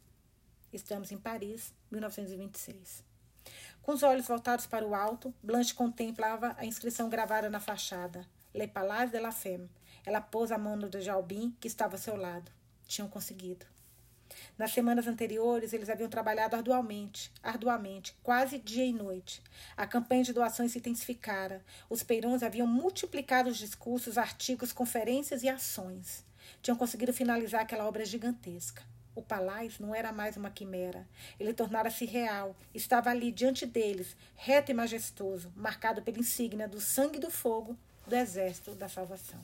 Estamos 0.74 1.10
em 1.10 1.18
Paris, 1.18 1.74
1926. 1.90 3.02
Com 3.82 3.94
os 3.94 4.04
olhos 4.04 4.28
voltados 4.28 4.68
para 4.68 4.86
o 4.86 4.94
alto, 4.94 5.34
Blanche 5.42 5.74
contemplava 5.74 6.54
a 6.58 6.66
inscrição 6.66 7.10
gravada 7.10 7.50
na 7.50 7.62
fachada: 7.62 8.28
Le 8.54 8.68
Palais 8.68 9.10
de 9.12 9.20
la 9.20 9.32
Femme. 9.32 9.70
Ela 10.06 10.20
pôs 10.20 10.52
a 10.52 10.58
mão 10.58 10.76
no 10.76 10.90
de 10.90 11.02
que 11.62 11.68
estava 11.68 11.96
ao 11.96 12.02
seu 12.02 12.18
lado. 12.18 12.52
Tinham 12.86 13.08
conseguido. 13.08 13.66
Nas 14.58 14.72
semanas 14.72 15.08
anteriores, 15.08 15.74
eles 15.74 15.90
haviam 15.90 16.10
trabalhado 16.10 16.56
arduamente, 16.56 17.32
arduamente, 17.42 18.16
quase 18.22 18.58
dia 18.58 18.86
e 18.86 18.94
noite. 18.94 19.42
A 19.76 19.88
campanha 19.88 20.24
de 20.24 20.34
doações 20.34 20.72
se 20.72 20.80
intensificara. 20.80 21.64
Os 21.90 22.04
peirões 22.04 22.44
haviam 22.44 22.68
multiplicado 22.68 23.50
os 23.50 23.58
discursos, 23.58 24.18
artigos, 24.18 24.72
conferências 24.72 25.44
e 25.44 25.50
ações. 25.50 26.26
Tinham 26.62 26.78
conseguido 26.78 27.14
finalizar 27.14 27.62
aquela 27.62 27.88
obra 27.88 28.06
gigantesca. 28.06 28.84
O 29.16 29.22
palácio 29.22 29.86
não 29.86 29.94
era 29.94 30.14
mais 30.14 30.38
uma 30.38 30.50
quimera. 30.50 31.08
Ele 31.40 31.54
tornara-se 31.54 32.06
real. 32.06 32.56
Estava 32.74 33.10
ali 33.10 33.32
diante 33.32 33.66
deles, 33.66 34.16
reto 34.36 34.72
e 34.72 34.74
majestoso, 34.74 35.52
marcado 35.56 36.02
pela 36.02 36.20
insígnia 36.20 36.68
do 36.68 36.80
sangue 36.80 37.18
e 37.18 37.22
do 37.22 37.30
fogo 37.30 37.78
do 38.08 38.16
exército 38.16 38.74
da 38.76 38.88
salvação. 38.88 39.40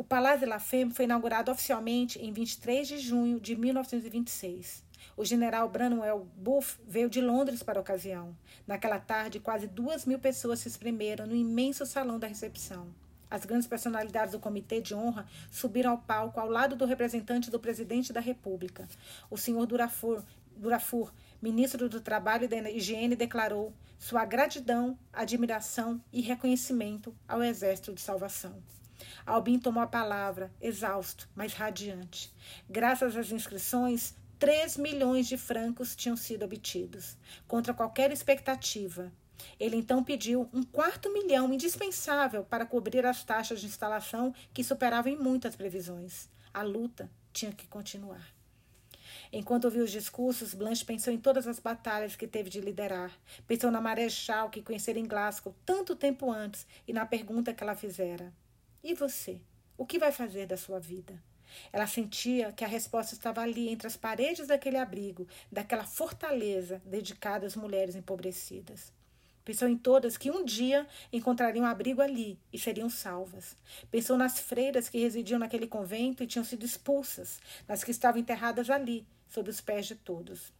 O 0.00 0.02
Palácio 0.02 0.40
de 0.40 0.46
la 0.46 0.58
Femme 0.58 0.94
foi 0.94 1.04
inaugurado 1.04 1.52
oficialmente 1.52 2.18
em 2.24 2.32
23 2.32 2.88
de 2.88 2.96
junho 2.96 3.38
de 3.38 3.54
1926. 3.54 4.82
O 5.14 5.26
general 5.26 5.68
Branwell 5.68 6.26
Buff 6.36 6.80
veio 6.88 7.10
de 7.10 7.20
Londres 7.20 7.62
para 7.62 7.78
a 7.78 7.82
ocasião. 7.82 8.34
Naquela 8.66 8.98
tarde, 8.98 9.40
quase 9.40 9.66
duas 9.66 10.06
mil 10.06 10.18
pessoas 10.18 10.60
se 10.60 10.68
espremeram 10.68 11.26
no 11.26 11.36
imenso 11.36 11.84
salão 11.84 12.18
da 12.18 12.26
recepção. 12.26 12.86
As 13.30 13.44
grandes 13.44 13.68
personalidades 13.68 14.32
do 14.32 14.40
Comitê 14.40 14.80
de 14.80 14.94
Honra 14.94 15.26
subiram 15.50 15.90
ao 15.90 15.98
palco 15.98 16.40
ao 16.40 16.48
lado 16.48 16.74
do 16.74 16.86
representante 16.86 17.50
do 17.50 17.60
presidente 17.60 18.10
da 18.10 18.20
República. 18.20 18.88
O 19.30 19.36
senhor 19.36 19.66
Durafur, 19.66 20.24
Durafur 20.56 21.12
ministro 21.42 21.90
do 21.90 22.00
Trabalho 22.00 22.46
e 22.46 22.48
da 22.48 22.70
Higiene, 22.70 23.14
declarou 23.14 23.70
sua 23.98 24.24
gratidão, 24.24 24.98
admiração 25.12 26.02
e 26.10 26.22
reconhecimento 26.22 27.14
ao 27.28 27.42
Exército 27.42 27.92
de 27.92 28.00
Salvação. 28.00 28.62
Albin 29.26 29.58
tomou 29.58 29.82
a 29.82 29.86
palavra, 29.86 30.50
exausto, 30.60 31.28
mas 31.34 31.52
radiante. 31.52 32.32
Graças 32.68 33.16
às 33.16 33.30
inscrições, 33.30 34.14
3 34.38 34.76
milhões 34.78 35.26
de 35.26 35.36
francos 35.36 35.94
tinham 35.94 36.16
sido 36.16 36.44
obtidos, 36.44 37.16
contra 37.46 37.74
qualquer 37.74 38.10
expectativa. 38.10 39.12
Ele 39.58 39.76
então 39.76 40.02
pediu 40.02 40.48
um 40.52 40.62
quarto 40.62 41.12
milhão 41.12 41.52
indispensável 41.52 42.44
para 42.44 42.66
cobrir 42.66 43.04
as 43.04 43.24
taxas 43.24 43.60
de 43.60 43.66
instalação 43.66 44.34
que 44.52 44.64
superavam 44.64 45.12
em 45.12 45.16
muitas 45.16 45.56
previsões. 45.56 46.28
A 46.52 46.62
luta 46.62 47.10
tinha 47.32 47.52
que 47.52 47.66
continuar. 47.66 48.26
Enquanto 49.32 49.66
ouviu 49.66 49.84
os 49.84 49.92
discursos, 49.92 50.54
Blanche 50.54 50.84
pensou 50.84 51.12
em 51.12 51.18
todas 51.18 51.46
as 51.46 51.60
batalhas 51.60 52.16
que 52.16 52.26
teve 52.26 52.50
de 52.50 52.60
liderar. 52.60 53.12
Pensou 53.46 53.70
na 53.70 53.80
Marechal 53.80 54.50
que 54.50 54.62
conhecera 54.62 54.98
em 54.98 55.06
Glasgow 55.06 55.54
tanto 55.64 55.94
tempo 55.94 56.30
antes 56.30 56.66
e 56.86 56.92
na 56.92 57.06
pergunta 57.06 57.54
que 57.54 57.62
ela 57.62 57.76
fizera. 57.76 58.32
E 58.82 58.94
você? 58.94 59.40
O 59.76 59.84
que 59.84 59.98
vai 59.98 60.10
fazer 60.10 60.46
da 60.46 60.56
sua 60.56 60.80
vida? 60.80 61.22
Ela 61.72 61.86
sentia 61.86 62.52
que 62.52 62.64
a 62.64 62.68
resposta 62.68 63.14
estava 63.14 63.42
ali, 63.42 63.68
entre 63.68 63.86
as 63.86 63.96
paredes 63.96 64.46
daquele 64.46 64.78
abrigo, 64.78 65.28
daquela 65.50 65.84
fortaleza 65.84 66.80
dedicada 66.84 67.46
às 67.46 67.56
mulheres 67.56 67.94
empobrecidas. 67.94 68.92
Pensou 69.44 69.68
em 69.68 69.76
todas 69.76 70.16
que 70.16 70.30
um 70.30 70.44
dia 70.44 70.86
encontrariam 71.12 71.66
abrigo 71.66 72.00
ali 72.00 72.38
e 72.52 72.58
seriam 72.58 72.88
salvas. 72.88 73.56
Pensou 73.90 74.16
nas 74.16 74.38
freiras 74.38 74.88
que 74.88 74.98
residiam 74.98 75.38
naquele 75.38 75.66
convento 75.66 76.22
e 76.22 76.26
tinham 76.26 76.44
sido 76.44 76.64
expulsas, 76.64 77.40
nas 77.66 77.82
que 77.82 77.90
estavam 77.90 78.20
enterradas 78.20 78.70
ali, 78.70 79.06
sob 79.28 79.50
os 79.50 79.60
pés 79.60 79.86
de 79.86 79.96
todos. 79.96 80.52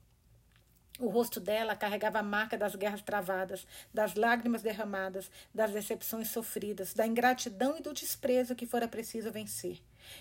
O 1.00 1.08
rosto 1.08 1.40
dela 1.40 1.74
carregava 1.74 2.18
a 2.18 2.22
marca 2.22 2.58
das 2.58 2.76
guerras 2.76 3.00
travadas, 3.00 3.66
das 3.92 4.14
lágrimas 4.16 4.60
derramadas, 4.60 5.30
das 5.52 5.70
decepções 5.70 6.28
sofridas, 6.28 6.92
da 6.92 7.06
ingratidão 7.06 7.78
e 7.78 7.80
do 7.80 7.94
desprezo 7.94 8.54
que 8.54 8.66
fora 8.66 8.86
preciso 8.86 9.32
vencer. 9.32 9.80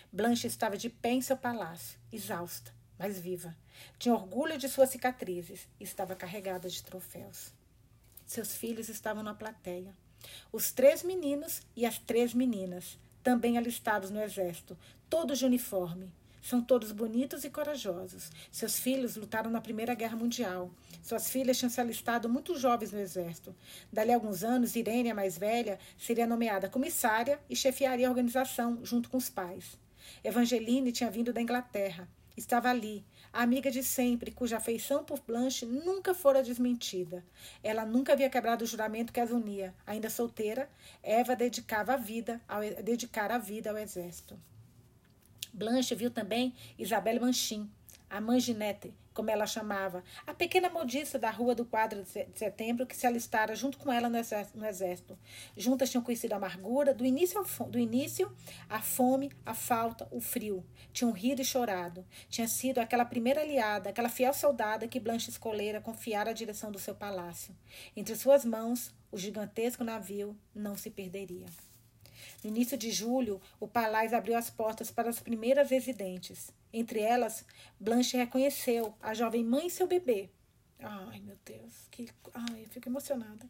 Blanche 0.10 0.48
estava 0.48 0.78
de 0.78 0.90
pé 0.90 1.10
em 1.12 1.22
seu 1.22 1.36
palácio, 1.36 2.00
exausta, 2.14 2.74
mas 2.98 3.20
viva. 3.20 3.54
Tinha 3.98 4.16
orgulho 4.16 4.58
de 4.58 4.70
suas 4.70 4.90
cicatrizes 4.90 5.68
e 5.78 5.84
estava 5.84 6.16
carregada 6.16 6.70
de 6.70 6.82
troféus. 6.82 7.54
Seus 8.26 8.56
filhos 8.56 8.88
estavam 8.88 9.22
na 9.22 9.34
plateia. 9.34 9.94
Os 10.50 10.72
três 10.72 11.04
meninos 11.04 11.62
e 11.76 11.86
as 11.86 12.00
três 12.00 12.34
meninas, 12.34 12.98
também 13.22 13.58
alistados 13.58 14.12
no 14.12 14.22
exército, 14.22 14.78
todos 15.10 15.40
de 15.40 15.46
uniforme, 15.46 16.10
são 16.42 16.62
todos 16.62 16.92
bonitos 16.92 17.44
e 17.44 17.50
corajosos. 17.50 18.32
Seus 18.52 18.80
filhos 18.80 19.16
lutaram 19.16 19.50
na 19.52 19.62
Primeira 19.62 19.94
Guerra 19.94 20.16
Mundial. 20.16 20.72
Suas 21.02 21.30
filhas 21.30 21.58
tinham 21.58 21.70
se 21.70 21.82
alistado 21.82 22.30
muito 22.30 22.58
jovens 22.58 22.92
no 22.92 23.00
exército. 23.00 23.56
Dali 23.92 24.12
a 24.12 24.16
alguns 24.16 24.44
anos, 24.44 24.76
Irene, 24.76 25.12
a 25.12 25.16
mais 25.16 25.38
velha, 25.38 25.80
seria 25.98 26.28
nomeada 26.28 26.70
comissária 26.70 27.40
e 27.50 27.56
chefiaria 27.56 28.08
a 28.08 28.10
organização 28.10 28.80
junto 28.84 29.10
com 29.10 29.18
os 29.18 29.30
pais. 29.30 29.78
Evangeline 30.24 30.92
tinha 30.92 31.12
vindo 31.12 31.34
da 31.34 31.42
Inglaterra. 31.42 32.08
Estava 32.36 32.70
ali, 32.70 33.04
a 33.34 33.44
amiga 33.44 33.70
de 33.70 33.84
sempre, 33.84 34.32
cuja 34.32 34.58
afeição 34.58 35.04
por 35.04 35.20
Blanche 35.20 35.66
nunca 35.66 36.14
fora 36.14 36.42
desmentida. 36.42 37.24
Ela 37.62 37.86
nunca 37.86 38.14
havia 38.14 38.30
quebrado 38.30 38.64
o 38.64 38.68
juramento 38.68 39.12
que 39.12 39.20
as 39.20 39.30
unia. 39.30 39.76
Ainda 39.86 40.10
solteira, 40.10 40.70
Eva 41.04 41.36
dedicava 41.36 41.94
a 41.94 41.98
vida 41.98 42.42
ao, 42.48 42.62
dedicara 42.82 43.36
a 43.36 43.38
vida 43.38 43.70
ao 43.70 43.78
exército. 43.78 44.40
Blanche 45.54 45.96
viu 45.96 46.12
também 46.12 46.54
Isabelle 46.78 47.20
Manchin, 47.20 47.70
a 48.10 48.20
Manginette, 48.20 48.94
como 49.14 49.30
ela 49.30 49.46
chamava, 49.46 50.02
a 50.26 50.34
pequena 50.34 50.70
modiça 50.70 51.20
da 51.20 51.30
rua 51.30 51.54
do 51.54 51.66
quadro 51.66 52.04
de 52.04 52.40
setembro 52.40 52.88
que 52.88 52.96
se 52.96 53.06
alistara 53.06 53.54
junto 53.54 53.78
com 53.78 53.92
ela 53.92 54.10
no 54.10 54.66
exército. 54.66 55.20
Juntas 55.58 55.90
tinham 55.90 56.02
conhecido 56.02 56.34
a 56.34 56.38
amargura, 56.38 56.94
do 56.94 57.06
início, 57.06 57.44
do 57.68 57.78
início 57.78 58.34
a 58.70 58.82
fome, 58.82 59.30
a 59.46 59.54
falta, 59.54 60.08
o 60.10 60.22
frio. 60.22 60.66
Tinham 60.94 61.12
rido 61.12 61.42
e 61.42 61.46
chorado. 61.46 62.06
Tinha 62.30 62.48
sido 62.48 62.80
aquela 62.80 63.04
primeira 63.04 63.42
aliada, 63.42 63.90
aquela 63.90 64.10
fiel 64.10 64.34
soldada 64.34 64.88
que 64.88 65.00
Blanche 65.02 65.30
escolhera 65.30 65.82
confiar 65.82 66.28
a 66.28 66.34
direção 66.34 66.72
do 66.72 66.80
seu 66.80 66.96
palácio. 66.96 67.54
Entre 67.96 68.16
suas 68.16 68.46
mãos, 68.46 68.94
o 69.12 69.18
gigantesco 69.18 69.84
navio 69.84 70.34
não 70.56 70.78
se 70.78 70.90
perderia. 70.90 71.48
No 72.44 72.50
início 72.50 72.78
de 72.78 72.92
julho, 72.92 73.42
o 73.60 73.68
Palais 73.68 74.14
abriu 74.14 74.38
as 74.38 74.50
portas 74.50 74.92
para 74.92 75.10
as 75.10 75.20
primeiras 75.20 75.70
residentes. 75.70 76.52
Entre 76.72 77.00
elas, 77.00 77.46
Blanche 77.80 78.18
reconheceu 78.18 78.94
a 79.02 79.14
jovem 79.14 79.44
mãe 79.44 79.68
e 79.68 79.72
seu 79.72 79.88
bebê. 79.88 80.30
Ai, 80.80 81.20
meu 81.20 81.38
Deus, 81.46 81.88
que. 81.92 82.10
Ai, 82.34 82.64
eu 82.64 82.70
fico 82.70 82.88
emocionada. 82.88 83.50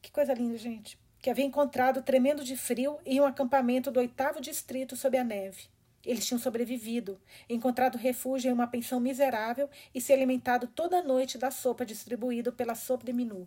Que 0.00 0.10
coisa 0.10 0.34
linda, 0.34 0.56
gente. 0.56 0.98
Que 1.20 1.30
havia 1.30 1.44
encontrado, 1.44 2.02
tremendo 2.02 2.44
de 2.44 2.56
frio, 2.56 2.98
em 3.04 3.20
um 3.20 3.24
acampamento 3.24 3.90
do 3.90 4.00
oitavo 4.00 4.40
distrito 4.40 4.96
sob 4.96 5.18
a 5.18 5.24
neve. 5.24 5.68
Eles 6.04 6.26
tinham 6.26 6.38
sobrevivido, 6.38 7.20
encontrado 7.48 7.98
refúgio 7.98 8.48
em 8.48 8.54
uma 8.54 8.66
pensão 8.66 8.98
miserável 8.98 9.68
e 9.94 10.00
se 10.00 10.12
alimentado 10.12 10.66
toda 10.66 11.02
noite 11.02 11.36
da 11.36 11.50
sopa 11.50 11.84
distribuída 11.84 12.50
pela 12.50 12.74
sopa 12.74 13.04
de 13.04 13.12
Minu. 13.12 13.46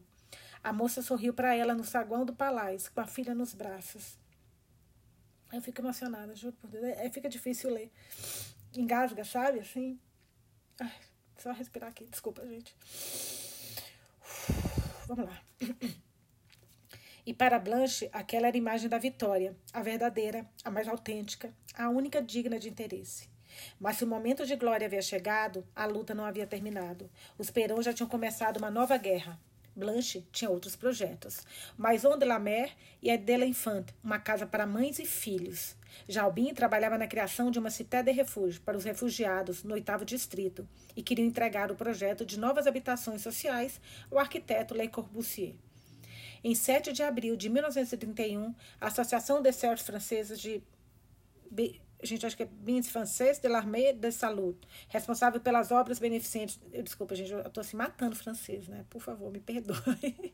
A 0.64 0.72
moça 0.72 1.02
sorriu 1.02 1.34
para 1.34 1.56
ela 1.56 1.74
no 1.74 1.84
saguão 1.84 2.24
do 2.24 2.34
palácio, 2.34 2.92
com 2.94 3.02
a 3.02 3.06
filha 3.06 3.36
nos 3.36 3.54
braços. 3.54 4.18
Eu 5.52 5.62
fico 5.62 5.82
emocionada, 5.82 6.36
juro 6.36 6.56
por 6.60 6.70
Deus. 6.70 6.84
É, 6.84 7.10
fica 7.10 7.30
difícil 7.30 7.70
ler. 7.70 7.92
Engasga, 8.76 9.24
sabe? 9.26 9.60
Assim. 9.60 10.00
Ai, 10.80 10.94
só 11.38 11.52
respirar 11.52 11.90
aqui. 11.90 12.06
Desculpa, 12.06 12.46
gente. 12.48 12.76
Vamos 15.08 15.26
lá. 15.26 15.42
E 17.26 17.34
para 17.34 17.60
Blanche, 17.60 18.10
aquela 18.12 18.48
era 18.48 18.58
a 18.58 18.58
imagem 18.58 18.90
da 18.90 18.98
vitória, 18.98 19.56
a 19.72 19.82
verdadeira, 19.82 20.46
a 20.64 20.70
mais 20.70 20.88
autêntica, 20.88 21.54
a 21.74 21.88
única 21.90 22.22
digna 22.22 22.60
de 22.60 22.70
interesse. 22.70 23.30
Mas 23.80 23.98
se 23.98 24.04
o 24.04 24.08
momento 24.08 24.46
de 24.46 24.56
glória 24.56 24.88
havia 24.88 25.02
chegado, 25.02 25.66
a 25.76 25.86
luta 25.86 26.14
não 26.14 26.26
havia 26.26 26.48
terminado. 26.48 27.10
Os 27.38 27.50
Perões 27.50 27.86
já 27.86 27.94
tinham 27.94 28.10
começado 28.10 28.58
uma 28.58 28.70
nova 28.70 28.98
guerra, 28.98 29.40
Blanche 29.76 30.24
tinha 30.32 30.50
outros 30.50 30.76
projetos. 30.76 31.46
Maison 31.78 32.18
de 32.18 32.26
la 32.26 32.38
Mer 32.38 32.72
e 33.02 33.10
a 33.10 33.18
de 33.18 33.38
l'Enfant, 33.38 33.86
uma 34.04 34.20
casa 34.20 34.46
para 34.46 34.68
mães 34.68 35.00
e 35.00 35.06
filhos. 35.06 35.76
Jalbin 36.08 36.54
trabalhava 36.54 36.98
na 36.98 37.08
criação 37.08 37.50
de 37.50 37.60
uma 37.60 37.70
cité 37.70 38.04
de 38.04 38.12
refúgio 38.12 38.62
para 38.62 38.78
os 38.78 38.84
refugiados 38.84 39.64
no 39.64 39.74
oitavo 39.74 40.06
distrito 40.06 40.68
e 40.96 41.02
queria 41.02 41.26
entregar 41.26 41.72
o 41.72 41.76
projeto 41.76 42.26
de 42.26 42.40
novas 42.40 42.68
habitações 42.68 43.22
sociais 43.22 43.80
ao 44.12 44.20
arquiteto 44.20 44.76
Le 44.76 44.88
Corbusier. 44.88 45.56
Em 46.44 46.54
7 46.54 46.92
de 46.92 47.02
abril 47.02 47.36
de 47.36 47.50
1931, 47.50 48.54
a 48.80 48.88
Associação 48.88 49.42
des 49.42 49.56
Sœurs 49.56 49.82
Francesas 49.82 50.40
de 50.40 50.62
gente, 52.04 52.26
acho 52.26 52.36
que 52.36 52.44
é 52.44 52.46
Bins 52.46 52.90
Francês 52.90 53.40
de 53.40 53.48
l'Armée 53.48 53.94
de 53.94 54.12
Salut, 54.12 54.58
responsável 54.90 55.40
pelas 55.40 55.72
obras 55.72 56.00
beneficentes. 56.00 56.60
Eu, 56.72 56.84
desculpa, 56.84 57.16
gente, 57.16 57.32
eu 57.32 57.42
estou 57.42 57.64
se 57.64 57.76
matando 57.76 58.16
francês, 58.16 58.68
né? 58.68 58.86
Por 58.90 59.02
favor, 59.02 59.32
me 59.32 59.40
perdoe. 59.40 60.34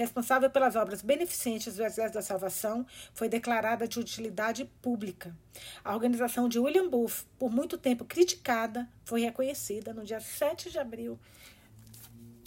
responsável 0.00 0.48
pelas 0.48 0.76
obras 0.76 1.02
beneficentes 1.02 1.76
do 1.76 1.84
Exército 1.84 2.14
da 2.14 2.22
Salvação, 2.22 2.86
foi 3.12 3.28
declarada 3.28 3.86
de 3.86 3.98
utilidade 3.98 4.64
pública. 4.80 5.36
A 5.84 5.94
organização 5.94 6.48
de 6.48 6.58
William 6.58 6.88
Booth, 6.88 7.26
por 7.38 7.50
muito 7.50 7.76
tempo 7.76 8.06
criticada, 8.06 8.88
foi 9.04 9.20
reconhecida 9.20 9.92
no 9.92 10.02
dia 10.02 10.18
7 10.18 10.70
de 10.70 10.78
abril 10.78 11.18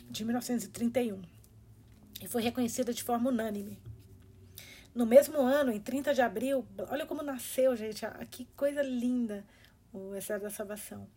de 0.09 0.26
1931 0.26 1.21
e 2.21 2.28
foi 2.28 2.41
reconhecida 2.41 2.91
de 2.91 3.03
forma 3.03 3.30
unânime. 3.30 3.78
No 4.93 5.07
mesmo 5.07 5.41
ano, 5.41 5.71
em 5.71 5.79
30 5.79 6.13
de 6.13 6.21
abril, 6.21 6.65
olha 6.89 7.05
como 7.05 7.23
nasceu, 7.23 7.75
gente, 7.75 8.05
que 8.29 8.45
coisa 8.55 8.83
linda 8.83 9.43
o 9.91 10.13
Exército 10.13 10.43
da 10.43 10.49
Salvação. 10.51 11.07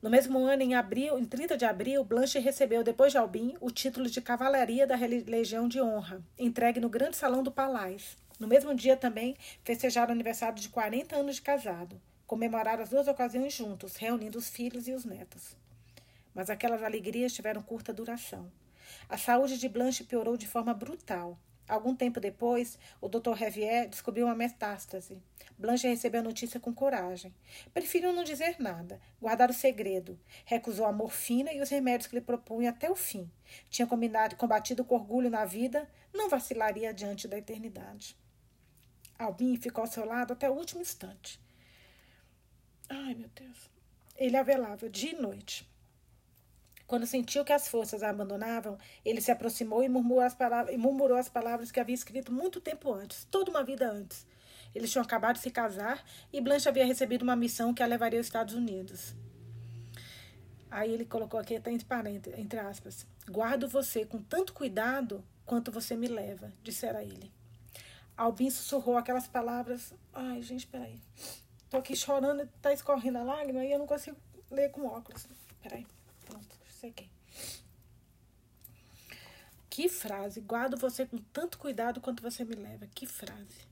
No 0.00 0.08
mesmo 0.08 0.38
ano, 0.38 0.62
em 0.62 0.74
abril, 0.74 1.18
em 1.18 1.24
30 1.24 1.56
de 1.56 1.64
abril, 1.64 2.04
Blanche 2.04 2.38
recebeu, 2.38 2.84
depois 2.84 3.10
de 3.10 3.18
Albin, 3.18 3.56
o 3.60 3.70
título 3.70 4.08
de 4.08 4.20
Cavalaria 4.20 4.86
da 4.86 4.94
Legião 4.96 5.68
de 5.68 5.80
Honra, 5.80 6.22
entregue 6.38 6.78
no 6.78 6.88
grande 6.88 7.16
salão 7.16 7.42
do 7.42 7.50
Palais. 7.50 8.16
No 8.38 8.46
mesmo 8.46 8.74
dia 8.74 8.96
também 8.96 9.36
festejaram 9.64 10.10
o 10.10 10.12
aniversário 10.12 10.60
de 10.60 10.68
40 10.68 11.16
anos 11.16 11.36
de 11.36 11.42
casado. 11.42 12.00
Comemoraram 12.26 12.82
as 12.82 12.90
duas 12.90 13.08
ocasiões 13.08 13.52
juntos, 13.52 13.96
reunindo 13.96 14.38
os 14.38 14.48
filhos 14.48 14.86
e 14.86 14.92
os 14.92 15.04
netos. 15.04 15.56
Mas 16.32 16.50
aquelas 16.50 16.82
alegrias 16.82 17.32
tiveram 17.32 17.62
curta 17.62 17.92
duração. 17.92 18.50
A 19.08 19.18
saúde 19.18 19.58
de 19.58 19.68
Blanche 19.68 20.04
piorou 20.04 20.36
de 20.36 20.48
forma 20.48 20.72
brutal. 20.72 21.38
Algum 21.72 21.96
tempo 21.96 22.20
depois, 22.20 22.78
o 23.00 23.08
Dr. 23.08 23.30
Revier 23.30 23.88
descobriu 23.88 24.26
uma 24.26 24.34
metástase. 24.34 25.16
Blanche 25.56 25.88
recebeu 25.88 26.20
a 26.20 26.22
notícia 26.22 26.60
com 26.60 26.70
coragem. 26.70 27.34
Preferiu 27.72 28.12
não 28.12 28.22
dizer 28.22 28.56
nada, 28.58 29.00
guardar 29.18 29.48
o 29.48 29.54
segredo. 29.54 30.20
Recusou 30.44 30.84
a 30.84 30.92
morfina 30.92 31.50
e 31.50 31.62
os 31.62 31.70
remédios 31.70 32.08
que 32.08 32.14
lhe 32.14 32.20
propunha 32.20 32.68
até 32.68 32.90
o 32.90 32.94
fim. 32.94 33.26
Tinha 33.70 33.86
combinado, 33.86 34.36
combatido 34.36 34.84
com 34.84 34.96
orgulho 34.96 35.30
na 35.30 35.46
vida, 35.46 35.88
não 36.12 36.28
vacilaria 36.28 36.92
diante 36.92 37.26
da 37.26 37.38
eternidade. 37.38 38.18
Albin 39.18 39.56
ficou 39.56 39.80
ao 39.80 39.90
seu 39.90 40.04
lado 40.04 40.34
até 40.34 40.50
o 40.50 40.54
último 40.54 40.82
instante. 40.82 41.40
Ai, 42.86 43.14
meu 43.14 43.30
Deus. 43.34 43.70
Ele 44.14 44.36
a 44.36 44.42
velava 44.42 44.90
dia 44.90 45.12
e 45.12 45.18
noite. 45.18 45.66
Quando 46.92 47.06
sentiu 47.06 47.42
que 47.42 47.54
as 47.54 47.68
forças 47.68 48.02
a 48.02 48.10
abandonavam, 48.10 48.76
ele 49.02 49.18
se 49.22 49.30
aproximou 49.30 49.82
e 49.82 49.88
murmurou 49.88 50.20
as 50.20 50.34
palavras, 50.34 50.76
murmurou 50.76 51.16
as 51.16 51.26
palavras 51.26 51.72
que 51.72 51.80
havia 51.80 51.94
escrito 51.94 52.30
muito 52.30 52.60
tempo 52.60 52.92
antes, 52.92 53.26
toda 53.30 53.50
uma 53.50 53.64
vida 53.64 53.90
antes. 53.90 54.26
Eles 54.74 54.92
tinham 54.92 55.02
acabado 55.02 55.36
de 55.36 55.40
se 55.40 55.50
casar 55.50 56.04
e 56.30 56.38
Blanche 56.38 56.68
havia 56.68 56.84
recebido 56.84 57.22
uma 57.22 57.34
missão 57.34 57.72
que 57.72 57.82
a 57.82 57.86
levaria 57.86 58.20
aos 58.20 58.26
Estados 58.26 58.54
Unidos. 58.54 59.14
Aí 60.70 60.92
ele 60.92 61.06
colocou 61.06 61.40
aqui 61.40 61.56
até 61.56 61.72
entre, 61.72 61.86
parênteses, 61.86 62.38
entre 62.38 62.58
aspas: 62.58 63.06
Guardo 63.26 63.66
você 63.66 64.04
com 64.04 64.18
tanto 64.18 64.52
cuidado 64.52 65.24
quanto 65.46 65.72
você 65.72 65.96
me 65.96 66.08
leva, 66.08 66.52
dissera 66.62 67.02
ele. 67.02 67.32
Albin 68.14 68.50
sussurrou 68.50 68.98
aquelas 68.98 69.26
palavras. 69.26 69.94
Ai, 70.12 70.42
gente, 70.42 70.66
peraí. 70.66 71.00
Tô 71.70 71.78
aqui 71.78 71.96
chorando, 71.96 72.46
tá 72.60 72.70
escorrendo 72.70 73.16
a 73.16 73.22
lágrima 73.22 73.64
e 73.64 73.72
eu 73.72 73.78
não 73.78 73.86
consigo 73.86 74.18
ler 74.50 74.70
com 74.70 74.84
óculos. 74.84 75.26
Peraí. 75.62 75.86
Pronto 76.82 76.94
sequei. 76.96 77.10
Que 79.70 79.88
frase. 79.88 80.40
Guardo 80.40 80.76
você 80.76 81.06
com 81.06 81.18
tanto 81.18 81.58
cuidado 81.58 82.00
quanto 82.00 82.22
você 82.22 82.44
me 82.44 82.56
leva. 82.56 82.88
Que 82.88 83.06
frase. 83.06 83.70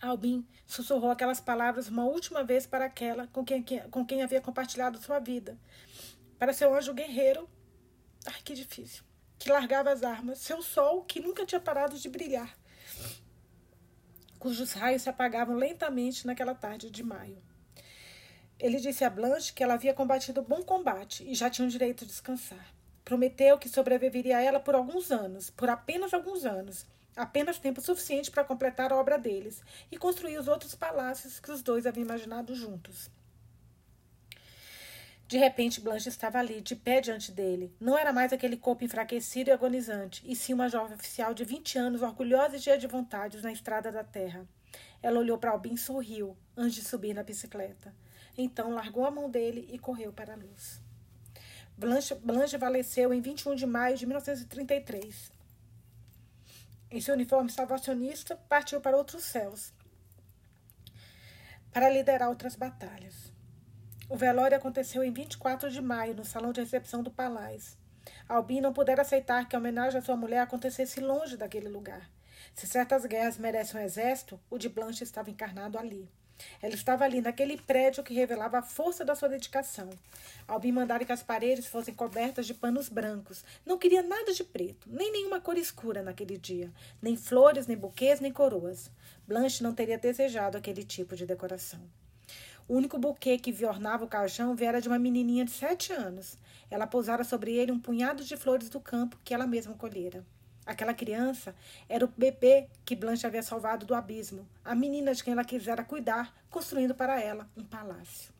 Albin 0.00 0.46
sussurrou 0.66 1.10
aquelas 1.10 1.40
palavras 1.40 1.88
uma 1.88 2.04
última 2.04 2.42
vez 2.42 2.66
para 2.66 2.86
aquela 2.86 3.26
com 3.28 3.44
quem, 3.44 3.62
com 3.90 4.06
quem 4.06 4.22
havia 4.22 4.40
compartilhado 4.40 4.98
sua 4.98 5.18
vida. 5.18 5.58
Para 6.38 6.52
seu 6.52 6.74
anjo 6.74 6.94
guerreiro. 6.94 7.48
Ai, 8.26 8.40
que 8.42 8.54
difícil. 8.54 9.04
Que 9.38 9.50
largava 9.50 9.92
as 9.92 10.02
armas. 10.02 10.38
Seu 10.38 10.62
sol 10.62 11.04
que 11.04 11.20
nunca 11.20 11.44
tinha 11.44 11.60
parado 11.60 11.98
de 11.98 12.08
brilhar. 12.08 12.56
Cujos 14.38 14.72
raios 14.72 15.02
se 15.02 15.10
apagavam 15.10 15.56
lentamente 15.56 16.26
naquela 16.26 16.54
tarde 16.54 16.90
de 16.90 17.02
maio. 17.02 17.47
Ele 18.58 18.78
disse 18.78 19.04
a 19.04 19.10
Blanche 19.10 19.52
que 19.52 19.62
ela 19.62 19.74
havia 19.74 19.94
combatido 19.94 20.42
bom 20.42 20.62
combate 20.62 21.24
e 21.24 21.34
já 21.34 21.48
tinha 21.48 21.66
o 21.66 21.70
direito 21.70 22.04
de 22.04 22.10
descansar. 22.10 22.74
Prometeu 23.04 23.56
que 23.56 23.68
sobreviveria 23.68 24.38
a 24.38 24.42
ela 24.42 24.58
por 24.58 24.74
alguns 24.74 25.12
anos, 25.12 25.48
por 25.50 25.70
apenas 25.70 26.12
alguns 26.12 26.44
anos, 26.44 26.84
apenas 27.16 27.58
tempo 27.58 27.80
suficiente 27.80 28.30
para 28.30 28.44
completar 28.44 28.92
a 28.92 28.96
obra 28.96 29.16
deles 29.16 29.62
e 29.92 29.96
construir 29.96 30.38
os 30.38 30.48
outros 30.48 30.74
palácios 30.74 31.38
que 31.38 31.52
os 31.52 31.62
dois 31.62 31.86
haviam 31.86 32.04
imaginado 32.04 32.54
juntos. 32.54 33.08
De 35.28 35.36
repente, 35.36 35.80
Blanche 35.80 36.08
estava 36.08 36.38
ali, 36.38 36.60
de 36.62 36.74
pé 36.74 37.02
diante 37.02 37.30
dele. 37.30 37.70
Não 37.78 37.98
era 37.98 38.14
mais 38.14 38.32
aquele 38.32 38.56
corpo 38.56 38.82
enfraquecido 38.82 39.50
e 39.50 39.52
agonizante, 39.52 40.22
e 40.26 40.34
sim 40.34 40.54
uma 40.54 40.70
jovem 40.70 40.96
oficial 40.96 41.34
de 41.34 41.44
20 41.44 41.78
anos, 41.78 42.02
orgulhosa 42.02 42.56
e 42.56 42.60
cheia 42.60 42.78
de 42.78 42.86
vontades 42.86 43.42
na 43.42 43.52
estrada 43.52 43.92
da 43.92 44.02
terra. 44.02 44.48
Ela 45.02 45.20
olhou 45.20 45.36
para 45.36 45.50
Albin 45.50 45.74
e 45.74 45.78
sorriu, 45.78 46.34
antes 46.56 46.76
de 46.76 46.82
subir 46.82 47.12
na 47.12 47.22
bicicleta. 47.22 47.94
Então 48.38 48.70
largou 48.70 49.04
a 49.04 49.10
mão 49.10 49.28
dele 49.28 49.68
e 49.70 49.78
correu 49.78 50.12
para 50.12 50.32
a 50.32 50.36
luz. 50.36 50.80
Blanche, 51.76 52.14
Blanche 52.14 52.58
faleceu 52.58 53.12
em 53.12 53.20
21 53.20 53.54
de 53.54 53.66
maio 53.66 53.98
de 53.98 54.06
1933. 54.06 55.30
Em 56.90 57.00
seu 57.00 57.14
uniforme 57.14 57.50
salvacionista, 57.50 58.36
partiu 58.48 58.80
para 58.80 58.96
outros 58.96 59.24
céus 59.24 59.72
para 61.72 61.90
liderar 61.90 62.28
outras 62.28 62.56
batalhas. 62.56 63.32
O 64.08 64.16
velório 64.16 64.56
aconteceu 64.56 65.04
em 65.04 65.12
24 65.12 65.70
de 65.70 65.80
maio, 65.80 66.14
no 66.14 66.24
salão 66.24 66.52
de 66.52 66.60
recepção 66.60 67.02
do 67.02 67.10
Palais. 67.10 67.78
Albin 68.28 68.60
não 68.60 68.72
pudera 68.72 69.02
aceitar 69.02 69.46
que 69.46 69.54
a 69.54 69.58
homenagem 69.58 70.00
à 70.00 70.02
sua 70.02 70.16
mulher 70.16 70.40
acontecesse 70.40 70.98
longe 70.98 71.36
daquele 71.36 71.68
lugar. 71.68 72.10
Se 72.54 72.66
certas 72.66 73.04
guerras 73.04 73.38
merecem 73.38 73.80
um 73.80 73.84
exército, 73.84 74.40
o 74.50 74.58
de 74.58 74.68
Blanche 74.68 75.04
estava 75.04 75.30
encarnado 75.30 75.78
ali. 75.78 76.10
Ela 76.62 76.74
estava 76.74 77.04
ali, 77.04 77.20
naquele 77.20 77.56
prédio 77.56 78.02
que 78.02 78.14
revelava 78.14 78.58
a 78.58 78.62
força 78.62 79.04
da 79.04 79.14
sua 79.14 79.28
dedicação. 79.28 79.90
Albin 80.46 80.72
mandara 80.72 81.04
que 81.04 81.12
as 81.12 81.22
paredes 81.22 81.66
fossem 81.66 81.94
cobertas 81.94 82.46
de 82.46 82.54
panos 82.54 82.88
brancos. 82.88 83.44
Não 83.64 83.78
queria 83.78 84.02
nada 84.02 84.32
de 84.32 84.44
preto, 84.44 84.88
nem 84.90 85.12
nenhuma 85.12 85.40
cor 85.40 85.56
escura 85.56 86.02
naquele 86.02 86.38
dia. 86.38 86.72
Nem 87.02 87.16
flores, 87.16 87.66
nem 87.66 87.76
buquês, 87.76 88.20
nem 88.20 88.32
coroas. 88.32 88.90
Blanche 89.26 89.62
não 89.62 89.74
teria 89.74 89.98
desejado 89.98 90.56
aquele 90.56 90.82
tipo 90.82 91.16
de 91.16 91.26
decoração. 91.26 91.80
O 92.68 92.74
único 92.74 92.98
buquê 92.98 93.38
que 93.38 93.64
ornava 93.64 94.04
o 94.04 94.08
caixão 94.08 94.54
viera 94.54 94.80
de 94.80 94.88
uma 94.88 94.98
menininha 94.98 95.44
de 95.44 95.50
sete 95.50 95.92
anos. 95.92 96.36
Ela 96.70 96.86
pousara 96.86 97.24
sobre 97.24 97.54
ele 97.54 97.72
um 97.72 97.80
punhado 97.80 98.22
de 98.22 98.36
flores 98.36 98.68
do 98.68 98.78
campo 98.78 99.18
que 99.24 99.32
ela 99.32 99.46
mesma 99.46 99.74
colhera. 99.74 100.24
Aquela 100.68 100.92
criança 100.92 101.54
era 101.88 102.04
o 102.04 102.12
bebê 102.14 102.68
que 102.84 102.94
Blanche 102.94 103.26
havia 103.26 103.42
salvado 103.42 103.86
do 103.86 103.94
abismo, 103.94 104.46
a 104.62 104.74
menina 104.74 105.14
de 105.14 105.24
quem 105.24 105.32
ela 105.32 105.42
quisera 105.42 105.82
cuidar, 105.82 106.30
construindo 106.50 106.94
para 106.94 107.18
ela 107.18 107.48
um 107.56 107.64
palácio. 107.64 108.30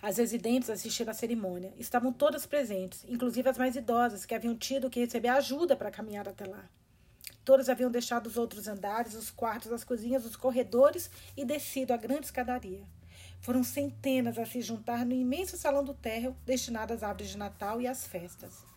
As 0.00 0.16
residentes 0.16 0.70
assistiram 0.70 1.10
à 1.10 1.14
cerimônia. 1.14 1.74
Estavam 1.76 2.10
todas 2.10 2.46
presentes, 2.46 3.04
inclusive 3.06 3.50
as 3.50 3.58
mais 3.58 3.76
idosas, 3.76 4.24
que 4.24 4.34
haviam 4.34 4.56
tido 4.56 4.88
que 4.88 5.00
receber 5.00 5.28
ajuda 5.28 5.76
para 5.76 5.90
caminhar 5.90 6.26
até 6.26 6.46
lá. 6.46 6.64
Todas 7.44 7.68
haviam 7.68 7.90
deixado 7.90 8.26
os 8.26 8.38
outros 8.38 8.66
andares, 8.66 9.12
os 9.12 9.30
quartos, 9.30 9.70
as 9.70 9.84
cozinhas, 9.84 10.24
os 10.24 10.36
corredores 10.36 11.10
e 11.36 11.44
descido 11.44 11.92
a 11.92 11.98
grande 11.98 12.24
escadaria. 12.24 12.82
Foram 13.42 13.62
centenas 13.62 14.38
a 14.38 14.46
se 14.46 14.62
juntar 14.62 15.04
no 15.04 15.12
imenso 15.12 15.58
salão 15.58 15.84
do 15.84 15.92
térreo 15.92 16.34
destinado 16.46 16.94
às 16.94 17.02
árvores 17.02 17.28
de 17.28 17.36
Natal 17.36 17.78
e 17.78 17.86
às 17.86 18.06
festas. 18.06 18.69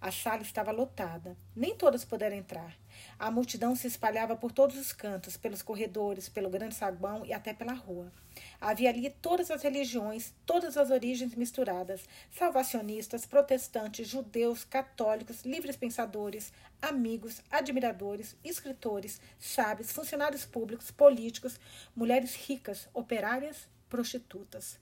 A 0.00 0.12
sala 0.12 0.42
estava 0.42 0.70
lotada. 0.70 1.36
Nem 1.56 1.74
todas 1.74 2.04
puderam 2.04 2.36
entrar. 2.36 2.78
A 3.18 3.32
multidão 3.32 3.74
se 3.74 3.88
espalhava 3.88 4.36
por 4.36 4.52
todos 4.52 4.76
os 4.76 4.92
cantos, 4.92 5.36
pelos 5.36 5.60
corredores, 5.60 6.28
pelo 6.28 6.48
grande 6.48 6.76
saguão 6.76 7.26
e 7.26 7.32
até 7.32 7.52
pela 7.52 7.72
rua. 7.72 8.12
Havia 8.60 8.90
ali 8.90 9.10
todas 9.10 9.50
as 9.50 9.60
religiões, 9.60 10.32
todas 10.46 10.76
as 10.76 10.90
origens 10.90 11.34
misturadas: 11.34 12.04
salvacionistas, 12.30 13.26
protestantes, 13.26 14.06
judeus, 14.06 14.64
católicos, 14.64 15.42
livres 15.42 15.76
pensadores, 15.76 16.52
amigos, 16.80 17.42
admiradores, 17.50 18.36
escritores, 18.44 19.20
sábios, 19.36 19.90
funcionários 19.90 20.44
públicos, 20.44 20.92
políticos, 20.92 21.58
mulheres 21.96 22.36
ricas, 22.36 22.88
operárias, 22.94 23.66
prostitutas 23.88 24.78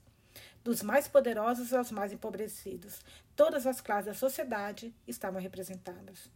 dos 0.67 0.81
mais 0.81 1.07
poderosos 1.07 1.73
aos 1.73 1.91
mais 1.91 2.11
empobrecidos. 2.11 2.99
Todas 3.37 3.65
as 3.65 3.79
classes 3.79 4.07
da 4.07 4.13
sociedade 4.13 4.93
estavam 5.07 5.39
representadas. 5.39 6.29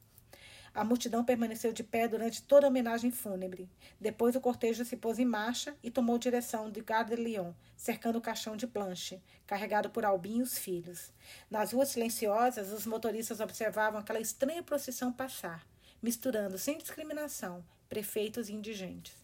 A 0.73 0.85
multidão 0.85 1.21
permaneceu 1.21 1.73
de 1.73 1.83
pé 1.83 2.07
durante 2.07 2.41
toda 2.41 2.65
a 2.65 2.69
homenagem 2.69 3.11
fúnebre. 3.11 3.69
Depois 3.99 4.33
o 4.33 4.39
cortejo 4.39 4.85
se 4.85 4.95
pôs 4.95 5.19
em 5.19 5.25
marcha 5.25 5.75
e 5.83 5.91
tomou 5.91 6.17
direção 6.17 6.71
de 6.71 6.79
Gare 6.79 7.13
de 7.13 7.21
Lyon, 7.21 7.51
cercando 7.75 8.19
o 8.19 8.21
caixão 8.21 8.55
de 8.55 8.65
Blanche, 8.65 9.21
carregado 9.45 9.89
por 9.89 10.05
Albin 10.05 10.37
e 10.37 10.43
os 10.43 10.57
filhos. 10.57 11.11
Nas 11.49 11.73
ruas 11.73 11.89
silenciosas, 11.89 12.71
os 12.71 12.85
motoristas 12.85 13.41
observavam 13.41 13.99
aquela 13.99 14.21
estranha 14.21 14.63
procissão 14.63 15.11
passar, 15.11 15.67
misturando 16.01 16.57
sem 16.57 16.77
discriminação 16.77 17.65
prefeitos 17.89 18.47
e 18.47 18.53
indigentes. 18.53 19.20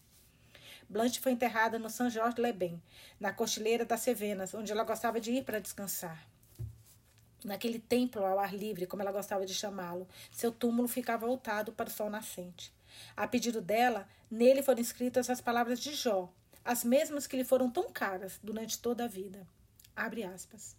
Blanche 0.88 1.20
foi 1.20 1.32
enterrada 1.32 1.78
no 1.78 1.90
Saint-Georges-les-Bains, 1.90 2.80
na 3.20 3.32
costileira 3.32 3.84
das 3.84 4.00
Cevenas, 4.00 4.54
onde 4.54 4.72
ela 4.72 4.84
gostava 4.84 5.20
de 5.20 5.32
ir 5.32 5.44
para 5.44 5.60
descansar. 5.60 6.26
Naquele 7.44 7.78
templo 7.78 8.24
ao 8.24 8.38
ar 8.38 8.54
livre, 8.54 8.86
como 8.86 9.02
ela 9.02 9.12
gostava 9.12 9.44
de 9.44 9.54
chamá-lo, 9.54 10.08
seu 10.32 10.50
túmulo 10.50 10.88
ficava 10.88 11.26
voltado 11.26 11.72
para 11.72 11.88
o 11.88 11.92
sol 11.92 12.08
nascente. 12.10 12.72
A 13.16 13.28
pedido 13.28 13.60
dela, 13.60 14.08
nele 14.30 14.62
foram 14.62 14.80
escritas 14.80 15.28
as 15.28 15.40
palavras 15.40 15.78
de 15.78 15.94
Jó, 15.94 16.32
as 16.64 16.84
mesmas 16.84 17.26
que 17.26 17.36
lhe 17.36 17.44
foram 17.44 17.70
tão 17.70 17.90
caras 17.92 18.40
durante 18.42 18.78
toda 18.78 19.04
a 19.04 19.08
vida. 19.08 19.46
Abre 19.94 20.24
aspas. 20.24 20.76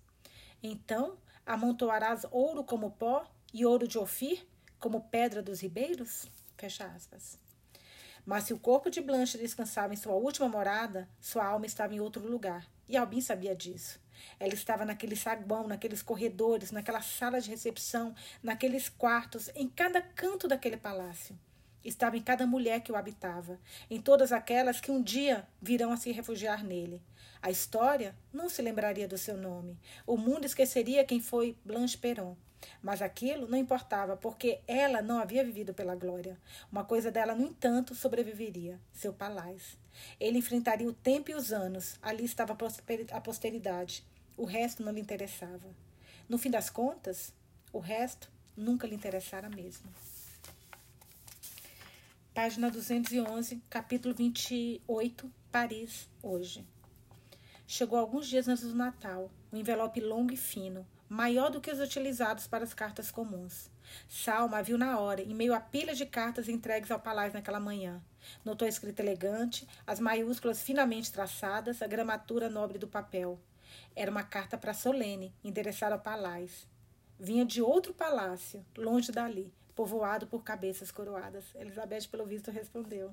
Então 0.61 1.17
amontoarás 1.45 2.25
ouro 2.31 2.63
como 2.63 2.91
pó 2.91 3.25
e 3.53 3.65
ouro 3.65 3.87
de 3.87 3.97
Ofir 3.97 4.45
como 4.79 5.01
pedra 5.09 5.41
dos 5.41 5.61
ribeiros? 5.61 6.27
Fecha 6.57 6.85
aspas. 6.85 7.39
Mas 8.25 8.45
se 8.45 8.53
o 8.53 8.59
corpo 8.59 8.89
de 8.89 9.01
Blanche 9.01 9.37
descansava 9.37 9.93
em 9.93 9.97
sua 9.97 10.13
última 10.13 10.47
morada, 10.47 11.07
sua 11.19 11.45
alma 11.45 11.65
estava 11.65 11.93
em 11.93 11.99
outro 11.99 12.27
lugar. 12.27 12.67
E 12.87 12.97
Albin 12.97 13.21
sabia 13.21 13.55
disso. 13.55 13.99
Ela 14.39 14.53
estava 14.53 14.85
naquele 14.85 15.15
saguão, 15.15 15.67
naqueles 15.67 16.01
corredores, 16.01 16.71
naquela 16.71 17.01
sala 17.01 17.39
de 17.39 17.49
recepção, 17.49 18.13
naqueles 18.43 18.89
quartos, 18.89 19.49
em 19.55 19.67
cada 19.67 20.01
canto 20.01 20.47
daquele 20.47 20.77
palácio. 20.77 21.37
Estava 21.83 22.17
em 22.17 22.21
cada 22.21 22.45
mulher 22.45 22.81
que 22.81 22.91
o 22.91 22.95
habitava, 22.95 23.57
em 23.89 24.01
todas 24.01 24.31
aquelas 24.31 24.81
que 24.81 24.91
um 24.91 25.01
dia 25.01 25.47
virão 25.61 25.91
a 25.91 25.97
se 25.97 26.11
refugiar 26.11 26.63
nele. 26.63 27.01
A 27.41 27.49
história 27.49 28.13
não 28.33 28.49
se 28.49 28.61
lembraria 28.61 29.07
do 29.07 29.17
seu 29.17 29.37
nome. 29.37 29.79
O 30.05 30.17
mundo 30.17 30.45
esqueceria 30.45 31.05
quem 31.05 31.21
foi 31.21 31.57
Blanche 31.63 31.97
Perron. 31.97 32.35
Mas 32.81 33.01
aquilo 33.01 33.47
não 33.47 33.57
importava, 33.57 34.15
porque 34.17 34.59
ela 34.67 35.01
não 35.01 35.19
havia 35.19 35.43
vivido 35.43 35.73
pela 35.73 35.95
glória. 35.95 36.37
Uma 36.71 36.83
coisa 36.83 37.11
dela, 37.11 37.35
no 37.35 37.45
entanto, 37.45 37.95
sobreviveria: 37.95 38.79
seu 38.93 39.13
palácio. 39.13 39.77
Ele 40.19 40.37
enfrentaria 40.39 40.87
o 40.87 40.93
tempo 40.93 41.31
e 41.31 41.35
os 41.35 41.51
anos. 41.51 41.97
Ali 42.01 42.25
estava 42.25 42.53
a 43.11 43.21
posteridade. 43.21 44.03
O 44.37 44.45
resto 44.45 44.83
não 44.83 44.91
lhe 44.91 45.01
interessava. 45.01 45.67
No 46.27 46.37
fim 46.37 46.49
das 46.49 46.69
contas, 46.69 47.33
o 47.73 47.79
resto 47.79 48.29
nunca 48.55 48.87
lhe 48.87 48.95
interessara 48.95 49.49
mesmo. 49.49 49.89
Página 52.33 52.69
211, 52.69 53.61
capítulo 53.69 54.13
28, 54.15 55.29
Paris, 55.51 56.07
hoje. 56.23 56.65
Chegou 57.67 57.99
alguns 57.99 58.27
dias 58.27 58.47
antes 58.47 58.63
do 58.63 58.73
Natal, 58.73 59.29
um 59.51 59.57
envelope 59.57 59.99
longo 59.99 60.31
e 60.33 60.37
fino, 60.37 60.87
maior 61.09 61.49
do 61.49 61.59
que 61.59 61.71
os 61.71 61.79
utilizados 61.79 62.45
para 62.45 62.63
as 62.63 62.73
cartas 62.73 63.09
comuns. 63.09 63.71
Salma 64.07 64.61
viu 64.61 64.77
na 64.77 64.99
hora, 64.99 65.21
em 65.21 65.33
meio 65.33 65.55
à 65.55 65.59
pilha 65.59 65.95
de 65.95 66.05
cartas 66.05 66.47
entregues 66.47 66.91
ao 66.91 66.99
palácio 66.99 67.33
naquela 67.33 67.59
manhã. 67.59 67.99
Notou 68.45 68.65
a 68.65 68.69
escrita 68.69 69.01
elegante, 69.01 69.67
as 69.87 69.99
maiúsculas 69.99 70.61
finamente 70.61 71.11
traçadas, 71.11 71.81
a 71.81 71.87
gramatura 71.87 72.47
nobre 72.47 72.77
do 72.77 72.87
papel. 72.87 73.39
Era 73.95 74.11
uma 74.11 74.23
carta 74.23 74.57
para 74.57 74.73
Solene, 74.73 75.33
endereçada 75.43 75.95
ao 75.95 76.01
palácio. 76.01 76.67
Vinha 77.19 77.43
de 77.43 77.61
outro 77.61 77.93
palácio, 77.93 78.63
longe 78.77 79.11
dali, 79.11 79.51
povoado 79.75 80.27
por 80.27 80.43
cabeças 80.43 80.91
coroadas. 80.91 81.43
Elizabeth, 81.55 82.07
pelo 82.09 82.25
visto, 82.25 82.51
respondeu. 82.51 83.11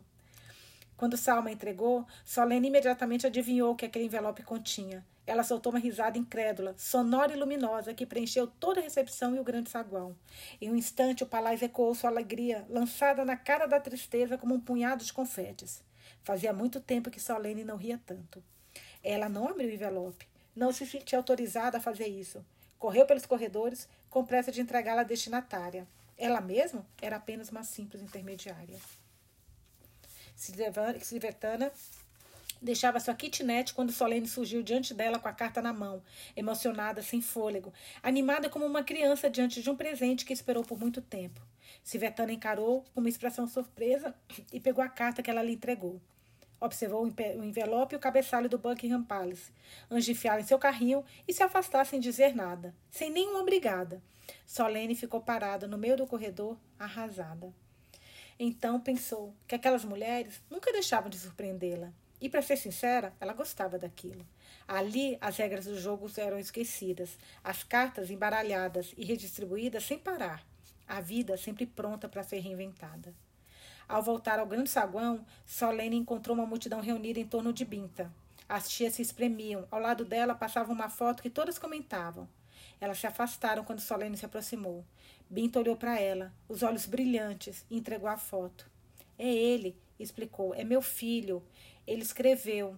Quando 0.97 1.17
Salma 1.17 1.51
entregou, 1.51 2.07
Solene 2.25 2.69
imediatamente 2.69 3.27
adivinhou 3.27 3.73
o 3.73 3.77
que 3.77 3.87
aquele 3.87 4.05
envelope 4.05 4.43
continha. 4.43 5.05
Ela 5.27 5.43
soltou 5.43 5.73
uma 5.73 5.79
risada 5.79 6.17
incrédula, 6.17 6.75
sonora 6.79 7.33
e 7.33 7.37
luminosa, 7.37 7.93
que 7.93 8.07
preencheu 8.07 8.47
toda 8.47 8.81
a 8.81 8.83
recepção 8.83 9.35
e 9.35 9.41
o 9.41 9.45
grande 9.45 9.69
saguão. 9.69 10.17
Em 10.61 10.71
um 10.71 10.77
instante, 10.77 11.25
o 11.25 11.27
palácio 11.27 11.65
ecoou 11.65 11.95
sua 11.95 12.11
alegria, 12.11 12.65
lançada 12.69 13.25
na 13.25 13.37
cara 13.37 13.67
da 13.67 13.81
tristeza 13.81 14.39
como 14.39 14.55
um 14.55 14.61
punhado 14.61 15.05
de 15.05 15.13
confetes. 15.13 15.83
Fazia 16.23 16.53
muito 16.53 16.81
tempo 16.81 17.11
que 17.11 17.21
Solene 17.21 17.65
não 17.65 17.77
ria 17.77 18.01
tanto. 18.07 18.43
Ela 19.03 19.29
não 19.29 19.49
abriu 19.49 19.69
o 19.69 19.73
envelope. 19.73 20.29
Não 20.55 20.73
se 20.73 20.87
sentia 20.87 21.19
autorizada 21.19 21.79
a 21.79 21.81
fazer 21.81 22.07
isso. 22.07 22.45
Correu 22.79 23.05
pelos 23.05 23.27
corredores, 23.27 23.89
com 24.09 24.25
pressa 24.25 24.53
de 24.53 24.61
entregá-la 24.61 25.01
à 25.01 25.05
destinatária. 25.05 25.87
Ela 26.17 26.41
mesma 26.41 26.87
era 27.03 27.17
apenas 27.17 27.49
uma 27.51 27.65
simples 27.65 28.03
intermediária. 28.03 28.79
Silvetana 30.37 31.73
Deixava 32.61 32.99
sua 32.99 33.15
kitnet 33.15 33.75
quando 33.75 33.93
Solene 33.93 34.27
surgiu 34.27 34.63
diante 34.63 34.95
dela 34.95 35.19
com 35.19 35.29
a 35.29 35.33
carta 35.33 35.61
na 35.61 35.73
mão, 35.73 36.03
emocionada, 36.35 37.03
sem 37.03 37.21
fôlego, 37.21 37.73
animada 38.03 38.49
como 38.49 38.65
uma 38.65 38.83
criança 38.83 39.29
diante 39.29 39.63
de 39.63 39.71
um 39.71 39.77
presente 39.77 40.25
que 40.25 40.33
esperou 40.33 40.65
por 40.65 40.79
muito 40.79 41.03
tempo. 41.03 41.41
Silvetana 41.85 42.33
encarou 42.33 42.85
com 42.95 43.01
uma 43.01 43.09
expressão 43.09 43.47
surpresa 43.47 44.15
e 44.53 44.59
pegou 44.59 44.83
a 44.83 44.89
carta 44.89 45.23
que 45.23 45.31
ela 45.31 45.43
lhe 45.43 45.53
entregou. 45.53 46.01
Observou 46.59 47.05
o 47.05 47.45
envelope 47.45 47.95
e 47.95 47.99
o 47.99 48.01
cabeçalho 48.01 48.49
do 48.49 48.59
Buckingham 48.59 49.05
Palace, 49.05 49.53
antes 49.91 50.07
de 50.07 50.13
enfiá 50.13 50.41
em 50.41 50.43
seu 50.43 50.59
carrinho 50.59 51.05
e 51.29 51.33
se 51.33 51.43
afastar 51.43 51.85
sem 51.85 52.01
dizer 52.01 52.35
nada, 52.35 52.75
sem 52.91 53.11
nenhuma 53.11 53.41
obrigada. 53.41 54.03
Solene 54.47 54.95
ficou 54.95 55.21
parada 55.21 55.69
no 55.69 55.77
meio 55.77 55.97
do 55.97 56.07
corredor, 56.07 56.57
arrasada. 56.79 57.53
Então 58.39 58.81
pensou 58.81 59.35
que 59.47 59.55
aquelas 59.55 59.85
mulheres 59.85 60.43
nunca 60.51 60.73
deixavam 60.73 61.11
de 61.11 61.19
surpreendê-la. 61.19 61.93
E, 62.21 62.29
para 62.29 62.43
ser 62.43 62.57
sincera, 62.57 63.13
ela 63.21 63.33
gostava 63.33 63.79
daquilo. 63.79 64.27
Ali, 64.67 65.19
as 65.21 65.37
regras 65.37 65.67
do 65.67 65.79
jogo 65.79 66.11
eram 66.17 66.39
esquecidas, 66.39 67.19
as 67.45 67.63
cartas 67.63 68.11
embaralhadas 68.11 68.93
e 68.97 69.05
redistribuídas 69.05 69.85
sem 69.85 69.99
parar, 69.99 70.45
a 70.89 71.01
vida 71.01 71.37
sempre 71.37 71.67
pronta 71.67 72.09
para 72.09 72.23
ser 72.23 72.39
reinventada. 72.39 73.15
Ao 73.89 74.03
voltar 74.03 74.41
ao 74.41 74.47
grande 74.47 74.69
saguão, 74.69 75.25
Solene 75.45 75.97
encontrou 75.97 76.37
uma 76.37 76.47
multidão 76.47 76.81
reunida 76.81 77.21
em 77.21 77.27
torno 77.27 77.53
de 77.53 77.65
Binta. 77.65 78.13
As 78.49 78.69
tias 78.69 78.95
se 78.95 79.03
espremiam. 79.03 79.67
Ao 79.71 79.81
lado 79.81 80.05
dela 80.05 80.35
passava 80.35 80.73
uma 80.73 80.89
foto 80.89 81.23
que 81.23 81.31
todas 81.31 81.59
comentavam. 81.59 82.29
Elas 82.81 82.99
se 82.99 83.07
afastaram 83.07 83.65
quando 83.65 83.81
Solene 83.81 84.17
se 84.17 84.27
aproximou. 84.27 84.85
Binta 85.31 85.59
olhou 85.59 85.77
para 85.77 86.01
ela, 86.01 86.33
os 86.49 86.63
olhos 86.63 86.87
brilhantes, 86.87 87.65
e 87.71 87.77
entregou 87.77 88.09
a 88.09 88.17
foto. 88.17 88.69
É 89.19 89.27
ele, 89.27 89.77
explicou. 89.99 90.55
É 90.55 90.63
meu 90.63 90.83
filho. 90.83 91.43
Ele 91.87 92.03
escreveu. 92.03 92.77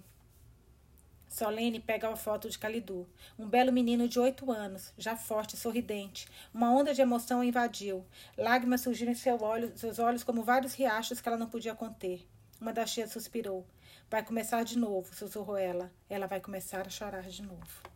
Solene 1.29 1.81
pega 1.81 2.09
a 2.09 2.17
foto 2.17 2.49
de 2.49 2.59
Calidu. 2.59 3.07
Um 3.39 3.49
belo 3.49 3.73
menino 3.73 4.09
de 4.09 4.19
oito 4.19 4.51
anos, 4.51 4.93
já 4.99 5.17
forte 5.17 5.55
e 5.55 5.59
sorridente. 5.59 6.29
Uma 6.53 6.71
onda 6.71 6.93
de 6.93 7.01
emoção 7.01 7.41
a 7.41 7.47
invadiu. 7.47 8.05
Lágrimas 8.37 8.81
surgiram 8.81 9.13
em 9.13 9.15
seu 9.15 9.41
olho, 9.41 9.73
seus 9.77 9.99
olhos 9.99 10.25
como 10.25 10.43
vários 10.43 10.75
riachos 10.75 11.21
que 11.21 11.29
ela 11.29 11.39
não 11.39 11.49
podia 11.49 11.75
conter. 11.75 12.27
Uma 12.61 12.73
das 12.73 12.93
tias 12.93 13.13
suspirou. 13.13 13.67
Vai 14.11 14.25
começar 14.25 14.63
de 14.63 14.77
novo, 14.77 15.15
sussurrou 15.15 15.57
ela. 15.57 15.93
Ela 16.09 16.27
vai 16.27 16.41
começar 16.41 16.87
a 16.87 16.91
chorar 16.91 17.29
de 17.29 17.43
novo. 17.43 17.88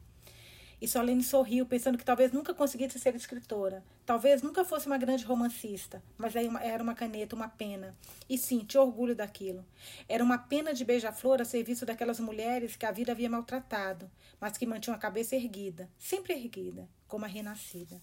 E 0.83 0.89
Solene 0.89 1.23
sorriu, 1.23 1.65
pensando 1.65 1.97
que 1.97 2.05
talvez 2.05 2.33
nunca 2.33 2.53
conseguisse 2.53 2.99
ser 2.99 3.15
escritora. 3.15 3.85
Talvez 4.05 4.43
nunca 4.43 4.65
fosse 4.65 4.89
uma 4.89 4.99
grande 4.99 5.25
romancista, 5.25 6.03
mas 6.19 6.35
era 6.35 6.83
uma 6.83 6.93
caneta, 6.93 7.37
uma 7.37 7.49
pena. 7.49 7.97
E 8.29 8.37
sim, 8.37 8.65
tinha 8.65 8.83
orgulho 8.83 9.15
daquilo. 9.15 9.65
Era 10.09 10.25
uma 10.25 10.39
pena 10.39 10.75
de 10.75 10.85
beija-flor 10.85 11.41
a 11.41 11.45
serviço 11.45 11.87
daquelas 11.87 12.19
mulheres 12.19 12.75
que 12.75 12.85
a 12.85 12.91
vida 12.91 13.13
havia 13.13 13.31
maltratado, 13.31 14.11
mas 14.41 14.59
que 14.59 14.67
mantinham 14.67 14.97
a 14.97 14.99
cabeça 14.99 15.37
erguida, 15.37 15.89
sempre 16.01 16.33
erguida, 16.33 16.89
como 17.07 17.25
a 17.25 17.29
renascida. 17.29 18.03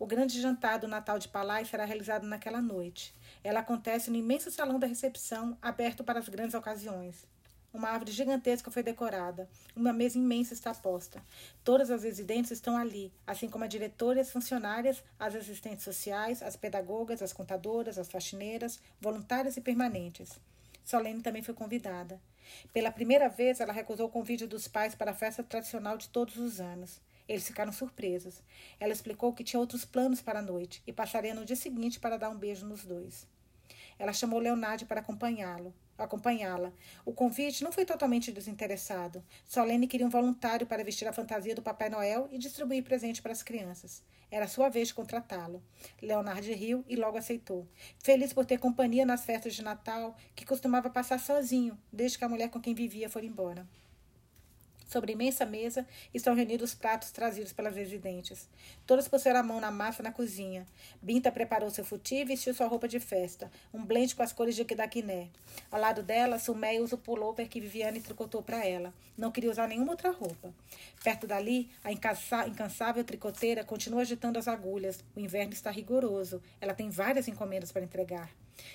O 0.00 0.04
grande 0.04 0.40
jantar 0.40 0.80
do 0.80 0.88
Natal 0.88 1.16
de 1.16 1.28
Palai 1.28 1.64
será 1.64 1.84
realizado 1.84 2.26
naquela 2.26 2.60
noite. 2.60 3.14
Ela 3.44 3.60
acontece 3.60 4.10
no 4.10 4.16
imenso 4.16 4.50
salão 4.50 4.80
da 4.80 4.86
recepção, 4.88 5.56
aberto 5.62 6.02
para 6.02 6.18
as 6.18 6.28
grandes 6.28 6.56
ocasiões. 6.56 7.24
Uma 7.70 7.90
árvore 7.90 8.12
gigantesca 8.12 8.70
foi 8.70 8.82
decorada. 8.82 9.46
Uma 9.76 9.92
mesa 9.92 10.16
imensa 10.16 10.54
está 10.54 10.72
posta. 10.72 11.22
Todas 11.62 11.90
as 11.90 12.02
residentes 12.02 12.50
estão 12.50 12.78
ali, 12.78 13.12
assim 13.26 13.46
como 13.46 13.62
a 13.62 13.66
diretora 13.66 14.18
e 14.18 14.22
as 14.22 14.30
funcionárias, 14.30 15.04
as 15.18 15.34
assistentes 15.34 15.84
sociais, 15.84 16.42
as 16.42 16.56
pedagogas, 16.56 17.20
as 17.20 17.32
contadoras, 17.32 17.98
as 17.98 18.10
faxineiras, 18.10 18.80
voluntárias 18.98 19.58
e 19.58 19.60
permanentes. 19.60 20.40
Solene 20.82 21.20
também 21.20 21.42
foi 21.42 21.52
convidada. 21.52 22.18
Pela 22.72 22.90
primeira 22.90 23.28
vez, 23.28 23.60
ela 23.60 23.72
recusou 23.72 24.06
o 24.06 24.10
convite 24.10 24.46
dos 24.46 24.66
pais 24.66 24.94
para 24.94 25.10
a 25.10 25.14
festa 25.14 25.42
tradicional 25.42 25.98
de 25.98 26.08
todos 26.08 26.38
os 26.38 26.60
anos. 26.62 26.98
Eles 27.28 27.46
ficaram 27.46 27.70
surpresos. 27.70 28.42
Ela 28.80 28.94
explicou 28.94 29.34
que 29.34 29.44
tinha 29.44 29.60
outros 29.60 29.84
planos 29.84 30.22
para 30.22 30.38
a 30.38 30.42
noite 30.42 30.82
e 30.86 30.92
passaria 30.92 31.34
no 31.34 31.44
dia 31.44 31.54
seguinte 31.54 32.00
para 32.00 32.16
dar 32.16 32.30
um 32.30 32.38
beijo 32.38 32.64
nos 32.64 32.82
dois. 32.86 33.26
Ela 33.98 34.14
chamou 34.14 34.40
Leonardo 34.40 34.86
para 34.86 35.00
acompanhá-lo 35.00 35.74
acompanhá-la. 35.98 36.72
O 37.04 37.12
convite 37.12 37.64
não 37.64 37.72
foi 37.72 37.84
totalmente 37.84 38.32
desinteressado. 38.32 39.22
Solene 39.44 39.86
queria 39.86 40.06
um 40.06 40.10
voluntário 40.10 40.66
para 40.66 40.84
vestir 40.84 41.06
a 41.08 41.12
fantasia 41.12 41.54
do 41.54 41.62
Papai 41.62 41.88
Noel 41.88 42.28
e 42.30 42.38
distribuir 42.38 42.84
presente 42.84 43.20
para 43.20 43.32
as 43.32 43.42
crianças. 43.42 44.02
Era 44.30 44.46
sua 44.46 44.68
vez 44.68 44.88
de 44.88 44.94
contratá-lo. 44.94 45.62
Leonardo 46.02 46.46
riu 46.52 46.84
e 46.88 46.96
logo 46.96 47.16
aceitou. 47.16 47.66
Feliz 47.98 48.32
por 48.32 48.44
ter 48.44 48.58
companhia 48.58 49.06
nas 49.06 49.24
festas 49.24 49.54
de 49.54 49.62
Natal, 49.62 50.14
que 50.34 50.44
costumava 50.44 50.90
passar 50.90 51.18
sozinho, 51.18 51.78
desde 51.92 52.18
que 52.18 52.24
a 52.24 52.28
mulher 52.28 52.50
com 52.50 52.60
quem 52.60 52.74
vivia 52.74 53.08
for 53.08 53.24
embora. 53.24 53.66
Sobre 54.88 55.12
a 55.12 55.14
imensa 55.14 55.44
mesa 55.44 55.86
estão 56.14 56.34
reunidos 56.34 56.70
os 56.70 56.74
pratos 56.74 57.10
trazidos 57.10 57.52
pelas 57.52 57.76
residentes. 57.76 58.48
Todas 58.86 59.06
puseram 59.06 59.40
a 59.40 59.42
mão 59.42 59.60
na 59.60 59.70
massa 59.70 60.02
na 60.02 60.10
cozinha. 60.10 60.66
Binta 61.02 61.30
preparou 61.30 61.68
seu 61.68 61.84
futi 61.84 62.14
e 62.14 62.24
vestiu 62.24 62.54
sua 62.54 62.66
roupa 62.66 62.88
de 62.88 62.98
festa, 62.98 63.52
um 63.72 63.84
blend 63.84 64.16
com 64.16 64.22
as 64.22 64.32
cores 64.32 64.56
de 64.56 64.64
Daquiné. 64.64 65.28
Ao 65.70 65.78
lado 65.78 66.02
dela, 66.02 66.38
Sumeia 66.38 66.82
usa 66.82 66.94
o 66.94 66.98
pullover 66.98 67.48
que 67.50 67.60
Viviane 67.60 68.00
tricotou 68.00 68.42
para 68.42 68.64
ela. 68.64 68.94
Não 69.14 69.30
queria 69.30 69.50
usar 69.50 69.68
nenhuma 69.68 69.90
outra 69.90 70.10
roupa. 70.10 70.54
Perto 71.04 71.26
dali, 71.26 71.70
a 71.84 71.92
incansável 71.92 73.04
tricoteira 73.04 73.62
continua 73.64 74.00
agitando 74.00 74.38
as 74.38 74.48
agulhas. 74.48 75.04
O 75.14 75.20
inverno 75.20 75.52
está 75.52 75.70
rigoroso. 75.70 76.42
Ela 76.62 76.72
tem 76.72 76.88
várias 76.88 77.28
encomendas 77.28 77.70
para 77.70 77.84
entregar. 77.84 78.30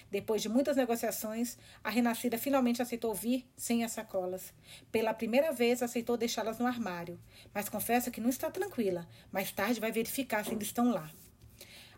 Depois 0.09 0.41
de 0.41 0.49
muitas 0.49 0.77
negociações, 0.77 1.57
a 1.83 1.89
renascida 1.89 2.37
finalmente 2.37 2.81
aceitou 2.81 3.13
vir 3.13 3.45
sem 3.55 3.83
as 3.83 3.91
sacolas. 3.91 4.53
Pela 4.91 5.13
primeira 5.13 5.51
vez, 5.51 5.81
aceitou 5.81 6.17
deixá-las 6.17 6.59
no 6.59 6.67
armário, 6.67 7.19
mas 7.53 7.69
confessa 7.69 8.11
que 8.11 8.21
não 8.21 8.29
está 8.29 8.49
tranquila. 8.49 9.07
Mais 9.31 9.51
tarde 9.51 9.79
vai 9.79 9.91
verificar 9.91 10.43
se 10.43 10.51
ainda 10.51 10.63
estão 10.63 10.91
lá. 10.91 11.09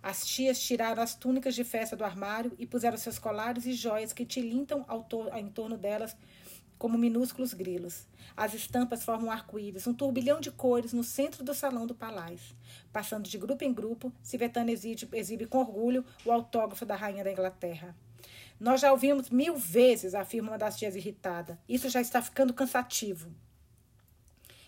As 0.01 0.23
tias 0.23 0.59
tiraram 0.59 1.01
as 1.01 1.15
túnicas 1.15 1.55
de 1.55 1.63
festa 1.63 1.95
do 1.95 2.05
armário 2.05 2.53
e 2.59 2.67
puseram 2.67 2.95
seus 2.95 3.17
colares 3.17 3.65
e 3.65 3.73
joias 3.73 4.13
que 4.13 4.23
tilintam 4.23 4.85
ao 4.87 5.07
em 5.35 5.49
torno 5.49 5.77
delas 5.77 6.15
como 6.77 6.97
minúsculos 6.97 7.53
grilos. 7.53 8.07
As 8.35 8.53
estampas 8.53 9.03
formam 9.03 9.31
arco-íris, 9.31 9.87
um 9.87 9.93
turbilhão 9.93 10.39
de 10.39 10.51
cores 10.51 10.93
no 10.93 11.03
centro 11.03 11.43
do 11.43 11.53
salão 11.53 11.87
do 11.87 11.95
palácio. 11.95 12.55
Passando 12.91 13.29
de 13.29 13.37
grupo 13.37 13.63
em 13.63 13.73
grupo, 13.73 14.11
Civetana 14.21 14.71
exibe, 14.71 15.07
exibe 15.13 15.45
com 15.45 15.59
orgulho 15.59 16.05
o 16.25 16.31
autógrafo 16.31 16.85
da 16.85 16.95
rainha 16.95 17.23
da 17.23 17.31
Inglaterra. 17.31 17.95
Nós 18.59 18.81
já 18.81 18.91
ouvimos 18.91 19.29
mil 19.29 19.55
vezes, 19.55 20.15
afirma 20.15 20.51
uma 20.51 20.57
das 20.57 20.77
tias 20.77 20.95
irritada. 20.95 21.59
Isso 21.67 21.89
já 21.89 21.99
está 21.99 22.21
ficando 22.21 22.53
cansativo. 22.53 23.29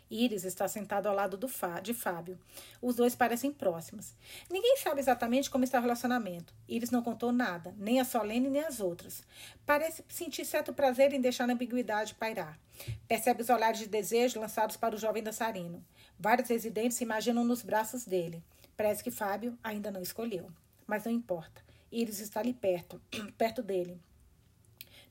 Iris 0.10 0.46
está 0.46 0.68
sentado 0.68 1.08
ao 1.08 1.16
lado 1.16 1.38
do 1.38 1.48
Fá, 1.48 1.80
de 1.80 1.94
Fábio. 1.94 2.40
Os 2.82 2.96
dois 2.96 3.16
parecem 3.16 3.52
próximos. 3.52 4.14
Ninguém 4.50 4.78
sabe 4.78 5.00
exatamente 5.00 5.50
como 5.50 5.64
está 5.64 5.80
o 5.80 5.82
relacionamento. 5.82 6.54
Iris 6.68 6.92
não 6.92 7.04
contou 7.04 7.32
nada, 7.32 7.74
nem 7.78 8.00
a 8.00 8.06
Solene 8.06 8.50
nem 8.50 8.64
as 8.64 8.80
outras. 8.80 9.24
Parece 9.66 10.04
sentir 10.08 10.46
certo 10.46 10.74
prazer 10.74 11.14
em 11.14 11.22
deixar 11.22 11.50
a 11.50 11.54
ambiguidade 11.54 12.16
pairar. 12.16 12.60
Percebe 13.08 13.42
os 13.42 13.50
olhares 13.50 13.80
de 13.80 13.88
desejo 13.88 14.40
lançados 14.40 14.78
para 14.78 14.96
o 14.96 15.00
jovem 15.00 15.24
dançarino. 15.24 15.84
Vários 16.20 16.50
residentes 16.50 16.98
se 16.98 17.04
imaginam 17.04 17.44
nos 17.44 17.62
braços 17.62 18.06
dele. 18.06 18.44
Parece 18.76 19.04
que 19.04 19.12
Fábio 19.12 19.58
ainda 19.64 19.92
não 19.92 20.02
escolheu. 20.02 20.50
Mas 20.86 21.04
não 21.04 21.12
importa. 21.12 21.62
Iris 21.92 22.20
está 22.20 22.40
ali 22.40 22.54
perto, 22.54 23.02
perto 23.38 23.62
dele. 23.62 24.00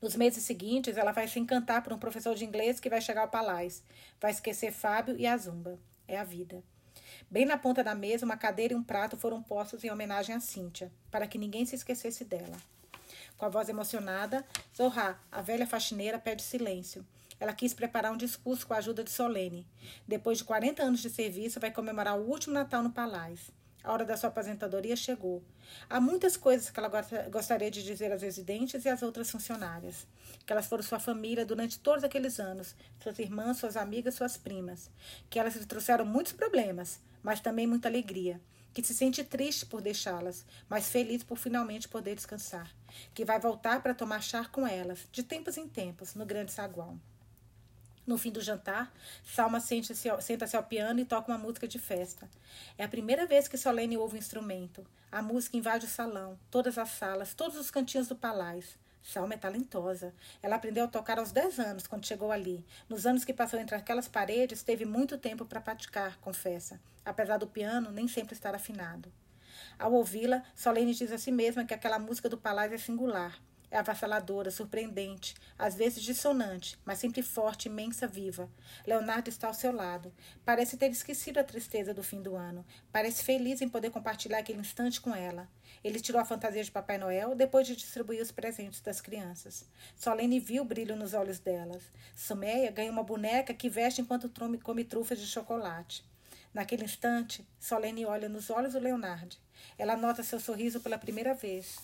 Nos 0.01 0.15
meses 0.15 0.45
seguintes, 0.45 0.97
ela 0.97 1.13
vai 1.13 1.27
se 1.27 1.39
encantar 1.39 1.83
por 1.83 1.93
um 1.93 1.99
professor 1.99 2.35
de 2.35 2.45
inglês 2.45 2.79
que 2.79 2.91
vai 2.91 3.01
chegar 3.01 3.23
ao 3.23 3.29
palácio. 3.29 3.83
Vai 4.21 4.31
esquecer 4.31 4.71
Fábio 4.71 5.17
e 5.19 5.27
a 5.27 5.37
Zumba. 5.37 5.79
É 6.07 6.19
a 6.19 6.25
vida. 6.25 6.63
Bem 7.31 7.45
na 7.45 7.57
ponta 7.57 7.83
da 7.83 7.95
mesa, 7.95 8.25
uma 8.25 8.37
cadeira 8.37 8.75
e 8.75 8.77
um 8.77 8.83
prato 8.83 9.17
foram 9.17 9.43
postos 9.43 9.83
em 9.83 9.91
homenagem 9.91 10.35
a 10.35 10.41
Cíntia, 10.41 10.93
para 11.11 11.27
que 11.27 11.39
ninguém 11.39 11.65
se 11.65 11.75
esquecesse 11.75 12.25
dela. 12.25 12.57
Com 13.37 13.47
a 13.47 13.49
voz 13.49 13.69
emocionada, 13.69 14.45
Zorra, 14.77 15.19
a 15.33 15.41
velha 15.41 15.67
faxineira, 15.67 16.19
pede 16.19 16.43
silêncio. 16.43 17.05
Ela 17.41 17.53
quis 17.53 17.75
preparar 17.75 18.13
um 18.13 18.17
discurso 18.17 18.67
com 18.67 18.75
a 18.75 18.79
ajuda 18.79 19.03
de 19.03 19.11
Solene. 19.11 19.67
Depois 20.07 20.39
de 20.39 20.45
40 20.45 20.83
anos 20.83 21.01
de 21.01 21.11
serviço, 21.11 21.61
vai 21.61 21.71
comemorar 21.71 22.19
o 22.19 22.23
último 22.23 22.55
Natal 22.55 22.83
no 22.83 22.91
palácio. 22.91 23.53
A 23.87 23.93
hora 23.93 24.05
da 24.05 24.17
sua 24.17 24.31
aposentadoria 24.31 24.97
chegou. 24.97 25.45
Há 25.89 26.01
muitas 26.01 26.37
coisas 26.37 26.71
que 26.71 26.81
ela 26.81 26.91
gostaria 27.31 27.71
de 27.71 27.85
dizer 27.85 28.11
às 28.11 28.21
residentes 28.21 28.85
e 28.85 28.89
às 28.89 29.01
outras 29.01 29.31
funcionárias. 29.31 30.09
Que 30.45 30.53
elas 30.53 30.67
foram 30.67 30.83
sua 30.83 30.99
família 30.99 31.47
durante 31.47 31.79
todos 31.79 32.03
aqueles 32.03 32.41
anos, 32.41 32.75
suas 33.01 33.17
irmãs, 33.21 33.59
suas 33.59 33.77
amigas, 33.77 34.17
suas 34.17 34.37
primas. 34.37 34.91
Que 35.31 35.39
elas 35.39 35.55
lhe 35.55 35.65
trouxeram 35.65 36.05
muitos 36.05 36.33
problemas, 36.33 37.01
mas 37.23 37.39
também 37.39 37.65
muita 37.65 37.87
alegria. 37.87 38.41
Que 38.75 38.83
se 38.83 38.93
sente 38.93 39.23
triste 39.23 39.65
por 39.65 39.81
deixá-las, 39.81 40.45
mas 40.69 40.89
feliz 40.89 41.23
por 41.23 41.39
finalmente 41.39 41.87
poder 41.87 42.17
descansar. 42.17 42.69
Que 43.15 43.25
vai 43.25 43.39
voltar 43.39 43.85
para 43.85 43.95
tomar 43.95 44.21
chá 44.21 44.45
com 44.47 44.67
elas, 44.67 45.07
de 45.13 45.23
tempos 45.23 45.57
em 45.57 45.69
tempos, 45.69 46.17
no 46.17 46.27
grande 46.27 46.51
saguão. 46.51 47.01
No 48.07 48.17
fim 48.17 48.31
do 48.31 48.41
jantar, 48.41 48.93
Salma 49.25 49.59
senta-se 49.59 50.57
ao 50.57 50.63
piano 50.63 51.01
e 51.01 51.05
toca 51.05 51.33
uma 51.33 51.39
música 51.39 51.67
de 51.67 51.79
festa. 51.79 52.29
É 52.79 52.85
a 52.85 52.89
primeira 52.89 53.27
vez 53.27 53.49
que 53.49 53.59
Solene 53.59 53.97
ouve 53.97 54.15
o 54.15 54.19
instrumento. 54.19 54.87
A 55.11 55.21
música 55.21 55.57
invade 55.57 55.87
o 55.87 55.89
salão, 55.89 56.39
todas 56.49 56.79
as 56.79 56.91
salas, 56.91 57.35
todos 57.35 57.57
os 57.57 57.69
cantinhos 57.71 58.07
do 58.07 58.15
palácio. 58.15 58.79
Salma 59.03 59.35
é 59.35 59.37
talentosa. 59.37 60.15
Ela 60.41 60.55
aprendeu 60.55 60.85
a 60.85 60.89
tocar 60.89 61.19
aos 61.19 61.33
10 61.33 61.59
anos, 61.59 61.87
quando 61.87 62.07
chegou 62.07 62.31
ali. 62.31 62.65
Nos 62.89 63.07
anos 63.07 63.25
que 63.25 63.33
passou 63.33 63.59
entre 63.59 63.75
aquelas 63.75 64.07
paredes, 64.07 64.63
teve 64.63 64.85
muito 64.85 65.19
tempo 65.19 65.45
para 65.45 65.61
praticar, 65.61 66.17
confessa. 66.19 66.81
Apesar 67.05 67.39
do 67.39 67.47
piano 67.47 67.91
nem 67.91 68.07
sempre 68.07 68.35
estar 68.35 68.55
afinado. 68.55 69.13
Ao 69.79 69.93
ouvi-la, 69.93 70.43
Solene 70.55 70.95
diz 70.95 71.11
a 71.11 71.19
si 71.19 71.33
mesma 71.33 71.65
que 71.65 71.75
aquela 71.75 71.99
música 71.99 72.29
do 72.29 72.39
palácio 72.39 72.75
é 72.75 72.79
singular. 72.79 73.37
Avassaladora, 73.77 74.51
surpreendente, 74.51 75.35
às 75.59 75.75
vezes 75.75 76.03
dissonante, 76.03 76.79
mas 76.85 76.99
sempre 76.99 77.23
forte, 77.23 77.69
imensa, 77.69 78.07
viva. 78.07 78.49
Leonardo 78.87 79.29
está 79.29 79.49
ao 79.49 79.55
seu 79.55 79.71
lado. 79.71 80.13
Parece 80.45 80.77
ter 80.77 80.91
esquecido 80.91 81.39
a 81.39 81.45
tristeza 81.45 81.93
do 81.93 82.03
fim 82.03 82.23
do 82.23 82.35
ano. 82.35 82.65
Parece 82.91 83.23
feliz 83.23 83.61
em 83.61 83.69
poder 83.69 83.91
compartilhar 83.91 84.39
aquele 84.39 84.61
instante 84.61 85.01
com 85.01 85.15
ela. 85.15 85.49
Ele 85.85 86.01
tirou 86.01 86.21
a 86.21 86.25
fantasia 86.25 86.65
de 86.65 86.71
Papai 86.71 86.97
Noel 86.97 87.35
depois 87.35 87.67
de 87.67 87.77
distribuir 87.77 88.23
os 88.23 88.33
presentes 88.33 88.81
das 88.81 89.01
crianças. 89.01 89.65
Solene 89.95 90.41
viu 90.41 90.63
o 90.63 90.67
brilho 90.67 90.97
nos 90.97 91.13
olhos 91.15 91.39
delas. 91.39 91.83
Sumeia 92.15 92.71
ganha 92.71 92.91
uma 92.91 93.05
boneca 93.05 93.53
que 93.53 93.69
veste 93.69 94.01
enquanto 94.01 94.31
come 94.63 94.85
trufas 94.85 95.21
de 95.21 95.27
chocolate. 95.27 96.05
Naquele 96.55 96.85
instante, 96.85 97.47
Solene 97.61 98.07
olha 98.07 98.29
nos 98.29 98.49
olhos 98.49 98.73
do 98.73 98.79
Leonardo. 98.79 99.37
Ela 99.77 99.97
nota 99.97 100.23
seu 100.23 100.41
sorriso 100.41 100.81
pela 100.81 100.97
primeira 100.97 101.35
vez. 101.35 101.77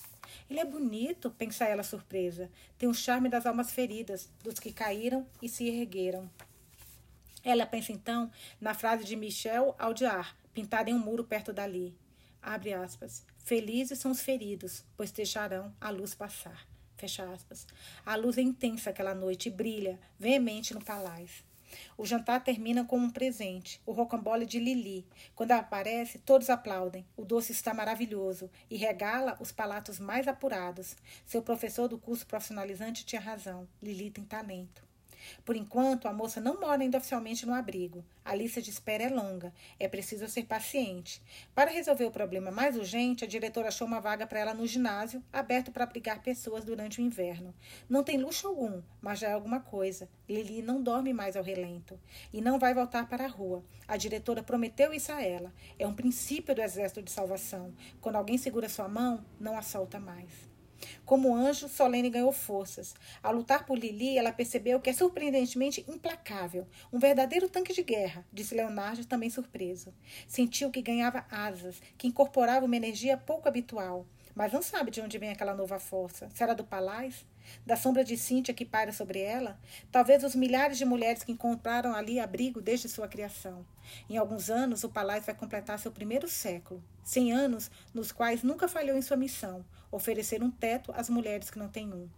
Ele 0.48 0.60
é 0.60 0.64
bonito, 0.64 1.30
pensa 1.30 1.64
ela 1.64 1.82
surpresa. 1.82 2.50
Tem 2.78 2.88
o 2.88 2.94
charme 2.94 3.28
das 3.28 3.46
almas 3.46 3.72
feridas, 3.72 4.28
dos 4.42 4.58
que 4.58 4.72
caíram 4.72 5.26
e 5.40 5.48
se 5.48 5.68
ergueram. 5.68 6.30
Ela 7.44 7.66
pensa 7.66 7.92
então 7.92 8.30
na 8.60 8.74
frase 8.74 9.04
de 9.04 9.16
Michel 9.16 9.74
Audiard, 9.78 10.34
pintada 10.54 10.90
em 10.90 10.94
um 10.94 10.98
muro 10.98 11.24
perto 11.24 11.52
dali. 11.52 11.96
Abre 12.40 12.72
aspas. 12.72 13.24
Felizes 13.44 13.98
são 13.98 14.10
os 14.10 14.20
feridos, 14.20 14.84
pois 14.96 15.10
deixarão 15.10 15.74
a 15.80 15.90
luz 15.90 16.14
passar. 16.14 16.66
Fecha 16.96 17.24
aspas. 17.32 17.66
A 18.06 18.14
luz 18.14 18.38
é 18.38 18.42
intensa 18.42 18.90
aquela 18.90 19.14
noite 19.14 19.48
e 19.48 19.52
brilha 19.52 19.98
veemente 20.18 20.72
no 20.72 20.84
palácio. 20.84 21.44
O 21.96 22.04
jantar 22.04 22.42
termina 22.42 22.84
com 22.84 22.96
um 22.96 23.10
presente, 23.10 23.80
o 23.86 23.92
rocambole 23.92 24.46
de 24.46 24.58
Lili. 24.58 25.06
Quando 25.34 25.52
aparece, 25.52 26.18
todos 26.18 26.50
aplaudem. 26.50 27.06
O 27.16 27.24
doce 27.24 27.52
está 27.52 27.72
maravilhoso 27.72 28.50
e 28.70 28.76
regala 28.76 29.36
os 29.40 29.52
palatos 29.52 29.98
mais 29.98 30.28
apurados. 30.28 30.96
Seu 31.24 31.42
professor 31.42 31.88
do 31.88 31.98
curso 31.98 32.26
profissionalizante 32.26 33.04
tinha 33.04 33.20
razão. 33.20 33.68
Lili 33.82 34.10
tem 34.10 34.24
talento. 34.24 34.91
Por 35.44 35.56
enquanto, 35.56 36.08
a 36.08 36.12
moça 36.12 36.40
não 36.40 36.60
mora 36.60 36.82
ainda 36.82 36.98
oficialmente 36.98 37.46
no 37.46 37.54
abrigo. 37.54 38.04
A 38.24 38.34
lista 38.34 38.62
de 38.62 38.70
espera 38.70 39.04
é 39.04 39.08
longa. 39.08 39.52
É 39.78 39.88
preciso 39.88 40.28
ser 40.28 40.44
paciente. 40.44 41.20
Para 41.54 41.70
resolver 41.70 42.04
o 42.04 42.10
problema 42.10 42.50
mais 42.50 42.76
urgente, 42.76 43.24
a 43.24 43.28
diretora 43.28 43.68
achou 43.68 43.86
uma 43.86 44.00
vaga 44.00 44.26
para 44.26 44.38
ela 44.38 44.54
no 44.54 44.66
ginásio, 44.66 45.22
aberto 45.32 45.72
para 45.72 45.84
abrigar 45.84 46.22
pessoas 46.22 46.64
durante 46.64 47.00
o 47.00 47.04
inverno. 47.04 47.54
Não 47.88 48.04
tem 48.04 48.18
luxo 48.18 48.46
algum, 48.46 48.80
mas 49.00 49.18
já 49.18 49.28
é 49.28 49.32
alguma 49.32 49.60
coisa. 49.60 50.08
Lili 50.28 50.62
não 50.62 50.82
dorme 50.82 51.12
mais 51.12 51.36
ao 51.36 51.42
relento. 51.42 51.98
E 52.32 52.40
não 52.40 52.58
vai 52.58 52.74
voltar 52.74 53.08
para 53.08 53.24
a 53.24 53.28
rua. 53.28 53.64
A 53.88 53.96
diretora 53.96 54.42
prometeu 54.42 54.92
isso 54.94 55.10
a 55.10 55.22
ela. 55.22 55.52
É 55.78 55.86
um 55.86 55.94
princípio 55.94 56.54
do 56.54 56.62
exército 56.62 57.02
de 57.02 57.10
salvação. 57.10 57.74
Quando 58.00 58.16
alguém 58.16 58.38
segura 58.38 58.68
sua 58.68 58.88
mão, 58.88 59.24
não 59.40 59.56
a 59.58 59.62
solta 59.62 59.98
mais. 59.98 60.51
Como 61.04 61.34
anjo, 61.34 61.68
Solene 61.68 62.10
ganhou 62.10 62.32
forças. 62.32 62.94
Ao 63.22 63.32
lutar 63.32 63.66
por 63.66 63.78
Lili, 63.78 64.18
ela 64.18 64.32
percebeu 64.32 64.80
que 64.80 64.90
é 64.90 64.92
surpreendentemente 64.92 65.84
implacável. 65.88 66.66
Um 66.92 66.98
verdadeiro 66.98 67.48
tanque 67.48 67.72
de 67.72 67.82
guerra, 67.82 68.26
disse 68.32 68.54
Leonardo, 68.54 69.04
também 69.04 69.30
surpreso. 69.30 69.92
Sentiu 70.26 70.70
que 70.70 70.82
ganhava 70.82 71.26
asas, 71.30 71.80
que 71.96 72.06
incorporava 72.06 72.66
uma 72.66 72.76
energia 72.76 73.16
pouco 73.16 73.48
habitual. 73.48 74.06
Mas 74.34 74.52
não 74.52 74.62
sabe 74.62 74.90
de 74.90 75.00
onde 75.00 75.18
vem 75.18 75.30
aquela 75.30 75.54
nova 75.54 75.78
força. 75.78 76.28
Será 76.32 76.54
do 76.54 76.64
palácio? 76.64 77.26
Da 77.66 77.76
sombra 77.76 78.04
de 78.04 78.16
Cíntia 78.16 78.54
que 78.54 78.64
paira 78.64 78.92
sobre 78.92 79.20
ela? 79.20 79.58
Talvez 79.90 80.24
os 80.24 80.34
milhares 80.34 80.78
de 80.78 80.84
mulheres 80.84 81.22
que 81.22 81.32
encontraram 81.32 81.94
ali 81.94 82.18
abrigo 82.18 82.60
desde 82.60 82.88
sua 82.88 83.08
criação. 83.08 83.66
Em 84.08 84.16
alguns 84.16 84.50
anos, 84.50 84.84
o 84.84 84.88
palácio 84.88 85.24
vai 85.26 85.34
completar 85.34 85.78
seu 85.78 85.92
primeiro 85.92 86.28
século. 86.28 86.82
Cem 87.02 87.32
anos 87.32 87.70
nos 87.92 88.12
quais 88.12 88.42
nunca 88.42 88.68
falhou 88.68 88.96
em 88.96 89.02
sua 89.02 89.16
missão, 89.16 89.64
oferecer 89.90 90.42
um 90.42 90.50
teto 90.50 90.92
às 90.94 91.08
mulheres 91.08 91.50
que 91.50 91.58
não 91.58 91.68
têm 91.68 91.92
um. 91.92 92.08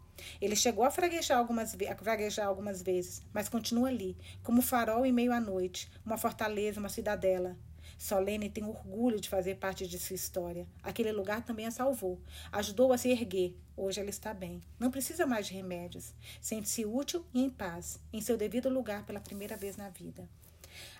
Ele 0.40 0.54
chegou 0.54 0.84
a 0.84 0.90
fraguejar 0.90 1.38
algumas, 1.38 1.74
a 1.74 1.96
fraguejar 1.96 2.46
algumas 2.46 2.82
vezes, 2.82 3.22
mas 3.32 3.48
continua 3.48 3.88
ali, 3.88 4.16
como 4.42 4.62
farol 4.62 5.04
em 5.04 5.12
meio 5.12 5.32
à 5.32 5.40
noite, 5.40 5.90
uma 6.04 6.16
fortaleza, 6.16 6.78
uma 6.78 6.88
cidadela. 6.88 7.56
Solene 7.98 8.50
tem 8.50 8.64
orgulho 8.64 9.20
de 9.20 9.28
fazer 9.28 9.56
parte 9.56 9.86
de 9.86 9.98
sua 9.98 10.14
história. 10.14 10.66
Aquele 10.82 11.12
lugar 11.12 11.44
também 11.44 11.66
a 11.66 11.70
salvou. 11.70 12.20
Ajudou 12.52 12.92
a 12.92 12.98
se 12.98 13.10
erguer. 13.10 13.56
Hoje 13.76 14.00
ela 14.00 14.10
está 14.10 14.32
bem. 14.32 14.62
Não 14.78 14.90
precisa 14.90 15.26
mais 15.26 15.46
de 15.46 15.54
remédios. 15.54 16.14
Sente-se 16.40 16.84
útil 16.84 17.24
e 17.32 17.42
em 17.42 17.50
paz, 17.50 17.98
em 18.12 18.20
seu 18.20 18.36
devido 18.36 18.68
lugar 18.68 19.04
pela 19.04 19.20
primeira 19.20 19.56
vez 19.56 19.76
na 19.76 19.88
vida. 19.88 20.28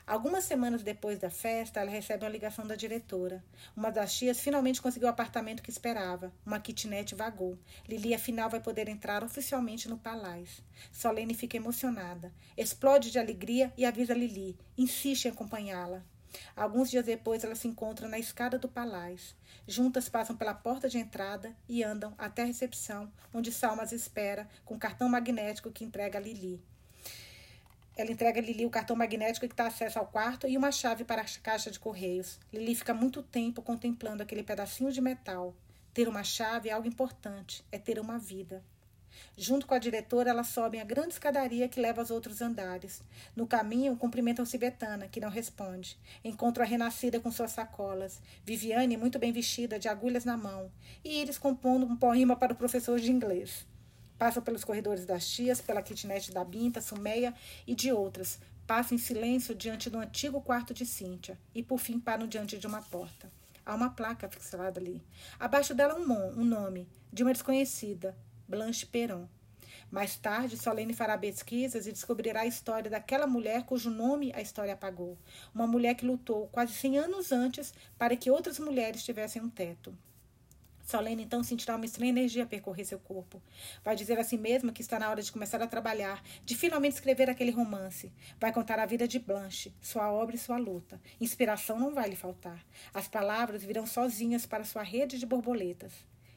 Algumas 0.06 0.44
semanas 0.44 0.82
depois 0.82 1.18
da 1.18 1.30
festa, 1.30 1.80
ela 1.80 1.90
recebe 1.90 2.24
uma 2.24 2.30
ligação 2.30 2.66
da 2.66 2.76
diretora. 2.76 3.42
Uma 3.74 3.90
das 3.90 4.14
tias 4.14 4.38
finalmente 4.38 4.82
conseguiu 4.82 5.08
o 5.08 5.10
apartamento 5.10 5.62
que 5.62 5.70
esperava. 5.70 6.32
Uma 6.44 6.60
kitnet 6.60 7.14
vagou. 7.14 7.58
Lili, 7.88 8.14
afinal, 8.14 8.50
vai 8.50 8.60
poder 8.60 8.86
entrar 8.88 9.24
oficialmente 9.24 9.88
no 9.88 9.96
Palais. 9.96 10.62
Solene 10.92 11.34
fica 11.34 11.56
emocionada. 11.56 12.32
Explode 12.56 13.10
de 13.10 13.18
alegria 13.18 13.72
e 13.78 13.86
avisa 13.86 14.12
Lili. 14.12 14.58
Insiste 14.76 15.24
em 15.24 15.30
acompanhá-la. 15.30 16.04
Alguns 16.56 16.90
dias 16.90 17.04
depois, 17.04 17.44
elas 17.44 17.58
se 17.58 17.68
encontram 17.68 18.08
na 18.08 18.18
escada 18.18 18.58
do 18.58 18.68
Palais. 18.68 19.36
Juntas 19.66 20.08
passam 20.08 20.36
pela 20.36 20.54
porta 20.54 20.88
de 20.88 20.98
entrada 20.98 21.54
e 21.68 21.82
andam 21.82 22.14
até 22.18 22.42
a 22.42 22.46
recepção, 22.46 23.10
onde 23.32 23.52
Salmas 23.52 23.92
espera 23.92 24.48
com 24.64 24.74
o 24.74 24.78
cartão 24.78 25.08
magnético 25.08 25.70
que 25.70 25.84
entrega 25.84 26.18
a 26.18 26.22
Lili. 26.22 26.62
Ela 27.96 28.10
entrega 28.10 28.40
a 28.40 28.42
Lili 28.42 28.66
o 28.66 28.70
cartão 28.70 28.96
magnético 28.96 29.48
que 29.48 29.54
dá 29.54 29.68
acesso 29.68 29.98
ao 29.98 30.06
quarto 30.06 30.48
e 30.48 30.56
uma 30.56 30.72
chave 30.72 31.04
para 31.04 31.22
a 31.22 31.26
caixa 31.42 31.70
de 31.70 31.78
correios. 31.78 32.40
Lili 32.52 32.74
fica 32.74 32.92
muito 32.92 33.22
tempo 33.22 33.62
contemplando 33.62 34.22
aquele 34.22 34.42
pedacinho 34.42 34.90
de 34.90 35.00
metal. 35.00 35.54
Ter 35.92 36.08
uma 36.08 36.24
chave 36.24 36.68
é 36.68 36.72
algo 36.72 36.88
importante, 36.88 37.64
é 37.70 37.78
ter 37.78 38.00
uma 38.00 38.18
vida. 38.18 38.64
Junto 39.36 39.66
com 39.66 39.74
a 39.74 39.78
diretora, 39.78 40.30
elas 40.30 40.48
sobem 40.48 40.80
a 40.80 40.84
grande 40.84 41.14
escadaria 41.14 41.68
que 41.68 41.80
leva 41.80 42.00
aos 42.00 42.10
outros 42.10 42.40
andares. 42.40 43.02
No 43.34 43.46
caminho, 43.46 43.96
cumprimentam-se 43.96 44.56
Betana, 44.56 45.08
que 45.08 45.20
não 45.20 45.28
responde. 45.28 45.98
Encontram 46.24 46.64
a 46.64 46.68
renascida 46.68 47.18
com 47.20 47.30
suas 47.30 47.52
sacolas. 47.52 48.20
Viviane, 48.44 48.96
muito 48.96 49.18
bem 49.18 49.32
vestida, 49.32 49.78
de 49.78 49.88
agulhas 49.88 50.24
na 50.24 50.36
mão. 50.36 50.70
E 51.04 51.20
Iris 51.20 51.38
compondo 51.38 51.86
um 51.86 51.96
poema 51.96 52.36
para 52.36 52.52
o 52.52 52.56
professor 52.56 52.98
de 52.98 53.10
inglês. 53.10 53.66
Passa 54.18 54.40
pelos 54.40 54.64
corredores 54.64 55.04
das 55.04 55.28
tias, 55.28 55.60
pela 55.60 55.82
kitnet 55.82 56.32
da 56.32 56.44
Binta, 56.44 56.80
Sumeia 56.80 57.34
e 57.66 57.74
de 57.74 57.92
outras. 57.92 58.38
Passa 58.66 58.94
em 58.94 58.98
silêncio 58.98 59.54
diante 59.54 59.90
do 59.90 59.98
antigo 59.98 60.40
quarto 60.40 60.72
de 60.72 60.86
Cíntia 60.86 61.38
e, 61.54 61.62
por 61.62 61.78
fim, 61.78 61.98
param 61.98 62.26
diante 62.26 62.56
de 62.56 62.66
uma 62.66 62.80
porta. 62.80 63.30
Há 63.66 63.74
uma 63.74 63.90
placa 63.90 64.28
fixada 64.28 64.78
ali. 64.78 65.02
Abaixo 65.38 65.74
dela 65.74 65.98
um, 65.98 66.40
um 66.40 66.44
nome, 66.44 66.88
de 67.12 67.22
uma 67.22 67.32
desconhecida, 67.32 68.16
Blanche 68.48 68.84
Perron. 68.86 69.26
Mais 69.90 70.16
tarde, 70.16 70.56
Solene 70.56 70.92
fará 70.92 71.16
pesquisas 71.16 71.86
e 71.86 71.92
descobrirá 71.92 72.40
a 72.40 72.46
história 72.46 72.90
daquela 72.90 73.26
mulher 73.26 73.64
cujo 73.64 73.90
nome 73.90 74.32
a 74.34 74.40
história 74.40 74.74
apagou. 74.74 75.16
Uma 75.54 75.66
mulher 75.66 75.94
que 75.94 76.06
lutou 76.06 76.48
quase 76.48 76.72
100 76.72 76.98
anos 76.98 77.32
antes 77.32 77.72
para 77.96 78.16
que 78.16 78.30
outras 78.30 78.58
mulheres 78.58 79.04
tivessem 79.04 79.40
um 79.40 79.48
teto. 79.48 79.96
Solene 80.84 81.22
então 81.22 81.42
sentirá 81.42 81.76
uma 81.76 81.86
estranha 81.86 82.10
energia 82.10 82.44
percorrer 82.44 82.84
seu 82.84 82.98
corpo. 82.98 83.42
Vai 83.82 83.96
dizer 83.96 84.18
a 84.18 84.24
si 84.24 84.36
mesma 84.36 84.72
que 84.72 84.82
está 84.82 84.98
na 84.98 85.08
hora 85.08 85.22
de 85.22 85.32
começar 85.32 85.62
a 85.62 85.66
trabalhar, 85.66 86.22
de 86.44 86.54
finalmente 86.54 86.94
escrever 86.94 87.30
aquele 87.30 87.50
romance. 87.50 88.12
Vai 88.38 88.52
contar 88.52 88.78
a 88.78 88.86
vida 88.86 89.08
de 89.08 89.18
Blanche, 89.18 89.72
sua 89.80 90.12
obra 90.12 90.36
e 90.36 90.38
sua 90.38 90.58
luta. 90.58 91.00
Inspiração 91.18 91.78
não 91.78 91.94
vai 91.94 92.10
lhe 92.10 92.16
faltar. 92.16 92.62
As 92.92 93.08
palavras 93.08 93.64
virão 93.64 93.86
sozinhas 93.86 94.44
para 94.44 94.64
sua 94.64 94.82
rede 94.82 95.18
de 95.18 95.24
borboletas. 95.24 95.92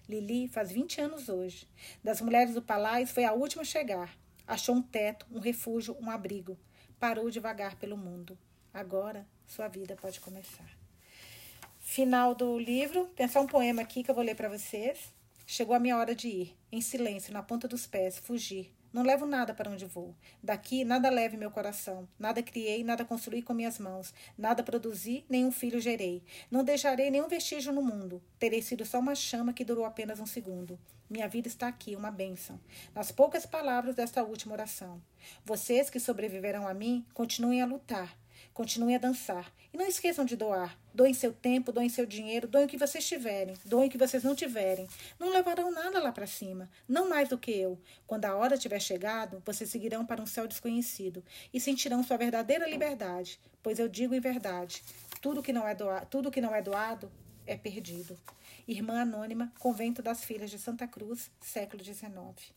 Lili 0.08 0.48
faz 0.48 0.72
20 0.72 1.02
anos 1.02 1.30
hoje. 1.30 1.68
Das 2.04 2.22
mulheres 2.22 2.54
do 2.54 2.62
palácio 2.62 3.08
foi 3.08 3.26
a 3.26 3.34
última 3.34 3.62
a 3.62 3.66
chegar. 3.66 4.18
Achou 4.46 4.76
um 4.76 4.82
teto, 4.82 5.26
um 5.32 5.40
refúgio, 5.40 5.98
um 6.00 6.10
abrigo. 6.10 6.58
Parou 7.00 7.30
devagar 7.30 7.76
pelo 7.76 7.98
mundo. 7.98 8.38
Agora 8.74 9.28
sua 9.46 9.68
vida 9.68 9.96
pode 9.96 10.20
começar 10.20 10.78
final 11.88 12.36
do 12.36 12.60
livro, 12.60 13.08
pensar 13.16 13.40
um 13.40 13.48
poema 13.48 13.82
aqui 13.82 14.04
que 14.04 14.12
eu 14.12 14.14
vou 14.14 14.24
ler 14.24 14.36
para 14.36 14.50
vocês. 14.50 15.12
Chegou 15.48 15.74
a 15.74 15.80
minha 15.80 15.98
hora 15.98 16.14
de 16.14 16.28
ir, 16.28 16.58
em 16.70 16.82
silêncio, 16.82 17.32
na 17.32 17.42
ponta 17.42 17.66
dos 17.66 17.88
pés, 17.88 18.20
fugir. 18.20 18.76
Não 18.98 19.04
levo 19.04 19.28
nada 19.28 19.54
para 19.54 19.70
onde 19.70 19.86
vou. 19.86 20.16
Daqui 20.42 20.84
nada 20.84 21.08
leve 21.12 21.38
meu 21.38 21.52
coração. 21.52 22.10
Nada 22.18 22.42
criei, 22.42 22.84
nada 22.84 23.06
construí 23.06 23.44
com 23.44 23.54
minhas 23.54 23.78
mãos. 23.78 24.12
Nada 24.36 24.64
produzi, 24.64 25.24
nenhum 25.30 25.52
filho 25.52 25.80
gerei. 25.80 26.24
Não 26.50 26.64
deixarei 26.64 27.12
nenhum 27.12 27.28
vestígio 27.28 27.72
no 27.72 27.84
mundo. 27.84 28.20
Terei 28.40 28.60
sido 28.60 28.84
só 28.88 28.98
uma 28.98 29.14
chama 29.14 29.54
que 29.54 29.64
durou 29.64 29.86
apenas 29.86 30.20
um 30.20 30.26
segundo. 30.26 30.80
Minha 31.08 31.28
vida 31.28 31.48
está 31.48 31.68
aqui, 31.68 31.96
uma 31.96 32.10
bênção. 32.10 32.60
Nas 32.96 33.12
poucas 33.12 33.46
palavras 33.46 33.94
desta 33.94 34.24
última 34.24 34.54
oração. 34.54 35.00
Vocês 35.46 35.92
que 35.92 36.00
sobreviverão 36.00 36.68
a 36.68 36.74
mim, 36.74 37.06
continuem 37.14 37.62
a 37.62 37.68
lutar. 37.68 38.18
Continuem 38.58 38.96
a 38.96 38.98
dançar. 38.98 39.54
E 39.72 39.78
não 39.78 39.86
esqueçam 39.86 40.26
de 40.26 40.36
doar. 40.36 40.76
Doem 40.92 41.14
seu 41.14 41.32
tempo, 41.32 41.72
doem 41.72 41.90
seu 41.90 42.08
dinheiro, 42.08 42.48
doem 42.48 42.66
o 42.66 42.68
que 42.68 42.76
vocês 42.76 43.08
tiverem, 43.08 43.56
doem 43.64 43.88
o 43.88 43.92
que 43.92 44.00
vocês 44.00 44.24
não 44.24 44.34
tiverem. 44.34 44.88
Não 45.20 45.30
levarão 45.30 45.72
nada 45.72 46.02
lá 46.02 46.12
para 46.12 46.26
cima, 46.26 46.68
não 46.88 47.08
mais 47.08 47.30
do 47.30 47.38
que 47.38 47.52
eu. 47.52 47.80
Quando 48.08 48.26
a 48.26 48.36
hora 48.36 48.58
tiver 48.58 48.80
chegado, 48.80 49.44
vocês 49.46 49.70
seguirão 49.70 50.04
para 50.04 50.24
um 50.24 50.26
céu 50.26 50.48
desconhecido 50.48 51.24
e 51.54 51.60
sentirão 51.60 52.02
sua 52.02 52.18
verdadeira 52.18 52.68
liberdade, 52.68 53.40
pois 53.62 53.78
eu 53.78 53.88
digo 53.88 54.16
em 54.16 54.20
verdade, 54.20 54.84
tudo 55.22 55.44
que 55.44 55.54
não 55.54 55.68
é 55.68 55.76
doado, 55.76 56.08
tudo 56.08 56.32
que 56.32 56.42
não 56.42 56.56
é 56.56 56.60
doado 56.60 57.12
é 57.46 57.56
perdido. 57.56 58.18
Irmã 58.68 59.02
Anônima, 59.02 59.54
Convento 59.60 60.02
das 60.02 60.24
Filhas 60.24 60.50
de 60.50 60.58
Santa 60.58 60.88
Cruz, 60.88 61.30
século 61.40 61.84
XIX. 61.84 62.57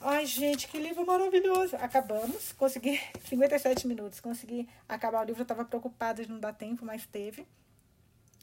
Ai, 0.00 0.26
gente, 0.26 0.68
que 0.68 0.78
livro 0.78 1.06
maravilhoso. 1.06 1.76
Acabamos, 1.76 2.52
consegui 2.52 3.00
57 3.28 3.86
minutos, 3.86 4.20
consegui 4.20 4.68
acabar 4.88 5.22
o 5.22 5.24
livro. 5.24 5.40
Eu 5.40 5.44
estava 5.44 5.64
preocupada 5.64 6.22
de 6.22 6.30
não 6.30 6.38
dar 6.38 6.52
tempo, 6.52 6.84
mas 6.84 7.06
teve. 7.06 7.46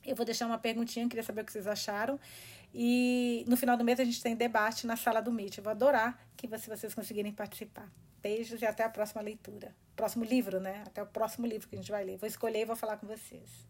Eu 0.03 0.15
vou 0.15 0.25
deixar 0.25 0.47
uma 0.47 0.57
perguntinha, 0.57 1.07
queria 1.07 1.23
saber 1.23 1.41
o 1.41 1.45
que 1.45 1.51
vocês 1.51 1.67
acharam. 1.67 2.19
E 2.73 3.45
no 3.47 3.55
final 3.55 3.77
do 3.77 3.83
mês 3.83 3.99
a 3.99 4.03
gente 4.03 4.21
tem 4.21 4.35
debate 4.35 4.87
na 4.87 4.95
sala 4.95 5.21
do 5.21 5.31
Meet. 5.31 5.57
Eu 5.57 5.63
vou 5.63 5.71
adorar 5.71 6.19
que 6.35 6.47
vocês 6.47 6.93
conseguirem 6.95 7.31
participar. 7.31 7.87
Beijos 8.21 8.61
e 8.61 8.65
até 8.65 8.83
a 8.83 8.89
próxima 8.89 9.21
leitura. 9.21 9.75
Próximo 9.95 10.23
livro, 10.23 10.59
né? 10.59 10.83
Até 10.87 11.03
o 11.03 11.05
próximo 11.05 11.45
livro 11.45 11.67
que 11.67 11.75
a 11.75 11.77
gente 11.77 11.91
vai 11.91 12.03
ler. 12.03 12.17
Vou 12.17 12.27
escolher 12.27 12.61
e 12.61 12.65
vou 12.65 12.75
falar 12.75 12.97
com 12.97 13.07
vocês. 13.07 13.67